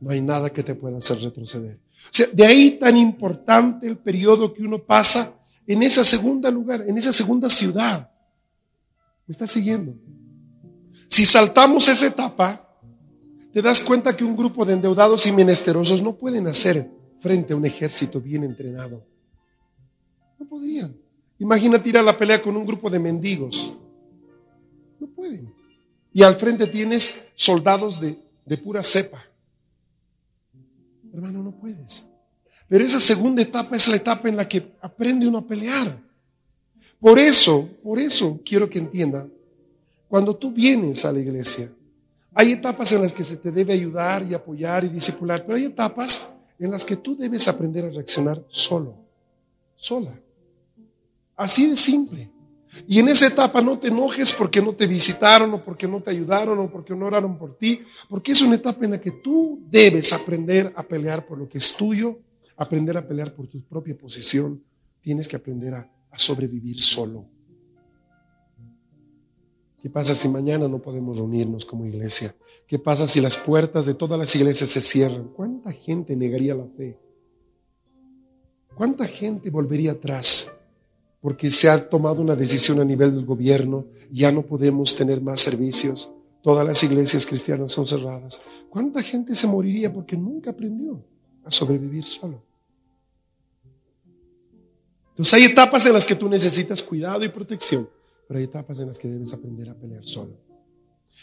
no 0.00 0.10
hay 0.10 0.20
nada 0.20 0.50
que 0.50 0.64
te 0.64 0.74
pueda 0.74 0.98
hacer 0.98 1.20
retroceder. 1.20 1.78
Sea, 2.10 2.28
de 2.32 2.46
ahí 2.46 2.78
tan 2.78 2.96
importante 2.96 3.86
el 3.86 3.98
periodo 3.98 4.52
que 4.52 4.62
uno 4.62 4.82
pasa 4.82 5.32
en 5.66 5.82
esa 5.82 6.04
segunda 6.04 6.50
lugar, 6.50 6.84
en 6.86 6.96
esa 6.96 7.12
segunda 7.12 7.48
ciudad. 7.50 8.10
¿Me 9.26 9.32
estás 9.32 9.50
siguiendo? 9.50 9.94
Si 11.06 11.26
saltamos 11.26 11.88
esa 11.88 12.06
etapa, 12.06 12.68
te 13.52 13.62
das 13.62 13.80
cuenta 13.80 14.16
que 14.16 14.24
un 14.24 14.36
grupo 14.36 14.64
de 14.64 14.74
endeudados 14.74 15.26
y 15.26 15.32
menesterosos 15.32 16.02
no 16.02 16.14
pueden 16.14 16.46
hacer 16.46 16.90
frente 17.20 17.52
a 17.52 17.56
un 17.56 17.66
ejército 17.66 18.20
bien 18.20 18.44
entrenado. 18.44 19.04
No 20.38 20.46
podrían. 20.46 20.96
Imagínate 21.38 21.88
ir 21.88 21.98
a 21.98 22.02
la 22.02 22.16
pelea 22.16 22.40
con 22.40 22.56
un 22.56 22.64
grupo 22.64 22.88
de 22.88 22.98
mendigos. 22.98 23.72
No 24.98 25.06
pueden. 25.08 25.52
Y 26.12 26.22
al 26.22 26.36
frente 26.36 26.66
tienes 26.66 27.14
soldados 27.34 28.00
de, 28.00 28.18
de 28.44 28.58
pura 28.58 28.82
cepa. 28.82 29.27
Hermano, 31.18 31.42
no 31.42 31.50
puedes. 31.50 32.04
Pero 32.68 32.84
esa 32.84 33.00
segunda 33.00 33.42
etapa 33.42 33.74
es 33.74 33.88
la 33.88 33.96
etapa 33.96 34.28
en 34.28 34.36
la 34.36 34.48
que 34.48 34.76
aprende 34.80 35.26
uno 35.26 35.38
a 35.38 35.46
pelear. 35.46 35.98
Por 37.00 37.18
eso, 37.18 37.68
por 37.82 37.98
eso 37.98 38.40
quiero 38.44 38.70
que 38.70 38.78
entienda, 38.78 39.26
cuando 40.06 40.36
tú 40.36 40.52
vienes 40.52 41.04
a 41.04 41.10
la 41.10 41.18
iglesia, 41.18 41.72
hay 42.32 42.52
etapas 42.52 42.92
en 42.92 43.02
las 43.02 43.12
que 43.12 43.24
se 43.24 43.36
te 43.36 43.50
debe 43.50 43.72
ayudar 43.72 44.22
y 44.22 44.32
apoyar 44.32 44.84
y 44.84 44.90
discipular, 44.90 45.44
pero 45.44 45.56
hay 45.56 45.64
etapas 45.64 46.24
en 46.56 46.70
las 46.70 46.84
que 46.84 46.94
tú 46.94 47.16
debes 47.16 47.48
aprender 47.48 47.86
a 47.86 47.90
reaccionar 47.90 48.44
solo, 48.48 48.94
sola. 49.74 50.20
Así 51.34 51.66
de 51.66 51.76
simple. 51.76 52.30
Y 52.86 52.98
en 52.98 53.08
esa 53.08 53.26
etapa 53.26 53.60
no 53.60 53.78
te 53.78 53.88
enojes 53.88 54.32
porque 54.32 54.62
no 54.62 54.74
te 54.74 54.86
visitaron 54.86 55.52
o 55.54 55.64
porque 55.64 55.88
no 55.88 56.02
te 56.02 56.10
ayudaron 56.10 56.58
o 56.58 56.70
porque 56.70 56.94
no 56.94 57.06
oraron 57.06 57.38
por 57.38 57.56
ti, 57.56 57.80
porque 58.08 58.32
es 58.32 58.42
una 58.42 58.56
etapa 58.56 58.84
en 58.84 58.92
la 58.92 59.00
que 59.00 59.10
tú 59.10 59.60
debes 59.70 60.12
aprender 60.12 60.72
a 60.76 60.82
pelear 60.82 61.26
por 61.26 61.38
lo 61.38 61.48
que 61.48 61.58
es 61.58 61.74
tuyo, 61.74 62.18
aprender 62.56 62.96
a 62.96 63.06
pelear 63.06 63.34
por 63.34 63.46
tu 63.46 63.60
propia 63.62 63.96
posición, 63.96 64.62
tienes 65.00 65.28
que 65.28 65.36
aprender 65.36 65.74
a, 65.74 65.90
sobrevivir 66.16 66.80
solo. 66.80 67.26
¿Qué 69.80 69.88
pasa 69.88 70.16
si 70.16 70.28
mañana 70.28 70.66
no 70.66 70.80
podemos 70.80 71.16
reunirnos 71.16 71.64
como 71.64 71.86
iglesia? 71.86 72.34
¿Qué 72.66 72.76
pasa 72.76 73.06
si 73.06 73.20
las 73.20 73.36
puertas 73.36 73.86
de 73.86 73.94
todas 73.94 74.18
las 74.18 74.34
iglesias 74.34 74.70
se 74.70 74.80
cierran? 74.80 75.28
¿Cuánta 75.28 75.70
gente 75.70 76.16
negaría 76.16 76.56
la 76.56 76.66
fe? 76.76 76.98
¿Cuánta 78.74 79.06
gente 79.06 79.48
volvería 79.48 79.92
atrás? 79.92 80.57
Porque 81.20 81.50
se 81.50 81.68
ha 81.68 81.88
tomado 81.88 82.20
una 82.20 82.36
decisión 82.36 82.80
a 82.80 82.84
nivel 82.84 83.14
del 83.14 83.24
gobierno, 83.24 83.86
ya 84.10 84.30
no 84.30 84.42
podemos 84.42 84.94
tener 84.94 85.20
más 85.20 85.40
servicios, 85.40 86.10
todas 86.42 86.66
las 86.66 86.82
iglesias 86.82 87.26
cristianas 87.26 87.72
son 87.72 87.86
cerradas. 87.86 88.40
¿Cuánta 88.70 89.02
gente 89.02 89.34
se 89.34 89.46
moriría 89.46 89.92
porque 89.92 90.16
nunca 90.16 90.50
aprendió 90.50 91.04
a 91.44 91.50
sobrevivir 91.50 92.04
solo? 92.04 92.42
Entonces 95.10 95.34
hay 95.34 95.44
etapas 95.44 95.84
en 95.86 95.92
las 95.92 96.04
que 96.04 96.14
tú 96.14 96.28
necesitas 96.28 96.80
cuidado 96.82 97.24
y 97.24 97.28
protección, 97.28 97.88
pero 98.28 98.38
hay 98.38 98.44
etapas 98.44 98.78
en 98.78 98.86
las 98.86 98.98
que 98.98 99.08
debes 99.08 99.32
aprender 99.32 99.68
a 99.68 99.74
pelear 99.74 100.06
solo. 100.06 100.36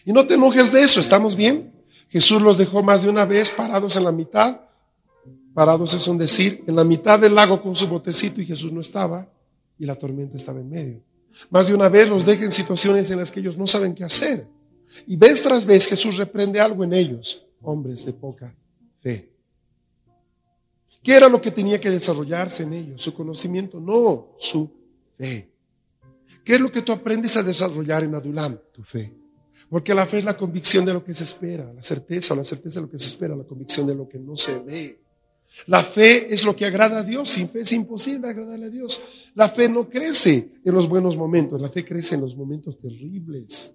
Y 0.04 0.12
no 0.12 0.28
te 0.28 0.34
enojes 0.34 0.72
de 0.72 0.82
eso, 0.82 1.00
¿estamos 1.00 1.36
bien? 1.36 1.72
Jesús 2.10 2.42
los 2.42 2.58
dejó 2.58 2.84
más 2.84 3.04
de 3.04 3.10
una 3.10 3.26
vez 3.26 3.50
parados 3.50 3.96
en 3.96 4.04
la 4.04 4.12
mitad. 4.12 4.60
Parados 5.54 5.94
es 5.94 6.08
un 6.08 6.18
decir, 6.18 6.64
en 6.68 6.76
la 6.76 6.84
mitad 6.84 7.18
del 7.20 7.34
lago 7.34 7.62
con 7.62 7.74
su 7.74 7.88
botecito 7.88 8.42
y 8.42 8.46
Jesús 8.46 8.72
no 8.72 8.82
estaba 8.82 9.30
y 9.78 9.86
la 9.86 9.96
tormenta 9.96 10.38
estaba 10.38 10.60
en 10.60 10.70
medio. 10.70 11.02
Más 11.50 11.68
de 11.68 11.74
una 11.74 11.90
vez 11.90 12.10
los 12.10 12.26
deja 12.26 12.46
en 12.46 12.52
situaciones 12.52 13.10
en 13.12 13.20
las 13.20 13.30
que 13.30 13.40
ellos 13.40 13.58
no 13.58 13.68
saben 13.68 13.94
qué 13.94 14.04
hacer. 14.04 14.48
Y 15.06 15.16
vez 15.18 15.42
tras 15.42 15.66
vez 15.66 15.86
Jesús 15.88 16.18
reprende 16.18 16.60
algo 16.60 16.84
en 16.84 16.94
ellos, 16.94 17.46
hombres 17.62 18.06
de 18.06 18.14
poca 18.14 18.56
fe. 19.02 19.30
¿Qué 21.04 21.16
era 21.16 21.30
lo 21.30 21.40
que 21.40 21.52
tenía 21.52 21.80
que 21.80 21.92
desarrollarse 21.92 22.64
en 22.64 22.74
ellos? 22.74 23.02
Su 23.02 23.14
conocimiento, 23.14 23.80
no 23.80 24.34
su 24.38 24.72
fe. 25.18 25.52
¿Qué 26.44 26.56
es 26.56 26.62
lo 26.62 26.72
que 26.72 26.82
tú 26.82 26.92
aprendes 26.92 27.36
a 27.38 27.44
desarrollar 27.44 28.04
en 28.04 28.16
Adulam? 28.16 28.58
Tu 28.72 28.84
fe. 28.84 29.14
Porque 29.70 29.94
la 29.94 30.06
fe 30.06 30.20
es 30.20 30.26
la 30.26 30.38
convicción 30.38 30.86
de 30.86 30.94
lo 30.94 31.04
que 31.04 31.14
se 31.14 31.24
espera, 31.24 31.72
la 31.74 31.82
certeza, 31.82 32.36
la 32.36 32.44
certeza 32.44 32.80
de 32.80 32.86
lo 32.86 32.92
que 32.92 33.00
se 33.00 33.08
espera, 33.08 33.36
la 33.36 33.44
convicción 33.44 33.88
de 33.88 33.96
lo 33.96 34.08
que 34.08 34.20
no 34.20 34.38
se 34.38 34.60
ve. 34.60 35.00
La 35.68 35.84
fe 35.84 36.34
es 36.34 36.44
lo 36.44 36.56
que 36.56 36.66
agrada 36.66 37.00
a 37.00 37.04
Dios. 37.04 37.30
Sin 37.30 37.50
fe 37.50 37.62
es 37.62 37.72
imposible 37.72 38.30
agradarle 38.30 38.66
a 38.66 38.70
Dios. 38.70 39.02
La 39.34 39.50
fe 39.50 39.70
no 39.70 39.90
crece 39.90 40.52
en 40.64 40.74
los 40.74 40.88
buenos 40.88 41.16
momentos, 41.16 41.60
la 41.62 41.70
fe 41.70 41.84
crece 41.84 42.16
en 42.16 42.22
los 42.22 42.36
momentos 42.36 42.78
terribles. 42.78 43.74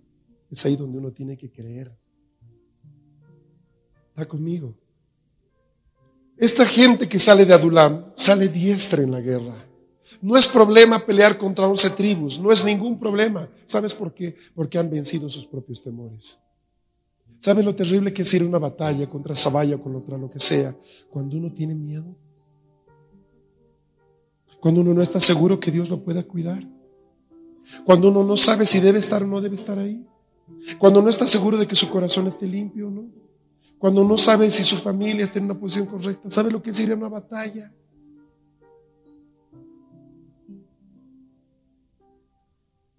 Es 0.50 0.64
ahí 0.64 0.76
donde 0.76 0.98
uno 0.98 1.12
tiene 1.12 1.36
que 1.36 1.50
creer. 1.50 1.96
¿Está 4.10 4.26
conmigo? 4.26 4.74
Esta 6.36 6.64
gente 6.64 7.08
que 7.08 7.18
sale 7.18 7.44
de 7.44 7.54
Adulam 7.54 8.12
sale 8.14 8.48
diestra 8.48 9.02
en 9.02 9.10
la 9.10 9.20
guerra. 9.20 9.66
No 10.22 10.36
es 10.36 10.46
problema 10.48 11.04
pelear 11.04 11.38
contra 11.38 11.66
once 11.66 11.88
tribus, 11.90 12.38
no 12.38 12.52
es 12.52 12.64
ningún 12.64 12.98
problema. 12.98 13.48
¿Sabes 13.64 13.94
por 13.94 14.12
qué? 14.12 14.36
Porque 14.54 14.78
han 14.78 14.90
vencido 14.90 15.28
sus 15.28 15.46
propios 15.46 15.82
temores. 15.82 16.38
¿Sabes 17.40 17.64
lo 17.64 17.74
terrible 17.74 18.12
que 18.12 18.22
es 18.22 18.32
ir 18.32 18.42
a 18.42 18.46
una 18.46 18.60
batalla 18.60 19.08
contra 19.08 19.34
Sabaya 19.34 19.74
o 19.74 19.82
contra 19.82 20.16
lo 20.16 20.30
que 20.30 20.38
sea 20.38 20.76
cuando 21.10 21.36
uno 21.36 21.52
tiene 21.52 21.74
miedo? 21.74 22.14
Cuando 24.60 24.82
uno 24.82 24.94
no 24.94 25.02
está 25.02 25.18
seguro 25.18 25.58
que 25.58 25.72
Dios 25.72 25.88
lo 25.88 26.04
pueda 26.04 26.22
cuidar. 26.22 26.62
Cuando 27.84 28.10
uno 28.10 28.22
no 28.22 28.36
sabe 28.36 28.64
si 28.64 28.78
debe 28.78 29.00
estar 29.00 29.24
o 29.24 29.26
no 29.26 29.40
debe 29.40 29.56
estar 29.56 29.76
ahí. 29.76 30.06
Cuando 30.78 31.02
no 31.02 31.08
está 31.08 31.26
seguro 31.26 31.58
de 31.58 31.66
que 31.66 31.74
su 31.74 31.90
corazón 31.90 32.28
esté 32.28 32.46
limpio 32.46 32.86
o 32.86 32.90
no 32.90 33.20
cuando 33.80 34.04
no 34.04 34.14
sabe 34.18 34.50
si 34.50 34.62
su 34.62 34.76
familia 34.76 35.24
está 35.24 35.38
en 35.38 35.46
una 35.46 35.58
posición 35.58 35.86
correcta, 35.86 36.28
sabe 36.28 36.50
lo 36.50 36.62
que 36.62 36.68
es 36.68 36.78
ir 36.78 36.92
a 36.92 36.94
una 36.94 37.08
batalla. 37.08 37.72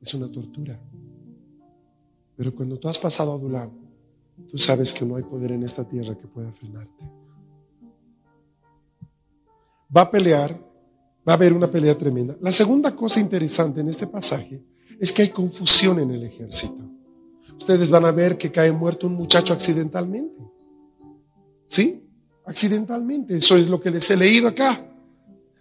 Es 0.01 0.11
una 0.15 0.31
tortura. 0.31 0.79
Pero 2.35 2.55
cuando 2.55 2.79
tú 2.79 2.87
has 2.87 2.97
pasado 2.97 3.31
a 3.31 3.37
tú 4.49 4.57
sabes 4.57 4.93
que 4.93 5.05
no 5.05 5.15
hay 5.15 5.23
poder 5.23 5.51
en 5.51 5.63
esta 5.63 5.87
tierra 5.87 6.17
que 6.17 6.27
pueda 6.27 6.51
frenarte. 6.51 7.05
Va 9.95 10.01
a 10.01 10.11
pelear 10.11 10.71
Va 11.27 11.33
a 11.33 11.35
haber 11.35 11.53
una 11.53 11.69
pelea 11.69 11.95
tremenda. 11.95 12.35
La 12.41 12.51
segunda 12.51 12.95
cosa 12.95 13.19
interesante 13.19 13.81
en 13.81 13.89
este 13.89 14.07
pasaje 14.07 14.59
es 14.99 15.11
que 15.11 15.21
hay 15.21 15.29
confusión 15.29 15.99
en 15.99 16.11
el 16.11 16.23
ejército. 16.23 16.79
Ustedes 17.57 17.91
van 17.91 18.05
a 18.05 18.11
ver 18.11 18.37
que 18.37 18.51
cae 18.51 18.71
muerto 18.71 19.05
un 19.05 19.13
muchacho 19.13 19.53
accidentalmente. 19.53 20.41
¿Sí? 21.67 22.01
Accidentalmente. 22.45 23.37
Eso 23.37 23.55
es 23.55 23.67
lo 23.67 23.79
que 23.79 23.91
les 23.91 24.09
he 24.09 24.17
leído 24.17 24.47
acá. 24.47 24.83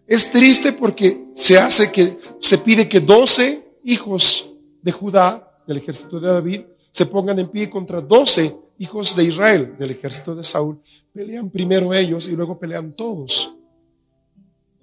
Es 0.06 0.30
triste 0.30 0.72
porque 0.72 1.26
se 1.34 1.58
hace 1.58 1.92
que, 1.92 2.16
se 2.40 2.56
pide 2.58 2.88
que 2.88 3.00
12 3.00 3.80
hijos 3.84 4.50
de 4.80 4.92
Judá, 4.92 5.62
del 5.66 5.76
ejército 5.76 6.18
de 6.18 6.28
David, 6.28 6.62
se 6.90 7.06
pongan 7.06 7.38
en 7.38 7.48
pie 7.48 7.70
contra 7.70 8.00
12 8.00 8.54
hijos 8.78 9.14
de 9.14 9.24
Israel, 9.24 9.76
del 9.78 9.92
ejército 9.92 10.34
de 10.34 10.42
Saúl. 10.42 10.80
Pelean 11.12 11.50
primero 11.50 11.94
ellos 11.94 12.26
y 12.28 12.32
luego 12.32 12.58
pelean 12.58 12.92
todos. 12.92 13.54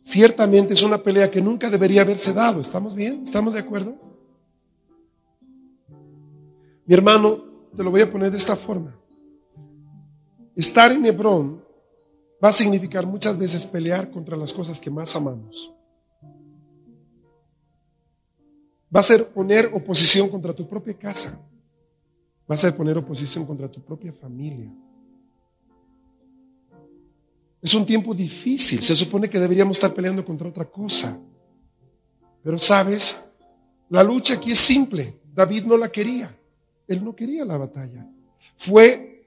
Ciertamente 0.02 0.74
es 0.74 0.84
una 0.84 0.98
pelea 0.98 1.30
que 1.30 1.42
nunca 1.42 1.70
debería 1.70 2.02
haberse 2.02 2.32
dado. 2.32 2.62
¿Estamos 2.62 2.96
bien? 2.96 3.24
¿Estamos 3.24 3.54
de 3.54 3.60
acuerdo? 3.60 3.96
Mi 6.86 6.94
hermano, 6.94 7.44
te 7.76 7.84
lo 7.84 7.92
voy 7.92 8.02
a 8.02 8.12
poner 8.12 8.32
de 8.32 8.38
esta 8.38 8.56
forma. 8.56 8.96
Estar 10.56 10.92
en 10.92 11.06
Hebrón 11.06 11.62
va 12.44 12.50
a 12.50 12.54
significar 12.54 13.06
muchas 13.06 13.38
veces 13.38 13.66
pelear 13.66 14.10
contra 14.10 14.38
las 14.38 14.54
cosas 14.54 14.80
que 14.80 14.90
más 14.90 15.16
amamos. 15.16 15.74
Va 18.96 19.02
a 19.02 19.04
ser 19.04 19.28
poner 19.28 19.70
oposición 19.74 20.30
contra 20.30 20.54
tu 20.54 20.68
propia 20.68 20.94
casa. 20.98 21.38
Va 22.50 22.56
a 22.56 22.76
poner 22.76 22.98
oposición 22.98 23.46
contra 23.46 23.70
tu 23.70 23.82
propia 23.82 24.14
familia. 24.14 24.72
Es 27.62 27.74
un 27.74 27.86
tiempo 27.86 28.14
difícil. 28.14 28.82
Se 28.82 28.96
supone 28.96 29.30
que 29.30 29.40
deberíamos 29.40 29.78
estar 29.78 29.94
peleando 29.94 30.24
contra 30.24 30.48
otra 30.48 30.66
cosa. 30.66 31.18
Pero 32.42 32.58
sabes, 32.58 33.20
la 33.90 34.04
lucha 34.04 34.36
aquí 34.36 34.52
es 34.52 34.60
simple. 34.60 35.20
David 35.34 35.66
no 35.66 35.78
la 35.78 35.92
quería. 35.92 36.34
Él 36.88 37.04
no 37.04 37.14
quería 37.14 37.44
la 37.44 37.58
batalla. 37.58 38.08
Fue 38.56 39.26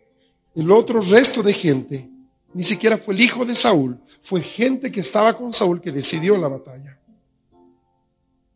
el 0.54 0.70
otro 0.70 1.00
resto 1.00 1.42
de 1.42 1.52
gente, 1.52 2.10
ni 2.52 2.62
siquiera 2.62 2.98
fue 2.98 3.14
el 3.14 3.20
hijo 3.20 3.44
de 3.44 3.54
Saúl, 3.54 4.00
fue 4.20 4.42
gente 4.42 4.90
que 4.90 5.00
estaba 5.00 5.36
con 5.36 5.52
Saúl 5.52 5.80
que 5.80 5.92
decidió 5.92 6.36
la 6.36 6.48
batalla. 6.48 6.98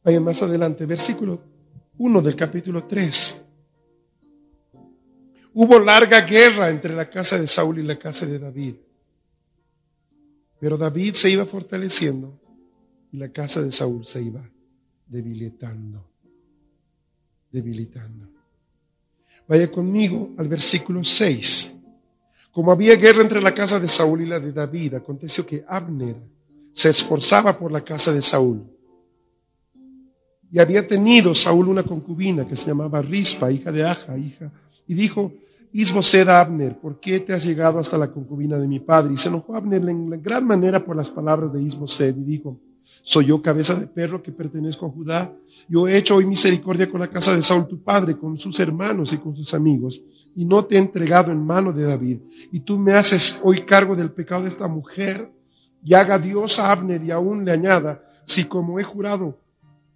Vayan 0.03 0.25
más 0.25 0.43
adelante, 0.43 0.85
versículo 0.85 1.41
1 1.99 2.21
del 2.21 2.37
capítulo 2.37 2.85
3. 2.85 3.44
Hubo 5.55 5.79
larga 5.79 6.21
guerra 6.23 6.69
entre 6.69 6.95
la 6.95 7.09
casa 7.09 7.39
de 7.39 7.47
Saúl 7.47 7.79
y 7.79 7.85
la 7.85 7.97
casa 7.97 8.27
de 8.27 8.41
David. 8.41 8.75
Pero 10.59 10.77
David 10.77 11.15
se 11.15 11.31
iba 11.31 11.47
fortaleciendo 11.47 12.37
y 13.13 13.19
la 13.19 13.29
casa 13.29 13.63
de 13.63 13.71
Saúl 13.71 14.05
se 14.05 14.21
iba 14.21 14.43
debilitando, 15.07 16.05
debilitando. 17.53 18.29
Vaya 19.47 19.71
conmigo 19.71 20.31
al 20.39 20.49
versículo 20.49 21.05
6. 21.05 21.73
Como 22.51 22.73
había 22.73 22.97
guerra 22.97 23.23
entre 23.23 23.41
la 23.41 23.55
casa 23.55 23.79
de 23.79 23.87
Saúl 23.87 24.23
y 24.23 24.27
la 24.27 24.41
de 24.41 24.53
David, 24.53 24.95
aconteció 24.95 25.47
que 25.47 25.65
Abner 25.69 26.17
se 26.73 26.89
esforzaba 26.89 27.57
por 27.57 27.71
la 27.71 27.85
casa 27.85 28.13
de 28.13 28.23
Saúl. 28.23 28.65
Y 30.51 30.59
había 30.59 30.87
tenido 30.87 31.35
Saúl 31.35 31.69
una 31.69 31.85
concubina 31.85 32.47
que 32.47 32.57
se 32.57 32.67
llamaba 32.67 33.03
Rispa, 33.03 33.53
hija 33.53 33.71
de 33.71 33.85
Aja, 33.85 34.17
hija, 34.17 34.51
y 34.87 34.95
dijo, 34.95 35.33
Isbosed 35.77 36.29
Abner, 36.29 36.79
¿por 36.79 37.01
qué 37.01 37.19
te 37.19 37.33
has 37.33 37.45
llegado 37.45 37.81
hasta 37.81 37.99
la 37.99 38.13
concubina 38.13 38.57
de 38.59 38.69
mi 38.69 38.79
padre? 38.79 39.15
Y 39.15 39.17
se 39.17 39.29
enojó 39.29 39.57
Abner 39.57 39.83
en 39.89 40.23
gran 40.23 40.47
manera 40.47 40.85
por 40.85 40.95
las 40.95 41.11
palabras 41.11 41.53
de 41.53 41.61
Isbosed 41.61 42.17
y 42.17 42.23
dijo, 42.23 42.61
soy 43.03 43.27
yo 43.27 43.43
cabeza 43.43 43.75
de 43.75 43.89
perro 43.89 44.23
que 44.23 44.31
pertenezco 44.31 44.87
a 44.87 44.91
Judá. 44.91 45.33
Yo 45.69 45.89
he 45.89 45.97
hecho 45.97 46.15
hoy 46.15 46.27
misericordia 46.27 46.89
con 46.89 47.01
la 47.01 47.11
casa 47.11 47.35
de 47.35 47.43
Saúl 47.43 47.67
tu 47.67 47.83
padre, 47.83 48.17
con 48.17 48.39
sus 48.39 48.61
hermanos 48.61 49.13
y 49.13 49.17
con 49.17 49.35
sus 49.35 49.53
amigos, 49.53 50.01
y 50.37 50.45
no 50.45 50.65
te 50.65 50.77
he 50.77 50.79
entregado 50.79 51.33
en 51.33 51.45
mano 51.45 51.73
de 51.73 51.83
David. 51.83 52.19
Y 52.53 52.61
tú 52.61 52.79
me 52.79 52.93
haces 52.93 53.41
hoy 53.43 53.63
cargo 53.63 53.97
del 53.97 54.13
pecado 54.13 54.43
de 54.43 54.51
esta 54.51 54.69
mujer, 54.69 55.29
y 55.83 55.95
haga 55.95 56.21
Dios 56.21 56.61
a 56.61 56.71
Abner 56.71 57.03
y 57.03 57.11
aún 57.11 57.45
le 57.45 57.51
añada, 57.51 58.01
si 58.23 58.45
como 58.45 58.79
he 58.79 58.85
jurado 58.85 59.41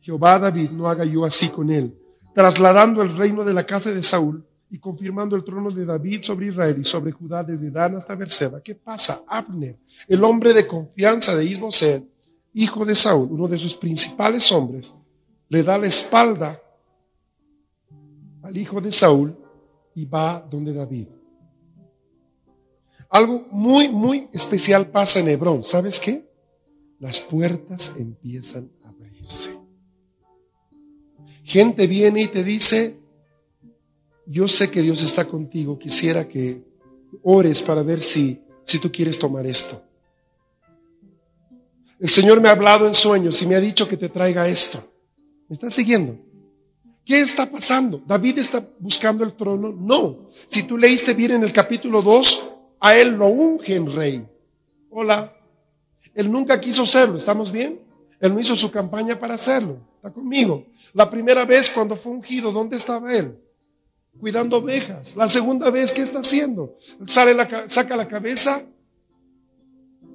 Jehová 0.01 0.41
David, 0.41 0.71
no 0.71 0.89
haga 0.89 1.05
yo 1.05 1.25
así 1.25 1.49
con 1.49 1.71
él, 1.71 1.95
trasladando 2.35 3.01
el 3.01 3.17
reino 3.17 3.45
de 3.45 3.55
la 3.55 3.65
casa 3.65 3.93
de 3.93 4.03
Saúl 4.03 4.45
y 4.71 4.79
confirmando 4.79 5.35
el 5.35 5.45
trono 5.45 5.71
de 5.71 5.85
David 5.85 6.23
sobre 6.23 6.49
Israel 6.49 6.77
y 6.79 6.85
sobre 6.85 7.13
Judá 7.13 7.43
desde 7.43 7.71
Dan 7.71 7.97
hasta 7.97 8.15
Berseba. 8.15 8.61
¿Qué 8.63 8.75
pasa? 8.75 9.23
Abner, 9.27 9.77
el 10.07 10.23
hombre 10.25 10.53
de 10.53 10.67
confianza 10.67 11.35
de 11.35 11.45
Isboset, 11.45 12.05
hijo 12.55 12.85
de 12.85 12.95
Saúl, 12.95 13.29
uno 13.31 13.49
de 13.49 13.59
sus 13.59 13.75
principales 13.75 14.51
hombres, 14.53 14.93
le 15.49 15.63
da 15.63 15.79
la 15.79 15.87
espalda 15.87 16.61
al 18.43 18.57
hijo 18.57 18.81
de 18.81 18.93
Saúl 18.93 19.37
y 19.95 20.05
va 20.05 20.41
donde 20.41 20.73
David. 20.73 21.09
Algo 23.11 23.47
muy, 23.51 23.89
muy 23.89 24.29
especial 24.33 24.91
pasa 24.91 25.21
en 25.21 25.29
Hebrón. 25.29 25.65
¿Sabes 25.65 25.99
qué? 25.99 26.29
Las 26.99 27.21
puertas 27.21 27.93
empiezan 27.97 28.71
a 28.85 28.91
abrirse. 28.91 29.59
Gente 31.43 31.87
viene 31.87 32.23
y 32.23 32.29
te 32.29 32.45
dice, 32.45 32.98
yo 34.29 34.47
sé 34.47 34.71
que 34.71 34.83
Dios 34.83 35.03
está 35.03 35.25
contigo, 35.25 35.79
quisiera 35.79 36.29
que 36.29 36.63
ores 37.23 37.63
para 37.63 37.83
ver 37.83 38.03
si, 38.03 38.41
si 38.65 38.79
tú 38.79 38.93
quieres 38.93 39.19
tomar 39.19 39.47
esto. 39.47 39.83
El 41.99 42.09
Señor 42.09 42.41
me 42.41 42.49
ha 42.49 42.53
hablado 42.53 42.87
en 42.87 42.95
sueños 42.95 43.41
y 43.41 43.47
me 43.47 43.57
ha 43.57 43.61
dicho 43.61 43.89
que 43.89 43.97
te 43.97 44.11
traiga 44.11 44.47
esto. 44.47 44.85
¿Me 45.49 45.55
estás 45.55 45.75
siguiendo? 45.75 46.17
¿Qué 47.05 47.21
está 47.21 47.51
pasando? 47.51 48.03
¿David 48.07 48.39
está 48.39 48.65
buscando 48.79 49.25
el 49.25 49.33
trono? 49.33 49.73
No. 49.73 50.29
Si 50.47 50.63
tú 50.63 50.77
leíste 50.77 51.15
bien 51.15 51.33
en 51.33 51.43
el 51.43 51.53
capítulo 51.53 52.03
2, 52.03 52.51
a 52.81 52.95
él 52.97 53.13
lo 53.13 53.29
ungen 53.29 53.91
rey. 53.91 54.29
Hola. 54.91 55.35
Él 56.15 56.31
nunca 56.31 56.61
quiso 56.61 56.85
serlo, 56.85 57.17
¿estamos 57.17 57.51
bien? 57.51 57.81
Él 58.21 58.35
no 58.35 58.41
hizo 58.41 58.55
su 58.55 58.71
campaña 58.71 59.19
para 59.19 59.35
hacerlo. 59.35 59.79
Está 59.97 60.13
conmigo. 60.13 60.67
La 60.93 61.09
primera 61.09 61.47
vez 61.47 61.71
cuando 61.71 61.97
fue 61.97 62.13
ungido, 62.13 62.53
¿dónde 62.53 62.77
estaba 62.77 63.13
él? 63.15 63.39
Cuidando 64.19 64.59
ovejas. 64.59 65.15
La 65.17 65.29
segunda 65.29 65.71
vez, 65.71 65.93
¿qué 65.93 66.03
está 66.03 66.21
haciendo? 66.21 66.77
Sale 67.07 67.35
la, 67.35 67.69
saca 67.69 67.97
la 67.97 68.09
cabeza 68.09 68.65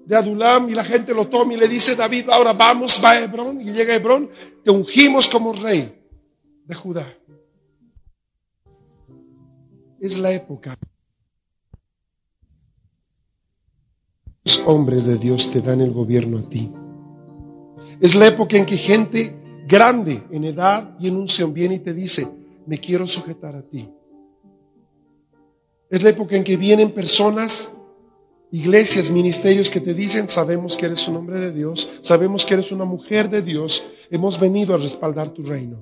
de 0.06 0.16
Adulam 0.16 0.70
y 0.70 0.74
la 0.74 0.84
gente 0.84 1.14
lo 1.14 1.28
toma 1.28 1.54
y 1.54 1.58
le 1.58 1.68
dice, 1.68 1.96
David, 1.96 2.30
ahora 2.30 2.54
vamos, 2.54 3.00
va 3.04 3.12
a 3.12 3.22
Hebrón 3.22 3.62
y 3.62 3.72
llega 3.72 3.94
a 3.94 3.96
Hebrón, 3.96 4.30
te 4.64 4.72
ungimos 4.72 5.30
como 5.30 5.54
rey 5.54 6.04
de 6.66 6.76
Judá. 6.76 7.14
Es 10.00 10.18
la 10.18 10.32
época. 10.32 10.78
Los 14.44 14.60
hombres 14.66 15.06
de 15.06 15.18
Dios 15.18 15.50
te 15.50 15.62
dan 15.62 15.80
el 15.80 15.92
gobierno 15.92 16.40
a 16.40 16.50
ti. 16.50 16.70
Es 18.02 18.16
la 18.16 18.28
época 18.28 18.58
en 18.58 18.66
que 18.66 18.76
gente 18.76 19.34
grande 19.66 20.22
en 20.30 20.44
edad 20.44 20.94
y 21.00 21.08
en 21.08 21.16
unción 21.16 21.54
viene 21.54 21.76
y 21.76 21.80
te 21.80 21.94
dice, 21.94 22.28
me 22.66 22.78
quiero 22.78 23.08
sujetar 23.08 23.56
a 23.56 23.62
ti. 23.62 23.90
Es 25.90 26.02
la 26.02 26.10
época 26.10 26.36
en 26.36 26.44
que 26.44 26.58
vienen 26.58 26.92
personas 26.92 27.70
iglesias, 28.52 29.10
ministerios 29.10 29.70
que 29.70 29.82
te 29.82 29.94
dicen, 29.94 30.28
sabemos 30.28 30.78
que 30.78 30.86
eres 30.86 31.08
un 31.08 31.16
hombre 31.16 31.40
de 31.40 31.52
Dios, 31.52 31.90
sabemos 32.02 32.46
que 32.46 32.54
eres 32.54 32.72
una 32.72 32.86
mujer 32.86 33.30
de 33.30 33.42
Dios, 33.42 33.84
hemos 34.10 34.40
venido 34.40 34.76
a 34.76 34.78
respaldar 34.78 35.30
tu 35.30 35.42
reino. 35.44 35.78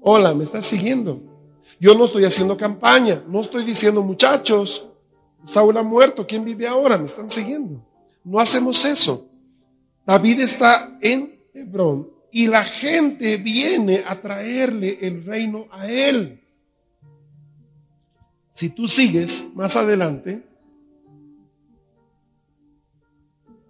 Hola, 0.00 0.34
¿me 0.34 0.44
estás 0.44 0.66
siguiendo? 0.66 1.20
Yo 1.80 1.94
no 1.94 2.04
estoy 2.04 2.24
haciendo 2.24 2.56
campaña, 2.56 3.22
no 3.28 3.40
estoy 3.40 3.64
diciendo, 3.64 4.02
muchachos, 4.02 4.88
Saúl 5.44 5.76
ha 5.76 5.82
muerto, 5.82 6.26
¿quién 6.26 6.44
vive 6.44 6.66
ahora? 6.66 6.98
¿Me 6.98 7.06
están 7.06 7.30
siguiendo? 7.30 7.84
No 8.24 8.40
hacemos 8.40 8.84
eso. 8.84 9.28
David 10.04 10.40
está 10.40 10.98
en 11.00 11.40
Hebrón 11.54 12.17
y 12.30 12.46
la 12.46 12.64
gente 12.64 13.36
viene 13.36 14.02
a 14.06 14.20
traerle 14.20 14.98
el 15.00 15.24
reino 15.24 15.66
a 15.70 15.88
él. 15.88 16.40
Si 18.50 18.70
tú 18.70 18.88
sigues 18.88 19.46
más 19.54 19.76
adelante, 19.76 20.42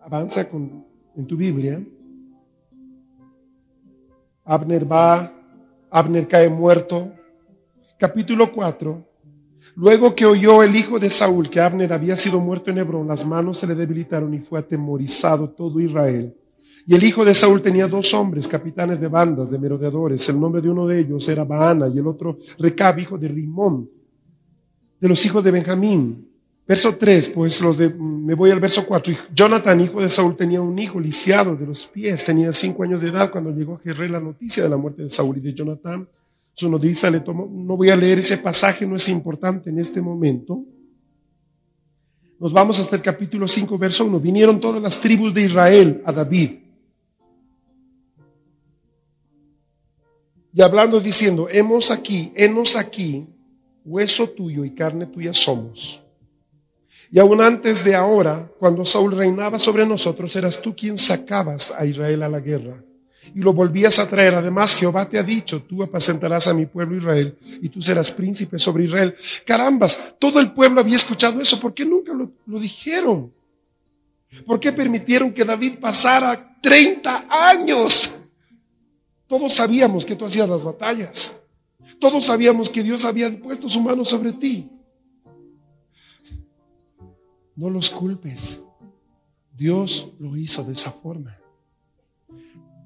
avanza 0.01 0.49
con, 0.49 0.87
en 1.15 1.27
tu 1.27 1.37
Biblia. 1.37 1.83
Abner 4.45 4.91
va, 4.91 5.33
Abner 5.91 6.27
cae 6.27 6.49
muerto. 6.49 7.13
Capítulo 7.99 8.51
4. 8.51 9.05
Luego 9.75 10.15
que 10.15 10.27
oyó 10.27 10.63
el 10.63 10.75
hijo 10.75 10.99
de 10.99 11.11
Saúl 11.11 11.51
que 11.51 11.61
Abner 11.61 11.93
había 11.93 12.17
sido 12.17 12.41
muerto 12.41 12.71
en 12.71 12.79
Hebrón, 12.79 13.07
las 13.07 13.25
manos 13.25 13.59
se 13.59 13.67
le 13.67 13.75
debilitaron 13.75 14.33
y 14.35 14.41
fue 14.41 14.59
atemorizado 14.59 15.51
todo 15.51 15.79
Israel. 15.79 16.35
Y 16.89 16.95
el 16.95 17.05
hijo 17.05 17.23
de 17.23 17.35
Saúl 17.35 17.61
tenía 17.61 17.87
dos 17.87 18.15
hombres, 18.15 18.49
capitanes 18.49 18.99
de 18.99 19.09
bandas, 19.09 19.51
de 19.51 19.59
merodeadores. 19.59 20.27
El 20.31 20.41
nombre 20.41 20.63
de 20.63 20.71
uno 20.71 20.87
de 20.87 21.01
ellos 21.01 21.29
era 21.29 21.45
Baana 21.45 21.87
y 21.87 21.99
el 21.99 22.07
otro 22.07 22.39
Recab, 22.59 22.99
hijo 22.99 23.19
de 23.19 23.29
Rimón, 23.29 23.91
de 24.99 25.07
los 25.07 25.23
hijos 25.27 25.45
de 25.45 25.51
Benjamín. 25.51 26.27
Verso 26.67 26.97
3, 26.97 27.29
pues 27.29 27.61
los 27.61 27.77
de, 27.77 27.91
me 27.91 28.33
voy 28.33 28.53
al 28.53 28.59
verso 28.59 28.87
4. 28.87 29.15
Jonathan, 29.35 29.79
hijo 29.83 30.01
de 30.01 30.09
Saúl, 30.09 30.35
tenía 30.35 30.63
un 30.63 30.79
hijo 30.79 30.99
lisiado 30.99 31.55
de 31.57 31.67
los 31.67 31.87
pies, 31.87 32.25
tenía 32.25 32.51
cinco 32.53 32.83
años 32.85 33.03
de 33.03 33.11
edad 33.11 33.31
cuando 33.31 33.51
llegó 33.51 33.75
a 33.75 33.81
Jerrel 33.81 34.13
la 34.13 34.21
noticia 34.21 34.63
de 34.63 34.71
la 34.71 34.79
muerte 34.79 35.03
de 35.03 35.11
Saúl 35.11 35.37
y 35.37 35.41
de 35.41 35.53
Jonathan. 35.53 36.09
Su 36.55 36.71
nodriza 36.71 37.11
le 37.11 37.21
tomó, 37.21 37.47
no 37.53 37.77
voy 37.77 37.91
a 37.91 37.97
leer 37.97 38.21
ese 38.21 38.39
pasaje, 38.39 38.87
no 38.87 38.97
es 38.97 39.07
importante 39.11 39.69
en 39.69 39.79
este 39.79 40.01
momento. 40.01 40.65
Nos 42.41 42.51
vamos 42.51 42.79
hasta 42.81 42.97
el 42.97 43.03
capítulo 43.03 43.47
5, 43.47 43.77
verso 43.77 44.07
1. 44.07 44.19
Vinieron 44.21 44.59
todas 44.59 44.81
las 44.81 44.99
tribus 44.99 45.35
de 45.35 45.43
Israel 45.43 46.01
a 46.07 46.13
David. 46.13 46.68
Y 50.59 50.63
hablando 50.63 50.99
diciendo, 50.99 51.47
hemos 51.49 51.93
aquí, 51.93 52.33
hemos 52.35 52.75
aquí, 52.75 53.25
hueso 53.85 54.29
tuyo 54.29 54.65
y 54.65 54.75
carne 54.75 55.07
tuya 55.07 55.33
somos. 55.33 56.03
Y 57.13 57.21
aún 57.21 57.41
antes 57.41 57.85
de 57.85 57.95
ahora, 57.95 58.51
cuando 58.59 58.85
Saúl 58.85 59.17
reinaba 59.17 59.61
sobre 59.61 59.87
nosotros, 59.87 60.35
eras 60.35 60.61
tú 60.61 60.75
quien 60.75 60.99
sacabas 60.99 61.71
a 61.71 61.87
Israel 61.87 62.25
a 62.25 62.29
la 62.29 62.41
guerra 62.41 62.83
y 63.33 63.39
lo 63.39 63.53
volvías 63.53 64.01
a 64.01 64.09
traer. 64.09 64.35
Además, 64.35 64.75
Jehová 64.75 65.09
te 65.09 65.21
ha 65.21 65.23
dicho, 65.23 65.63
tú 65.63 65.81
apacentarás 65.81 66.49
a 66.49 66.55
mi 66.55 66.67
pueblo 66.67 66.97
Israel 66.97 67.39
y 67.63 67.69
tú 67.69 67.81
serás 67.81 68.11
príncipe 68.11 68.59
sobre 68.59 68.87
Israel. 68.87 69.15
Carambas, 69.47 70.17
todo 70.19 70.41
el 70.41 70.51
pueblo 70.51 70.81
había 70.81 70.97
escuchado 70.97 71.41
eso. 71.41 71.61
¿Por 71.61 71.73
qué 71.73 71.85
nunca 71.85 72.13
lo, 72.13 72.33
lo 72.47 72.59
dijeron? 72.59 73.33
¿Por 74.45 74.59
qué 74.59 74.73
permitieron 74.73 75.33
que 75.33 75.45
David 75.45 75.75
pasara 75.81 76.59
30 76.61 77.27
años? 77.31 78.08
Todos 79.29 79.53
sabíamos 79.53 80.05
que 80.05 80.17
tú 80.17 80.25
hacías 80.25 80.49
las 80.49 80.65
batallas. 80.65 81.35
Todos 82.01 82.25
sabíamos 82.25 82.69
que 82.69 82.83
Dios 82.83 83.05
había 83.05 83.31
puesto 83.41 83.69
su 83.69 83.81
mano 83.81 84.05
sobre 84.05 84.33
ti. 84.33 84.69
No 87.55 87.69
los 87.69 87.91
culpes. 87.91 88.61
Dios 89.55 90.09
lo 90.19 90.37
hizo 90.37 90.65
de 90.65 90.73
esa 90.73 90.91
forma. 90.91 91.37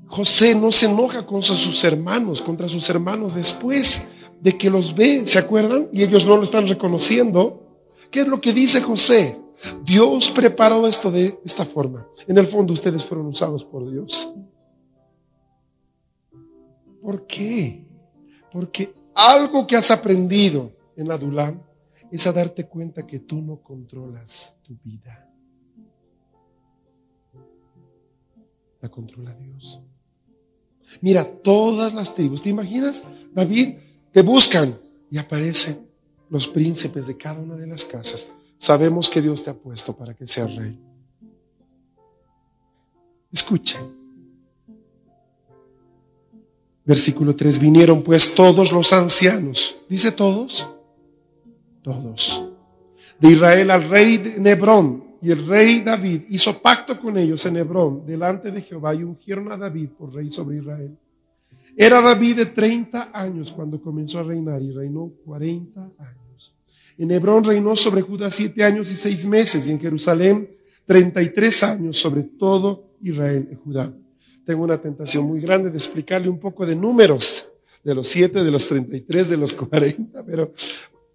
José 0.07 0.55
no 0.55 0.73
se 0.73 0.87
enoja 0.87 1.25
contra 1.25 1.55
sus 1.55 1.85
hermanos, 1.85 2.43
contra 2.43 2.69
sus 2.69 2.89
hermanos 2.91 3.35
después 3.35 4.03
de 4.41 4.59
que 4.59 4.69
los 4.69 4.95
ve, 4.95 5.27
¿se 5.27 5.39
acuerdan? 5.39 5.89
Y 5.93 6.03
ellos 6.03 6.27
no 6.27 6.37
lo 6.37 6.43
están 6.43 6.67
reconociendo. 6.67 7.63
¿Qué 8.11 8.21
es 8.21 8.29
lo 8.29 8.41
que 8.41 8.53
dice 8.53 8.83
José? 8.83 9.41
Dios 9.85 10.31
preparó 10.31 10.87
esto 10.87 11.11
de 11.11 11.39
esta 11.45 11.65
forma. 11.65 12.07
En 12.27 12.37
el 12.37 12.47
fondo 12.47 12.73
ustedes 12.73 13.05
fueron 13.05 13.27
usados 13.27 13.65
por 13.65 13.91
Dios. 13.91 14.33
¿Por 17.03 17.27
qué? 17.27 17.85
Porque 18.53 18.95
algo 19.15 19.67
que 19.67 19.77
has 19.77 19.91
aprendido 19.91 20.71
en 20.97 21.11
Adulam 21.11 21.61
es 22.11 22.27
a 22.27 22.33
darte 22.33 22.67
cuenta 22.67 23.07
que 23.07 23.19
tú 23.19 23.43
no 23.43 23.57
controlas 23.57 24.55
tu 24.63 24.77
vida. 24.85 25.29
La 28.81 28.89
controla 28.89 29.35
Dios. 29.35 29.83
Mira, 31.01 31.25
todas 31.25 31.93
las 31.93 32.15
tribus, 32.15 32.43
¿te 32.43 32.51
imaginas? 32.51 33.03
David, 33.33 33.77
te 34.13 34.23
buscan 34.23 34.79
y 35.11 35.19
aparecen 35.19 35.89
los 36.29 36.47
príncipes 36.47 37.07
de 37.07 37.17
cada 37.17 37.41
una 37.41 37.57
de 37.57 37.67
las 37.67 37.85
casas. 37.85 38.29
Sabemos 38.57 39.09
que 39.09 39.21
Dios 39.21 39.43
te 39.43 39.51
ha 39.51 39.55
puesto 39.55 39.97
para 39.97 40.15
que 40.15 40.27
seas 40.27 40.55
rey. 40.55 40.79
Escuchen. 43.33 44.02
Versículo 46.85 47.37
3, 47.37 47.59
vinieron 47.59 48.03
pues 48.03 48.35
todos 48.35 48.73
los 48.73 48.93
ancianos. 48.93 49.77
¿Dice 49.89 50.11
todos? 50.11 50.69
todos. 51.83 52.43
De 53.19 53.31
Israel 53.31 53.71
al 53.71 53.89
rey 53.89 54.19
de 54.19 54.51
Hebrón 54.51 55.05
y 55.21 55.31
el 55.31 55.47
rey 55.47 55.81
David 55.81 56.23
hizo 56.31 56.61
pacto 56.61 57.01
con 57.01 57.17
ellos 57.19 57.45
en 57.47 57.57
Hebrón 57.57 58.05
delante 58.07 58.51
de 58.51 58.63
Jehová 58.63 58.95
y 58.95 59.05
ungieron 59.05 59.53
a 59.53 59.57
David 59.57 59.91
por 59.91 60.13
rey 60.13 60.31
sobre 60.31 60.59
Israel. 60.59 60.97
Era 61.77 62.01
David 62.01 62.37
de 62.37 62.47
30 62.47 63.11
años 63.13 63.53
cuando 63.53 63.81
comenzó 63.81 64.19
a 64.19 64.25
reinar 64.25 64.61
y 64.63 64.73
reinó 64.73 65.13
40 65.25 65.81
años. 65.81 66.55
En 66.99 67.11
Hebrón 67.11 67.45
reinó 67.45 67.75
sobre 67.77 68.03
Judá 68.03 68.31
siete 68.31 68.63
años 68.65 68.93
y 68.93 68.97
seis 68.97 69.25
meses 69.25 69.67
y 69.67 69.71
en 69.71 69.81
Jerusalén 69.81 70.51
33 70.87 71.63
años 71.63 71.97
sobre 71.97 72.25
todo 72.25 72.91
Israel 73.01 73.49
y 73.51 73.55
Judá. 73.55 73.93
Tengo 74.45 74.65
una 74.65 74.81
tentación 74.81 75.25
muy 75.25 75.41
grande 75.41 75.71
de 75.71 75.77
explicarle 75.77 76.29
un 76.29 76.39
poco 76.39 76.67
de 76.67 76.75
números 76.75 77.49
de 77.85 77.95
los 77.95 78.07
siete, 78.07 78.45
de 78.45 78.51
los 78.51 78.69
33, 78.69 79.29
de 79.29 79.37
los 79.37 79.55
40, 79.55 80.25
pero 80.25 80.53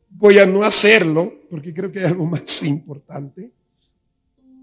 Voy 0.10 0.40
a 0.40 0.46
no 0.46 0.64
hacerlo 0.64 1.42
porque 1.50 1.74
creo 1.74 1.92
que 1.92 2.00
hay 2.00 2.06
algo 2.06 2.26
más 2.26 2.64
importante. 2.64 3.52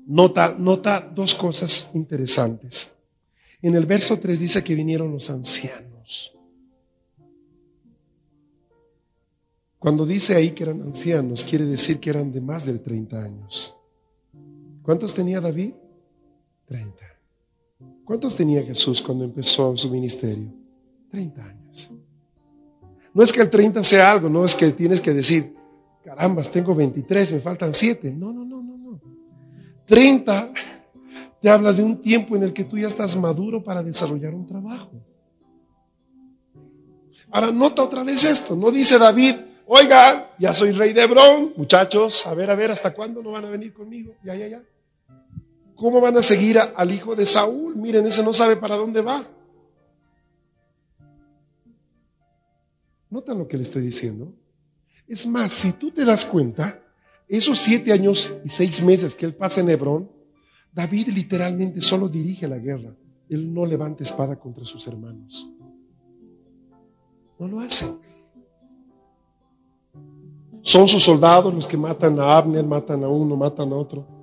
Nota, 0.06 0.54
nota 0.58 1.00
dos 1.00 1.34
cosas 1.34 1.90
interesantes. 1.94 2.90
En 3.62 3.74
el 3.74 3.86
verso 3.86 4.18
3 4.18 4.38
dice 4.38 4.62
que 4.62 4.74
vinieron 4.74 5.12
los 5.12 5.30
ancianos. 5.30 6.32
Cuando 9.78 10.04
dice 10.04 10.34
ahí 10.34 10.50
que 10.52 10.64
eran 10.64 10.82
ancianos, 10.82 11.44
quiere 11.44 11.66
decir 11.66 12.00
que 12.00 12.10
eran 12.10 12.32
de 12.32 12.40
más 12.40 12.66
de 12.66 12.78
30 12.78 13.22
años. 13.22 13.74
¿Cuántos 14.82 15.14
tenía 15.14 15.40
David? 15.40 15.72
30. 16.66 17.13
¿Cuántos 18.04 18.36
tenía 18.36 18.62
Jesús 18.62 19.00
cuando 19.00 19.24
empezó 19.24 19.76
su 19.76 19.88
ministerio? 19.90 20.52
30 21.10 21.42
años. 21.42 21.90
No 23.14 23.22
es 23.22 23.32
que 23.32 23.40
el 23.40 23.50
30 23.50 23.82
sea 23.82 24.10
algo, 24.10 24.28
no 24.28 24.44
es 24.44 24.54
que 24.54 24.72
tienes 24.72 25.00
que 25.00 25.14
decir, 25.14 25.54
carambas, 26.04 26.50
tengo 26.50 26.74
23, 26.74 27.32
me 27.32 27.40
faltan 27.40 27.72
7. 27.72 28.12
No, 28.12 28.32
no, 28.32 28.44
no, 28.44 28.62
no, 28.62 28.76
no. 28.76 29.00
30 29.86 30.52
te 31.40 31.50
habla 31.50 31.72
de 31.72 31.82
un 31.82 32.00
tiempo 32.00 32.36
en 32.36 32.42
el 32.42 32.52
que 32.52 32.64
tú 32.64 32.78
ya 32.78 32.88
estás 32.88 33.16
maduro 33.16 33.62
para 33.62 33.82
desarrollar 33.82 34.34
un 34.34 34.46
trabajo. 34.46 34.92
Ahora 37.30 37.50
nota 37.50 37.82
otra 37.82 38.02
vez 38.04 38.24
esto, 38.24 38.54
no 38.54 38.70
dice 38.70 38.98
David, 38.98 39.36
oiga, 39.66 40.30
ya 40.38 40.54
soy 40.54 40.72
rey 40.72 40.92
de 40.92 41.02
Hebrón, 41.02 41.52
muchachos, 41.56 42.26
a 42.26 42.34
ver, 42.34 42.50
a 42.50 42.54
ver, 42.54 42.70
¿hasta 42.70 42.94
cuándo 42.94 43.22
no 43.22 43.32
van 43.32 43.44
a 43.44 43.50
venir 43.50 43.72
conmigo? 43.72 44.14
Ya, 44.22 44.34
ya, 44.34 44.46
ya. 44.46 44.62
¿Cómo 45.76 46.00
van 46.00 46.16
a 46.16 46.22
seguir 46.22 46.58
al 46.58 46.90
hijo 46.92 47.16
de 47.16 47.26
Saúl? 47.26 47.76
Miren, 47.76 48.06
ese 48.06 48.22
no 48.22 48.32
sabe 48.32 48.56
para 48.56 48.76
dónde 48.76 49.00
va. 49.00 49.26
¿Notan 53.10 53.38
lo 53.38 53.46
que 53.46 53.56
le 53.56 53.62
estoy 53.62 53.82
diciendo? 53.82 54.32
Es 55.06 55.26
más, 55.26 55.52
si 55.52 55.72
tú 55.72 55.90
te 55.90 56.04
das 56.04 56.24
cuenta, 56.24 56.80
esos 57.28 57.58
siete 57.58 57.92
años 57.92 58.32
y 58.44 58.48
seis 58.48 58.82
meses 58.82 59.14
que 59.14 59.26
él 59.26 59.34
pasa 59.34 59.60
en 59.60 59.70
Hebrón, 59.70 60.10
David 60.72 61.08
literalmente 61.08 61.80
solo 61.80 62.08
dirige 62.08 62.48
la 62.48 62.58
guerra. 62.58 62.94
Él 63.28 63.52
no 63.52 63.64
levanta 63.64 64.02
espada 64.02 64.36
contra 64.36 64.64
sus 64.64 64.86
hermanos. 64.86 65.48
No 67.38 67.48
lo 67.48 67.60
hace. 67.60 67.86
Son 70.62 70.88
sus 70.88 71.02
soldados 71.02 71.52
los 71.52 71.66
que 71.66 71.76
matan 71.76 72.18
a 72.18 72.36
Abner, 72.36 72.64
matan 72.64 73.04
a 73.04 73.08
uno, 73.08 73.36
matan 73.36 73.72
a 73.72 73.76
otro. 73.76 74.13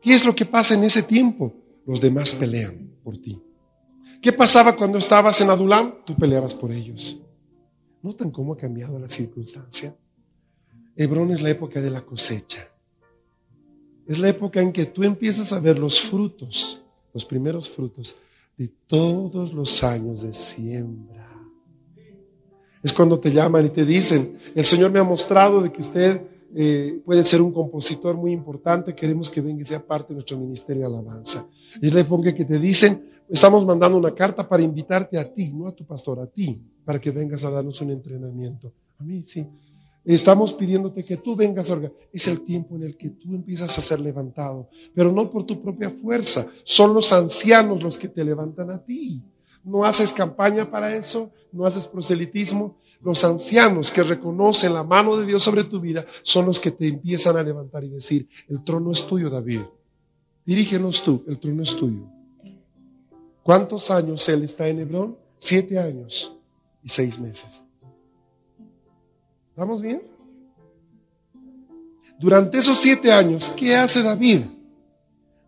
¿Qué 0.00 0.14
es 0.14 0.24
lo 0.24 0.34
que 0.34 0.44
pasa 0.44 0.74
en 0.74 0.84
ese 0.84 1.02
tiempo? 1.02 1.54
Los 1.86 2.00
demás 2.00 2.34
pelean 2.34 2.90
por 3.02 3.18
ti. 3.18 3.40
¿Qué 4.20 4.32
pasaba 4.32 4.74
cuando 4.74 4.98
estabas 4.98 5.40
en 5.40 5.50
Adulam? 5.50 6.04
Tú 6.04 6.14
peleabas 6.16 6.54
por 6.54 6.72
ellos. 6.72 7.18
¿Notan 8.02 8.30
cómo 8.30 8.52
ha 8.52 8.56
cambiado 8.56 8.98
la 8.98 9.08
circunstancia? 9.08 9.94
Hebrón 10.96 11.30
es 11.30 11.40
la 11.40 11.50
época 11.50 11.80
de 11.80 11.90
la 11.90 12.02
cosecha. 12.04 12.68
Es 14.06 14.18
la 14.18 14.28
época 14.28 14.60
en 14.60 14.72
que 14.72 14.86
tú 14.86 15.04
empiezas 15.04 15.52
a 15.52 15.60
ver 15.60 15.78
los 15.78 16.00
frutos, 16.00 16.80
los 17.12 17.24
primeros 17.24 17.70
frutos 17.70 18.16
de 18.56 18.68
todos 18.86 19.52
los 19.52 19.84
años 19.84 20.22
de 20.22 20.34
siembra. 20.34 21.28
Es 22.82 22.92
cuando 22.92 23.18
te 23.20 23.32
llaman 23.32 23.66
y 23.66 23.70
te 23.70 23.84
dicen, 23.84 24.38
el 24.54 24.64
Señor 24.64 24.90
me 24.90 24.98
ha 24.98 25.04
mostrado 25.04 25.60
de 25.60 25.70
que 25.72 25.82
usted 25.82 26.22
eh, 26.54 27.00
puede 27.04 27.24
ser 27.24 27.42
un 27.42 27.52
compositor 27.52 28.16
muy 28.16 28.32
importante, 28.32 28.94
queremos 28.94 29.30
que 29.30 29.40
venga 29.40 29.62
y 29.62 29.64
sea 29.64 29.84
parte 29.84 30.08
de 30.08 30.14
nuestro 30.14 30.38
ministerio 30.38 30.80
de 30.82 30.86
alabanza. 30.86 31.46
Es 31.80 31.92
la 31.92 32.00
época 32.00 32.34
que 32.34 32.44
te 32.44 32.58
dicen, 32.58 33.02
Estamos 33.28 33.66
mandando 33.66 33.98
una 33.98 34.14
carta 34.14 34.48
para 34.48 34.62
invitarte 34.62 35.18
a 35.18 35.24
ti, 35.30 35.52
no 35.52 35.68
a 35.68 35.72
tu 35.72 35.84
pastor, 35.84 36.18
a 36.20 36.26
ti, 36.26 36.58
para 36.82 36.98
que 36.98 37.10
vengas 37.10 37.44
a 37.44 37.50
darnos 37.50 37.78
un 37.82 37.90
entrenamiento. 37.90 38.72
A 38.98 39.04
mí, 39.04 39.22
sí. 39.24 39.46
Estamos 40.02 40.54
pidiéndote 40.54 41.04
que 41.04 41.18
tú 41.18 41.36
vengas 41.36 41.70
a 41.70 41.78
Es 42.10 42.26
el 42.26 42.40
tiempo 42.40 42.76
en 42.76 42.84
el 42.84 42.96
que 42.96 43.10
tú 43.10 43.34
empiezas 43.34 43.76
a 43.76 43.82
ser 43.82 44.00
levantado, 44.00 44.70
pero 44.94 45.12
no 45.12 45.30
por 45.30 45.44
tu 45.44 45.60
propia 45.60 45.90
fuerza. 45.90 46.46
Son 46.64 46.94
los 46.94 47.12
ancianos 47.12 47.82
los 47.82 47.98
que 47.98 48.08
te 48.08 48.24
levantan 48.24 48.70
a 48.70 48.82
ti. 48.82 49.22
No 49.62 49.84
haces 49.84 50.10
campaña 50.10 50.70
para 50.70 50.96
eso, 50.96 51.30
no 51.52 51.66
haces 51.66 51.86
proselitismo. 51.86 52.78
Los 53.00 53.22
ancianos 53.24 53.92
que 53.92 54.02
reconocen 54.02 54.74
la 54.74 54.82
mano 54.82 55.16
de 55.16 55.26
Dios 55.26 55.42
sobre 55.42 55.64
tu 55.64 55.80
vida 55.80 56.04
son 56.22 56.46
los 56.46 56.58
que 56.58 56.70
te 56.70 56.88
empiezan 56.88 57.36
a 57.36 57.42
levantar 57.42 57.84
y 57.84 57.90
decir, 57.90 58.28
el 58.48 58.64
trono 58.64 58.90
es 58.90 59.06
tuyo, 59.06 59.30
David. 59.30 59.60
Dirígenos 60.44 61.02
tú, 61.02 61.24
el 61.28 61.38
trono 61.38 61.62
es 61.62 61.76
tuyo. 61.76 62.06
¿Cuántos 63.42 63.90
años 63.90 64.28
él 64.28 64.42
está 64.42 64.68
en 64.68 64.80
Hebrón? 64.80 65.16
Siete 65.38 65.78
años 65.78 66.36
y 66.82 66.88
seis 66.88 67.18
meses. 67.18 67.62
¿Vamos 69.54 69.80
bien? 69.80 70.02
Durante 72.18 72.58
esos 72.58 72.78
siete 72.78 73.12
años, 73.12 73.48
¿qué 73.50 73.76
hace 73.76 74.02
David? 74.02 74.42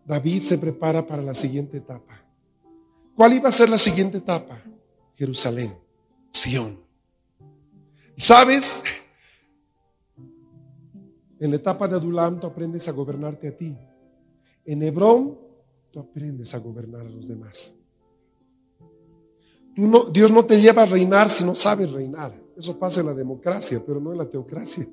David 0.05 0.41
se 0.41 0.57
prepara 0.57 1.05
para 1.05 1.21
la 1.21 1.33
siguiente 1.33 1.77
etapa. 1.77 2.23
¿Cuál 3.15 3.33
iba 3.33 3.49
a 3.49 3.51
ser 3.51 3.69
la 3.69 3.77
siguiente 3.77 4.17
etapa? 4.17 4.61
Jerusalén, 5.15 5.75
Sión. 6.31 6.79
¿Sabes? 8.21 8.83
En 11.39 11.49
la 11.49 11.55
etapa 11.55 11.87
de 11.87 11.95
Adulam 11.95 12.39
tú 12.39 12.45
aprendes 12.45 12.87
a 12.87 12.91
gobernarte 12.91 13.47
a 13.47 13.57
ti. 13.57 13.75
En 14.63 14.83
Hebrón 14.83 15.39
tú 15.89 16.01
aprendes 16.01 16.53
a 16.53 16.59
gobernar 16.59 17.07
a 17.07 17.09
los 17.09 17.27
demás. 17.27 17.73
Dios 19.75 20.31
no 20.31 20.45
te 20.45 20.61
lleva 20.61 20.83
a 20.83 20.85
reinar 20.85 21.31
si 21.31 21.43
no 21.43 21.55
sabes 21.55 21.91
reinar. 21.91 22.39
Eso 22.55 22.77
pasa 22.77 22.99
en 22.99 23.07
la 23.07 23.15
democracia, 23.15 23.81
pero 23.83 23.99
no 23.99 24.11
en 24.11 24.19
la 24.19 24.29
teocracia. 24.29 24.87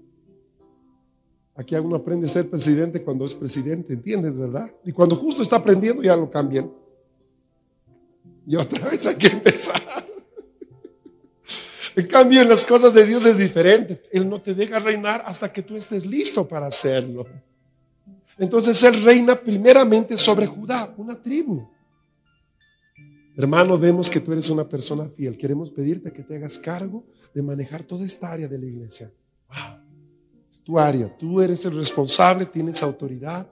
Aquí 1.55 1.74
uno 1.74 1.97
aprende 1.97 2.24
a 2.24 2.31
ser 2.31 2.49
presidente 2.49 3.05
cuando 3.05 3.26
es 3.26 3.35
presidente, 3.35 3.93
¿entiendes, 3.93 4.39
verdad? 4.39 4.72
Y 4.87 4.93
cuando 4.93 5.16
justo 5.16 5.43
está 5.43 5.57
aprendiendo 5.57 6.03
ya 6.03 6.16
lo 6.16 6.31
cambian. 6.31 6.72
Y 8.47 8.57
otra 8.57 8.89
vez 8.89 9.05
hay 9.05 9.16
que 9.16 9.26
empezar. 9.26 10.09
En 11.99 12.07
cambio, 12.07 12.40
en 12.42 12.49
las 12.49 12.64
cosas 12.64 12.94
de 12.94 13.05
Dios 13.05 13.26
es 13.26 13.36
diferente. 13.36 14.03
Él 14.12 14.28
no 14.28 14.40
te 14.40 14.55
deja 14.55 14.78
reinar 14.78 15.22
hasta 15.26 15.53
que 15.53 15.62
tú 15.62 15.76
estés 15.76 16.07
listo 16.07 16.46
para 16.46 16.66
hacerlo. 16.66 17.26
Entonces 18.38 18.82
Él 18.84 19.03
reina 19.03 19.34
primeramente 19.34 20.16
sobre 20.16 20.46
Judá, 20.46 20.94
una 20.96 21.20
tribu. 21.20 21.68
Hermano, 23.36 23.78
vemos 23.78 24.09
que 24.09 24.20
tú 24.20 24.32
eres 24.32 24.49
una 24.49 24.68
persona 24.68 25.09
fiel. 25.09 25.36
Queremos 25.36 25.70
pedirte 25.70 26.12
que 26.12 26.22
te 26.22 26.36
hagas 26.36 26.59
cargo 26.59 27.05
de 27.34 27.42
manejar 27.42 27.82
toda 27.82 28.07
esta 28.07 28.30
área 28.30 28.49
de 28.49 28.59
la 28.59 28.66
iglesia. 28.66 29.11
Wow 29.49 29.88
tu 30.68 30.78
área. 30.78 31.09
Tú 31.16 31.40
eres 31.40 31.64
el 31.64 31.74
responsable, 31.74 32.44
tienes 32.44 32.82
autoridad. 32.82 33.51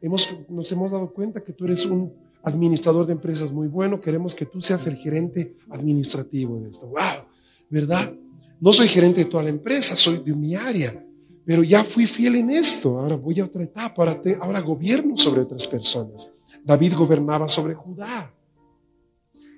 Hemos, 0.00 0.32
nos 0.48 0.70
hemos 0.70 0.92
dado 0.92 1.12
cuenta 1.12 1.42
que 1.42 1.52
tú 1.52 1.64
eres 1.64 1.84
un 1.84 2.14
administrador 2.44 3.04
de 3.04 3.14
empresas 3.14 3.50
muy 3.50 3.66
bueno. 3.66 4.00
Queremos 4.00 4.32
que 4.32 4.46
tú 4.46 4.60
seas 4.60 4.86
el 4.86 4.94
gerente 4.94 5.56
administrativo 5.70 6.60
de 6.60 6.70
esto. 6.70 6.86
¡Wow! 6.86 7.31
¿Verdad? 7.72 8.12
No 8.60 8.70
soy 8.70 8.86
gerente 8.86 9.24
de 9.24 9.30
toda 9.30 9.44
la 9.44 9.48
empresa, 9.48 9.96
soy 9.96 10.18
de 10.18 10.34
mi 10.34 10.54
área. 10.54 11.02
Pero 11.42 11.62
ya 11.62 11.82
fui 11.82 12.06
fiel 12.06 12.36
en 12.36 12.50
esto. 12.50 12.98
Ahora 12.98 13.16
voy 13.16 13.40
a 13.40 13.46
otra 13.46 13.62
etapa. 13.62 14.14
Ahora, 14.40 14.60
gobierno 14.60 15.16
sobre 15.16 15.40
otras 15.40 15.66
personas. 15.66 16.28
David 16.62 16.94
gobernaba 16.94 17.48
sobre 17.48 17.74
Judá. 17.74 18.30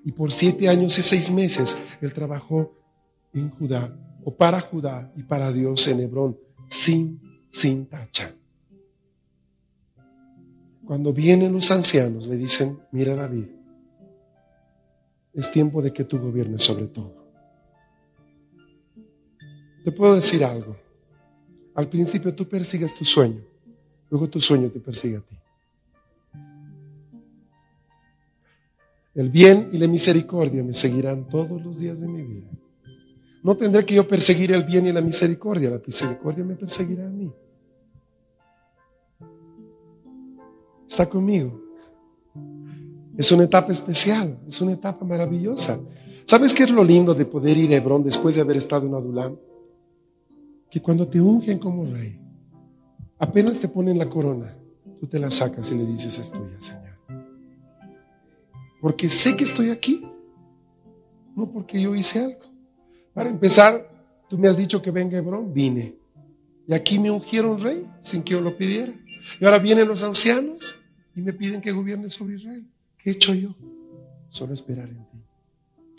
Y 0.04 0.12
por 0.12 0.30
siete 0.30 0.68
años 0.68 0.96
y 0.96 1.02
seis 1.02 1.28
meses 1.28 1.76
él 2.00 2.14
trabajó 2.14 2.72
en 3.32 3.50
Judá, 3.50 3.92
o 4.22 4.32
para 4.32 4.60
Judá 4.60 5.12
y 5.16 5.24
para 5.24 5.50
Dios 5.50 5.88
en 5.88 6.00
Hebrón 6.00 6.38
sin, 6.68 7.20
sin 7.50 7.86
tacha. 7.86 8.32
Cuando 10.84 11.12
vienen 11.12 11.52
los 11.52 11.70
ancianos, 11.70 12.26
le 12.28 12.36
dicen, 12.36 12.78
mira 12.92 13.16
David, 13.16 13.46
es 15.32 15.50
tiempo 15.50 15.82
de 15.82 15.92
que 15.92 16.04
tú 16.04 16.18
gobiernes 16.20 16.62
sobre 16.62 16.86
todo. 16.86 17.23
Te 19.84 19.92
puedo 19.92 20.14
decir 20.14 20.42
algo. 20.42 20.76
Al 21.74 21.88
principio 21.88 22.34
tú 22.34 22.48
persigues 22.48 22.94
tu 22.94 23.04
sueño, 23.04 23.42
luego 24.10 24.28
tu 24.28 24.40
sueño 24.40 24.70
te 24.70 24.80
persigue 24.80 25.16
a 25.16 25.20
ti. 25.20 25.36
El 29.14 29.28
bien 29.28 29.68
y 29.72 29.78
la 29.78 29.86
misericordia 29.86 30.64
me 30.64 30.72
seguirán 30.72 31.28
todos 31.28 31.62
los 31.62 31.78
días 31.78 32.00
de 32.00 32.08
mi 32.08 32.22
vida. 32.22 32.50
No 33.42 33.56
tendré 33.56 33.84
que 33.84 33.94
yo 33.94 34.08
perseguir 34.08 34.52
el 34.52 34.64
bien 34.64 34.86
y 34.86 34.92
la 34.92 35.02
misericordia, 35.02 35.70
la 35.70 35.80
misericordia 35.84 36.44
me 36.44 36.54
perseguirá 36.54 37.06
a 37.06 37.10
mí. 37.10 37.30
Está 40.88 41.08
conmigo. 41.08 41.60
Es 43.16 43.30
una 43.30 43.44
etapa 43.44 43.70
especial, 43.70 44.38
es 44.48 44.60
una 44.60 44.72
etapa 44.72 45.04
maravillosa. 45.04 45.78
¿Sabes 46.24 46.54
qué 46.54 46.62
es 46.62 46.70
lo 46.70 46.82
lindo 46.82 47.14
de 47.14 47.26
poder 47.26 47.58
ir 47.58 47.72
a 47.72 47.76
Hebrón 47.76 48.02
después 48.02 48.34
de 48.34 48.40
haber 48.40 48.56
estado 48.56 48.86
en 48.86 48.94
Adulam? 48.94 49.36
Que 50.74 50.82
cuando 50.82 51.06
te 51.06 51.20
ungen 51.20 51.60
como 51.60 51.84
rey, 51.84 52.18
apenas 53.20 53.60
te 53.60 53.68
ponen 53.68 53.96
la 53.96 54.10
corona, 54.10 54.58
tú 54.98 55.06
te 55.06 55.20
la 55.20 55.30
sacas 55.30 55.70
y 55.70 55.76
le 55.76 55.86
dices, 55.86 56.18
es 56.18 56.32
tuya, 56.32 56.60
Señor. 56.60 56.98
Porque 58.80 59.08
sé 59.08 59.36
que 59.36 59.44
estoy 59.44 59.70
aquí, 59.70 60.02
no 61.36 61.48
porque 61.48 61.80
yo 61.80 61.94
hice 61.94 62.18
algo. 62.18 62.40
Para 63.12 63.30
empezar, 63.30 63.88
tú 64.28 64.36
me 64.36 64.48
has 64.48 64.56
dicho 64.56 64.82
que 64.82 64.90
venga 64.90 65.16
Hebrón, 65.16 65.54
vine. 65.54 65.94
Y 66.66 66.74
aquí 66.74 66.98
me 66.98 67.08
ungieron 67.08 67.60
rey 67.60 67.86
sin 68.00 68.24
que 68.24 68.32
yo 68.32 68.40
lo 68.40 68.56
pidiera. 68.56 68.92
Y 69.40 69.44
ahora 69.44 69.60
vienen 69.60 69.86
los 69.86 70.02
ancianos 70.02 70.74
y 71.14 71.20
me 71.20 71.32
piden 71.32 71.60
que 71.60 71.70
gobierne 71.70 72.08
sobre 72.08 72.34
Israel. 72.34 72.66
¿Qué 72.98 73.10
he 73.10 73.12
hecho 73.12 73.32
yo? 73.32 73.54
Solo 74.28 74.52
esperar 74.52 74.88
en 74.88 75.08
ti. 75.08 75.22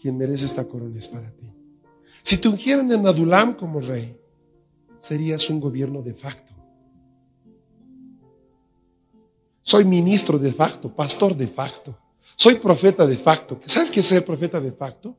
Quien 0.02 0.18
merece 0.18 0.44
esta 0.44 0.66
corona 0.66 1.00
es 1.00 1.08
para 1.08 1.32
ti. 1.32 1.50
Si 2.24 2.36
te 2.36 2.50
ungieran 2.50 2.92
en 2.92 3.08
Adulam 3.08 3.56
como 3.56 3.80
rey, 3.80 4.18
serías 5.06 5.48
un 5.52 5.60
gobierno 5.60 6.02
de 6.02 6.16
facto. 6.16 6.52
Soy 9.62 9.86
ministro 9.86 10.40
de 10.40 10.52
facto, 10.52 10.92
pastor 10.92 11.38
de 11.38 11.46
facto. 11.46 11.96
Soy 12.36 12.56
profeta 12.56 13.06
de 13.06 13.16
facto. 13.16 13.60
¿Sabes 13.68 13.92
qué 13.92 14.00
es 14.00 14.08
ser 14.08 14.26
profeta 14.26 14.60
de 14.60 14.72
facto? 14.72 15.16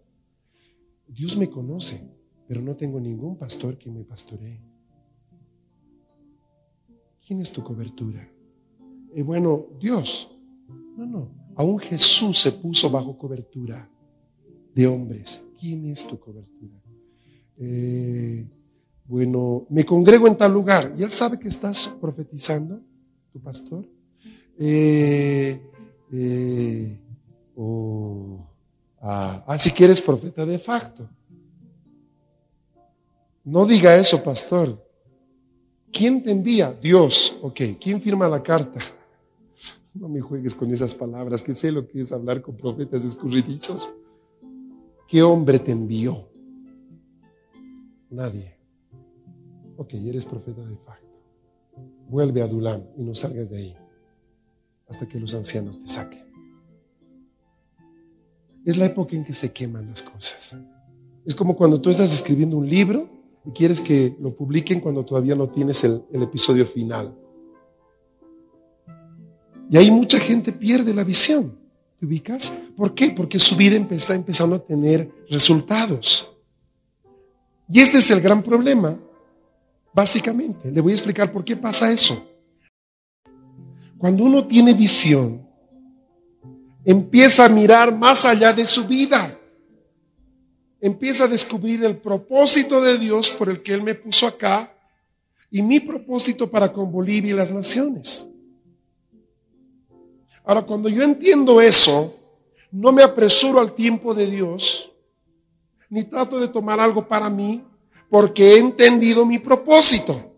Dios 1.07 1.37
me 1.37 1.49
conoce, 1.49 2.03
pero 2.49 2.61
no 2.61 2.75
tengo 2.75 2.99
ningún 2.99 3.37
pastor 3.37 3.79
que 3.79 3.89
me 3.89 4.03
pastoree. 4.03 4.61
¿Quién 7.25 7.41
es 7.41 7.53
tu 7.53 7.63
cobertura? 7.63 8.29
Eh, 9.15 9.23
bueno, 9.23 9.67
Dios. 9.79 10.29
No, 10.97 11.07
no. 11.07 11.29
Aún 11.55 11.79
Jesús 11.79 12.41
se 12.41 12.51
puso 12.51 12.91
bajo 12.91 13.17
cobertura 13.17 13.89
de 14.75 14.87
hombres. 14.89 15.41
¿Quién 15.61 15.87
es 15.87 16.05
tu 16.05 16.19
cobertura? 16.19 16.83
Eh, 17.59 18.45
bueno, 19.09 19.67
me 19.69 19.85
congrego 19.85 20.27
en 20.27 20.37
tal 20.37 20.53
lugar. 20.53 20.95
¿Y 20.99 21.03
él 21.03 21.11
sabe 21.11 21.39
que 21.39 21.49
estás 21.49 21.89
profetizando, 22.01 22.81
tu 23.33 23.41
pastor? 23.41 23.85
Eh, 24.59 25.61
o 27.57 28.47
Ah, 29.09 29.45
ah, 29.47 29.57
si 29.57 29.71
quieres 29.71 30.01
profeta 30.01 30.45
de 30.45 30.59
facto. 30.59 31.09
No 33.45 33.65
diga 33.65 33.97
eso, 33.97 34.21
pastor. 34.21 34.85
¿Quién 35.93 36.25
te 36.25 36.33
envía? 36.33 36.73
Dios. 36.73 37.39
Ok, 37.41 37.61
¿quién 37.81 38.03
firma 38.03 38.29
la 38.29 38.43
carta? 38.43 38.81
No 39.95 40.11
me 40.11 40.21
juegues 40.21 40.55
con 40.55 40.71
esas 40.71 40.95
palabras, 40.95 41.41
que 41.41 41.55
sé 41.55 41.73
lo 41.73 41.89
que 41.89 42.03
es 42.03 42.13
hablar 42.13 42.43
con 42.43 42.55
profetas 42.55 43.03
escurridizos. 43.03 43.89
¿Qué 45.09 45.23
hombre 45.23 45.59
te 45.59 45.73
envió? 45.73 46.29
Nadie. 48.11 48.56
Ok, 49.77 49.95
eres 49.95 50.25
profeta 50.25 50.63
de 50.63 50.77
facto. 50.77 51.07
Vuelve 52.09 52.43
a 52.43 52.47
Dulam 52.47 52.83
y 52.97 53.03
no 53.03 53.15
salgas 53.15 53.51
de 53.51 53.59
ahí 53.59 53.77
hasta 54.89 55.07
que 55.07 55.19
los 55.19 55.35
ancianos 55.35 55.81
te 55.81 55.89
saquen. 55.89 56.25
Es 58.65 58.77
la 58.77 58.87
época 58.87 59.15
en 59.17 59.25
que 59.25 59.33
se 59.33 59.53
queman 59.53 59.89
las 59.89 60.03
cosas. 60.03 60.57
Es 61.25 61.35
como 61.35 61.57
cuando 61.57 61.81
tú 61.81 61.91
estás 61.91 62.13
escribiendo 62.13 62.57
un 62.57 62.69
libro 62.69 63.09
y 63.45 63.51
quieres 63.51 63.81
que 63.81 64.17
lo 64.21 64.35
publiquen 64.35 64.81
cuando 64.81 65.05
todavía 65.05 65.35
no 65.35 65.49
tienes 65.49 65.85
el, 65.85 66.03
episodio 66.13 66.67
final. 66.67 67.15
Y 69.71 69.77
ahí 69.77 69.91
mucha 69.91 70.19
gente 70.19 70.53
pierde 70.53 70.95
la 70.95 71.05
visión. 71.05 71.55
¿Te 71.99 72.07
ubicas? 72.07 72.53
¿Por 72.77 72.95
qué? 72.95 73.11
Porque 73.11 73.39
su 73.39 73.57
vida 73.57 73.77
está 73.91 74.15
empezando 74.15 74.57
a 74.57 74.59
tener 74.59 75.11
resultados. 75.29 76.33
Y 77.69 77.81
este 77.81 77.99
es 77.99 78.11
el 78.11 78.21
gran 78.21 78.43
problema, 78.43 78.99
básicamente. 79.97 80.71
Le 80.71 80.83
voy 80.83 80.93
a 80.93 80.95
explicar 80.95 81.33
por 81.33 81.43
qué 81.43 81.57
pasa 81.57 81.91
eso. 81.91 82.23
Cuando 83.97 84.25
uno 84.25 84.47
tiene 84.47 84.75
visión, 84.75 85.49
empieza 86.85 87.47
a 87.47 87.49
mirar 87.49 87.97
más 87.97 88.27
allá 88.27 88.53
de 88.53 88.67
su 88.67 88.87
vida. 88.87 89.41
Empieza 90.83 91.25
a 91.25 91.29
descubrir 91.29 91.83
el 91.83 91.97
propósito 91.97 92.83
de 92.83 92.99
Dios 92.99 93.31
por 93.31 93.49
el 93.49 93.63
que 93.63 93.73
Él 93.73 93.83
me 93.83 93.95
puso 93.95 94.27
acá 94.27 94.71
y 95.51 95.63
mi 95.63 95.81
propósito 95.81 96.51
para 96.51 96.71
con 96.71 96.93
Bolivia 96.93 97.31
y 97.31 97.37
las 97.37 97.51
naciones. 97.51 98.27
Ahora, 100.45 100.61
cuando 100.61 100.91
yo 100.91 101.03
entiendo 101.03 101.63
eso, 101.63 102.15
no 102.71 102.93
me 102.93 103.03
apresuro 103.03 103.61
al 103.61 103.75
tiempo 103.75 104.13
de 104.13 104.27
Dios, 104.27 104.93
ni 105.89 106.05
trato 106.05 106.39
de 106.39 106.49
tomar 106.49 106.81
algo 106.81 107.09
para 107.09 107.31
mí, 107.31 107.65
porque 108.17 108.55
he 108.55 108.59
entendido 108.59 109.27
mi 109.27 109.39
propósito. 109.39 110.33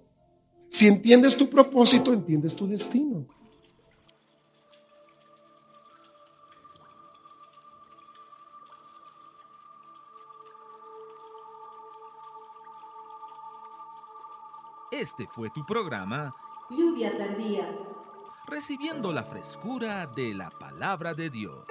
Si 0.68 0.88
entiendes 0.88 1.36
tu 1.36 1.48
propósito, 1.48 2.12
entiendes 2.12 2.52
tu 2.56 2.66
destino. 2.66 3.24
Este 14.90 15.28
fue 15.28 15.48
tu 15.50 15.64
programa 15.64 16.34
Lluvia 16.70 17.16
tardía. 17.16 17.78
Recibiendo 18.48 19.12
la 19.12 19.22
frescura 19.22 20.08
de 20.08 20.34
la 20.34 20.50
palabra 20.50 21.14
de 21.14 21.30
Dios. 21.30 21.64